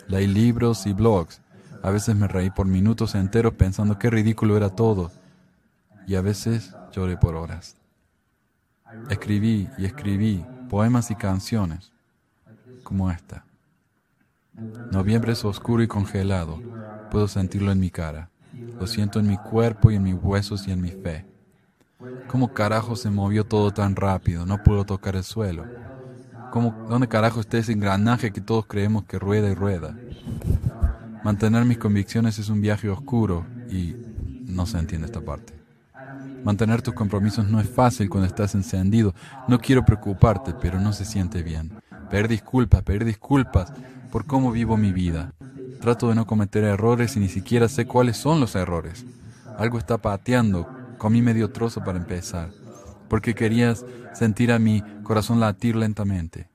Leí 0.07 0.25
libros 0.25 0.85
y 0.85 0.93
blogs. 0.93 1.41
A 1.83 1.91
veces 1.91 2.15
me 2.15 2.27
reí 2.27 2.49
por 2.49 2.65
minutos 2.65 3.15
enteros 3.15 3.53
pensando 3.53 3.99
qué 3.99 4.09
ridículo 4.09 4.57
era 4.57 4.69
todo. 4.69 5.11
Y 6.07 6.15
a 6.15 6.21
veces 6.21 6.73
lloré 6.91 7.17
por 7.17 7.35
horas. 7.35 7.75
Escribí 9.09 9.69
y 9.77 9.85
escribí 9.85 10.45
poemas 10.69 11.11
y 11.11 11.15
canciones 11.15 11.91
como 12.83 13.11
esta. 13.11 13.43
Noviembre 14.91 15.33
es 15.33 15.45
oscuro 15.45 15.83
y 15.83 15.87
congelado. 15.87 16.61
Puedo 17.11 17.27
sentirlo 17.27 17.71
en 17.71 17.79
mi 17.79 17.89
cara. 17.89 18.29
Lo 18.79 18.87
siento 18.87 19.19
en 19.19 19.27
mi 19.27 19.37
cuerpo 19.37 19.91
y 19.91 19.95
en 19.95 20.03
mis 20.03 20.15
huesos 20.15 20.67
y 20.67 20.71
en 20.71 20.81
mi 20.81 20.91
fe. 20.91 21.25
¿Cómo 22.27 22.53
carajo 22.53 22.95
se 22.95 23.09
movió 23.09 23.43
todo 23.43 23.71
tan 23.71 23.95
rápido? 23.95 24.45
No 24.45 24.63
puedo 24.63 24.85
tocar 24.85 25.15
el 25.15 25.23
suelo. 25.23 25.65
¿Cómo, 26.51 26.85
¿Dónde 26.89 27.07
carajo 27.07 27.41
está 27.41 27.57
ese 27.57 27.73
engranaje 27.73 28.31
que 28.31 28.41
todos 28.41 28.65
creemos 28.65 29.03
que 29.05 29.19
rueda 29.19 29.49
y 29.49 29.53
rueda? 29.53 29.95
Mantener 31.23 31.65
mis 31.65 31.77
convicciones 31.77 32.39
es 32.39 32.49
un 32.49 32.61
viaje 32.61 32.89
oscuro 32.89 33.45
y 33.69 33.95
no 34.45 34.65
se 34.65 34.77
entiende 34.77 35.07
esta 35.07 35.21
parte. 35.21 35.53
Mantener 36.43 36.81
tus 36.81 36.93
compromisos 36.93 37.47
no 37.47 37.59
es 37.59 37.69
fácil 37.69 38.09
cuando 38.09 38.27
estás 38.27 38.55
encendido. 38.55 39.13
No 39.47 39.59
quiero 39.59 39.83
preocuparte, 39.83 40.53
pero 40.53 40.79
no 40.79 40.93
se 40.93 41.05
siente 41.05 41.43
bien. 41.43 41.73
Pedir 42.09 42.27
disculpas, 42.27 42.83
pedir 42.83 43.03
disculpas 43.03 43.73
por 44.11 44.25
cómo 44.25 44.51
vivo 44.51 44.77
mi 44.77 44.93
vida. 44.93 45.33
Trato 45.81 46.09
de 46.09 46.15
no 46.15 46.25
cometer 46.25 46.63
errores 46.63 47.17
y 47.17 47.19
ni 47.19 47.27
siquiera 47.27 47.67
sé 47.67 47.85
cuáles 47.85 48.17
son 48.17 48.39
los 48.39 48.55
errores. 48.55 49.05
Algo 49.57 49.77
está 49.77 49.97
pateando. 49.97 50.69
Comí 50.97 51.21
medio 51.21 51.51
trozo 51.51 51.83
para 51.83 51.97
empezar, 51.97 52.49
porque 53.07 53.35
querías 53.35 53.85
sentir 54.13 54.51
a 54.51 54.59
mi 54.59 54.83
corazón 55.03 55.39
latir 55.39 55.75
lentamente. 55.75 56.49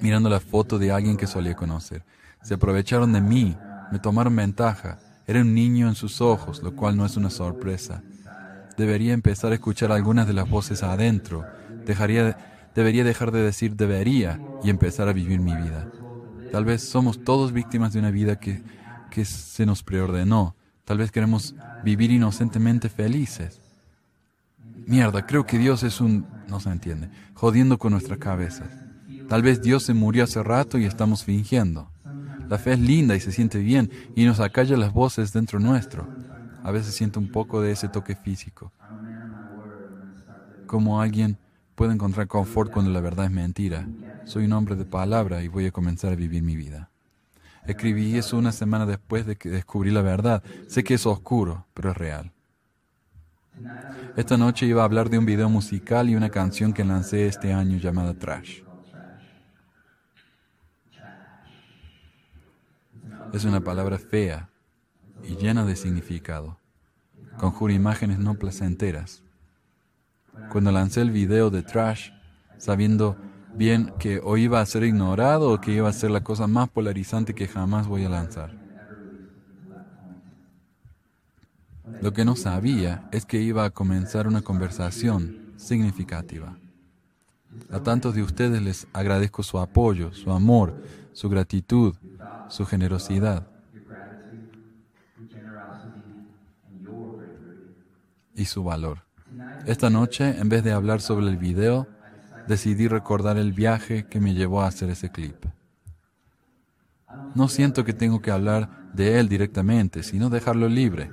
Mirando 0.00 0.28
la 0.28 0.40
foto 0.40 0.78
de 0.78 0.92
alguien 0.92 1.16
que 1.16 1.26
solía 1.26 1.54
conocer. 1.54 2.04
Se 2.42 2.54
aprovecharon 2.54 3.12
de 3.12 3.20
mí, 3.20 3.56
me 3.90 3.98
tomaron 3.98 4.34
ventaja. 4.34 4.98
Era 5.26 5.40
un 5.40 5.54
niño 5.54 5.88
en 5.88 5.94
sus 5.94 6.20
ojos, 6.20 6.62
lo 6.62 6.74
cual 6.74 6.96
no 6.96 7.06
es 7.06 7.16
una 7.16 7.30
sorpresa. 7.30 8.02
Debería 8.76 9.12
empezar 9.12 9.52
a 9.52 9.54
escuchar 9.54 9.92
algunas 9.92 10.26
de 10.26 10.32
las 10.32 10.48
voces 10.48 10.82
adentro. 10.82 11.44
Dejaría, 11.86 12.70
debería 12.74 13.04
dejar 13.04 13.30
de 13.30 13.42
decir 13.42 13.76
debería 13.76 14.40
y 14.64 14.70
empezar 14.70 15.08
a 15.08 15.12
vivir 15.12 15.40
mi 15.40 15.54
vida. 15.54 15.88
Tal 16.50 16.64
vez 16.64 16.82
somos 16.82 17.22
todos 17.22 17.52
víctimas 17.52 17.92
de 17.92 18.00
una 18.00 18.10
vida 18.10 18.40
que, 18.40 18.62
que 19.10 19.24
se 19.24 19.66
nos 19.66 19.82
preordenó. 19.82 20.56
Tal 20.84 20.98
vez 20.98 21.12
queremos 21.12 21.54
vivir 21.84 22.10
inocentemente 22.10 22.88
felices. 22.88 23.60
Mierda, 24.86 25.26
creo 25.26 25.46
que 25.46 25.58
Dios 25.58 25.82
es 25.84 26.00
un... 26.00 26.26
no 26.48 26.58
se 26.58 26.70
entiende, 26.70 27.08
jodiendo 27.34 27.78
con 27.78 27.92
nuestras 27.92 28.18
cabezas. 28.18 28.68
Tal 29.28 29.42
vez 29.42 29.62
Dios 29.62 29.84
se 29.84 29.94
murió 29.94 30.24
hace 30.24 30.42
rato 30.42 30.76
y 30.78 30.84
estamos 30.84 31.24
fingiendo. 31.24 31.91
La 32.52 32.58
fe 32.58 32.74
es 32.74 32.80
linda 32.80 33.16
y 33.16 33.20
se 33.20 33.32
siente 33.32 33.56
bien 33.56 33.90
y 34.14 34.26
nos 34.26 34.38
acalla 34.38 34.76
las 34.76 34.92
voces 34.92 35.32
dentro 35.32 35.58
nuestro. 35.58 36.06
A 36.62 36.70
veces 36.70 36.94
siento 36.94 37.18
un 37.18 37.32
poco 37.32 37.62
de 37.62 37.72
ese 37.72 37.88
toque 37.88 38.14
físico. 38.14 38.74
Como 40.66 41.00
alguien 41.00 41.38
puede 41.74 41.94
encontrar 41.94 42.26
confort 42.26 42.70
cuando 42.70 42.90
la 42.90 43.00
verdad 43.00 43.24
es 43.24 43.30
mentira. 43.30 43.88
Soy 44.26 44.44
un 44.44 44.52
hombre 44.52 44.76
de 44.76 44.84
palabra 44.84 45.42
y 45.42 45.48
voy 45.48 45.64
a 45.64 45.70
comenzar 45.70 46.12
a 46.12 46.14
vivir 46.14 46.42
mi 46.42 46.54
vida. 46.54 46.90
Escribí 47.66 48.18
eso 48.18 48.36
una 48.36 48.52
semana 48.52 48.84
después 48.84 49.24
de 49.24 49.36
que 49.36 49.48
descubrí 49.48 49.90
la 49.90 50.02
verdad. 50.02 50.42
Sé 50.68 50.84
que 50.84 50.92
es 50.92 51.06
oscuro, 51.06 51.64
pero 51.72 51.92
es 51.92 51.96
real. 51.96 52.32
Esta 54.14 54.36
noche 54.36 54.66
iba 54.66 54.82
a 54.82 54.84
hablar 54.84 55.08
de 55.08 55.16
un 55.16 55.24
video 55.24 55.48
musical 55.48 56.10
y 56.10 56.16
una 56.16 56.28
canción 56.28 56.74
que 56.74 56.84
lancé 56.84 57.28
este 57.28 57.54
año 57.54 57.78
llamada 57.78 58.12
Trash. 58.12 58.60
Es 63.32 63.46
una 63.46 63.62
palabra 63.62 63.98
fea 63.98 64.50
y 65.24 65.36
llena 65.36 65.64
de 65.64 65.74
significado. 65.74 66.58
Conjura 67.38 67.72
imágenes 67.72 68.18
no 68.18 68.34
placenteras. 68.34 69.22
Cuando 70.50 70.70
lancé 70.70 71.00
el 71.00 71.10
video 71.10 71.48
de 71.48 71.62
Trash, 71.62 72.10
sabiendo 72.58 73.16
bien 73.54 73.92
que 73.98 74.20
o 74.22 74.36
iba 74.36 74.60
a 74.60 74.66
ser 74.66 74.84
ignorado 74.84 75.50
o 75.50 75.60
que 75.60 75.72
iba 75.72 75.88
a 75.88 75.92
ser 75.94 76.10
la 76.10 76.22
cosa 76.22 76.46
más 76.46 76.68
polarizante 76.68 77.34
que 77.34 77.48
jamás 77.48 77.86
voy 77.86 78.04
a 78.04 78.10
lanzar. 78.10 78.54
Lo 82.02 82.12
que 82.12 82.26
no 82.26 82.36
sabía 82.36 83.08
es 83.12 83.24
que 83.24 83.40
iba 83.40 83.64
a 83.64 83.70
comenzar 83.70 84.28
una 84.28 84.42
conversación 84.42 85.54
significativa. 85.56 86.58
A 87.70 87.80
tantos 87.80 88.14
de 88.14 88.22
ustedes 88.22 88.60
les 88.60 88.86
agradezco 88.92 89.42
su 89.42 89.58
apoyo, 89.58 90.12
su 90.12 90.32
amor, 90.32 90.74
su 91.12 91.28
gratitud, 91.28 91.94
su 92.52 92.66
generosidad 92.66 93.46
y 98.34 98.44
su 98.44 98.62
valor. 98.62 98.98
Esta 99.64 99.88
noche, 99.88 100.38
en 100.38 100.50
vez 100.50 100.62
de 100.62 100.72
hablar 100.72 101.00
sobre 101.00 101.28
el 101.28 101.38
video, 101.38 101.88
decidí 102.46 102.88
recordar 102.88 103.38
el 103.38 103.54
viaje 103.54 104.04
que 104.04 104.20
me 104.20 104.34
llevó 104.34 104.60
a 104.60 104.66
hacer 104.66 104.90
ese 104.90 105.10
clip. 105.10 105.46
No 107.34 107.48
siento 107.48 107.84
que 107.84 107.94
tengo 107.94 108.20
que 108.20 108.30
hablar 108.30 108.68
de 108.92 109.18
él 109.18 109.30
directamente, 109.30 110.02
sino 110.02 110.28
dejarlo 110.28 110.68
libre. 110.68 111.10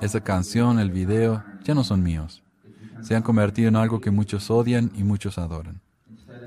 Esa 0.00 0.22
canción, 0.22 0.78
el 0.78 0.90
video, 0.90 1.44
ya 1.62 1.74
no 1.74 1.84
son 1.84 2.02
míos. 2.02 2.42
Se 3.02 3.14
han 3.14 3.22
convertido 3.22 3.68
en 3.68 3.76
algo 3.76 4.00
que 4.00 4.10
muchos 4.10 4.50
odian 4.50 4.90
y 4.94 5.04
muchos 5.04 5.36
adoran. 5.36 5.82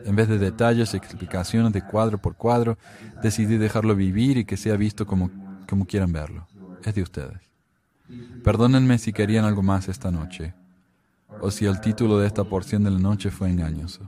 En 0.05 0.15
vez 0.15 0.27
de 0.29 0.37
detalles 0.37 0.93
y 0.93 0.97
explicaciones 0.97 1.73
de 1.73 1.81
cuadro 1.81 2.19
por 2.19 2.35
cuadro, 2.35 2.77
decidí 3.23 3.57
dejarlo 3.57 3.95
vivir 3.95 4.37
y 4.37 4.45
que 4.45 4.55
sea 4.55 4.77
visto 4.77 5.07
como, 5.07 5.31
como 5.67 5.85
quieran 5.85 6.13
verlo. 6.13 6.47
Es 6.83 6.93
de 6.93 7.01
ustedes. 7.01 7.39
Perdónenme 8.43 8.99
si 8.99 9.11
querían 9.11 9.45
algo 9.45 9.63
más 9.63 9.89
esta 9.89 10.11
noche, 10.11 10.53
o 11.41 11.49
si 11.49 11.65
el 11.65 11.81
título 11.81 12.19
de 12.19 12.27
esta 12.27 12.43
porción 12.43 12.83
de 12.83 12.91
la 12.91 12.99
noche 12.99 13.31
fue 13.31 13.49
engañoso. 13.49 14.07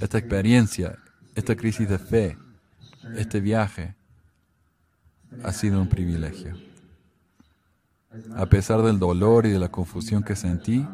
Esta 0.00 0.18
experiencia, 0.18 0.96
esta 1.34 1.56
crisis 1.56 1.88
de 1.88 1.98
fe, 1.98 2.38
este 3.16 3.40
viaje, 3.40 3.96
ha 5.42 5.52
sido 5.52 5.80
un 5.80 5.88
privilegio. 5.88 6.56
A 8.36 8.46
pesar 8.46 8.82
del 8.82 9.00
dolor 9.00 9.44
y 9.46 9.50
de 9.50 9.58
la 9.58 9.70
confusión 9.70 10.22
que 10.22 10.36
sentí, 10.36 10.86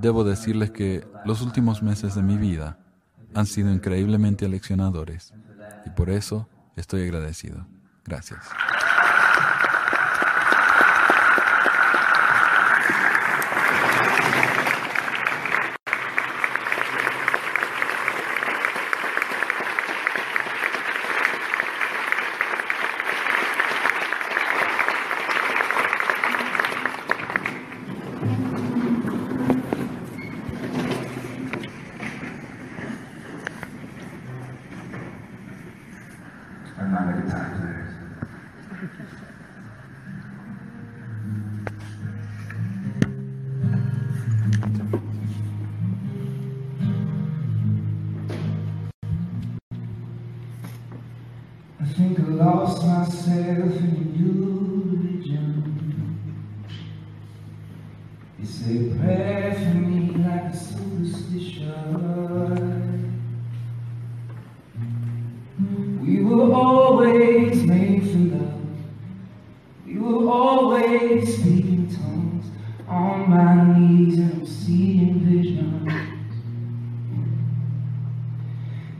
debo 0.00 0.24
decirles 0.24 0.70
que 0.70 1.06
los 1.24 1.42
últimos 1.42 1.82
meses 1.82 2.14
de 2.14 2.22
mi 2.22 2.36
vida 2.36 2.78
han 3.34 3.46
sido 3.46 3.72
increíblemente 3.72 4.46
aleccionadores 4.46 5.32
y 5.84 5.90
por 5.90 6.10
eso 6.10 6.48
estoy 6.76 7.02
agradecido. 7.02 7.66
Gracias. 8.04 8.40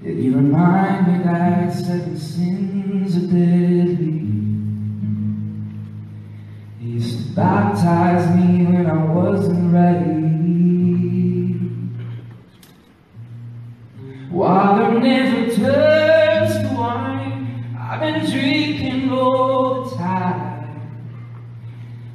Yet 0.03 0.15
you 0.15 0.35
remind 0.35 1.09
me 1.09 1.25
that 1.25 1.75
seven 1.75 2.19
sins 2.19 3.17
are 3.17 3.27
deadly. 3.27 4.31
You 6.81 6.95
used 6.95 7.29
to 7.29 7.35
baptize 7.35 8.35
me 8.35 8.65
when 8.65 8.87
I 8.87 9.05
wasn't 9.05 9.75
ready. 9.75 10.31
Water 14.31 14.99
never 15.01 15.55
turns 15.55 16.69
to 16.69 16.75
wine. 16.75 17.77
I've 17.79 18.01
been 18.01 18.25
drinking 18.25 19.13
all 19.13 19.85
the 19.85 19.97
time. 19.97 20.81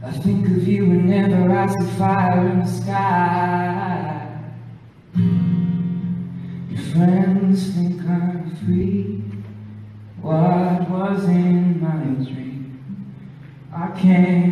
I 0.03 0.11
think 0.11 0.47
of 0.47 0.67
you 0.67 0.87
whenever 0.89 1.55
I 1.55 1.67
see 1.67 1.97
fire 1.99 2.49
in 2.49 2.59
the 2.61 2.65
sky. 2.65 3.14
Can't 13.95 14.44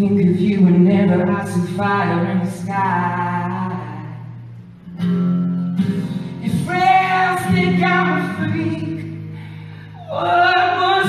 think 0.00 0.30
of 0.30 0.40
you 0.40 0.62
whenever 0.62 1.30
I 1.30 1.44
see 1.44 1.76
fire 1.76 2.24
in 2.30 2.38
the 2.38 2.50
sky. 2.50 4.16
Your 6.40 6.54
friends 6.64 7.42
think 7.52 7.82
I'm 7.82 8.08
a 8.16 8.34
freak. 8.38 9.04
What 10.08 10.99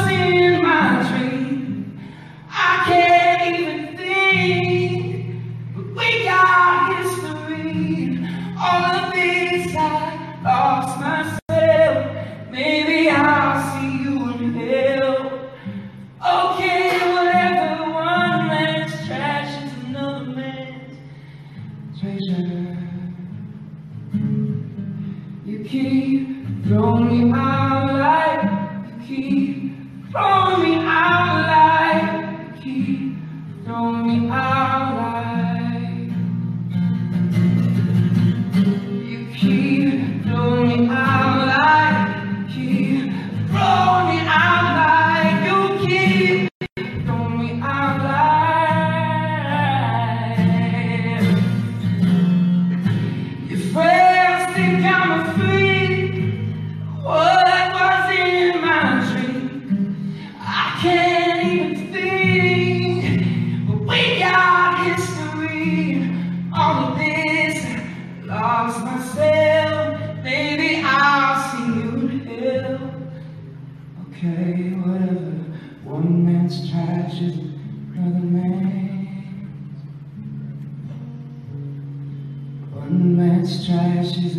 One 82.92 83.16
man's 83.16 83.66
trash 83.66 84.18
is 84.18 84.36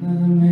another 0.00 0.26
man's 0.26 0.51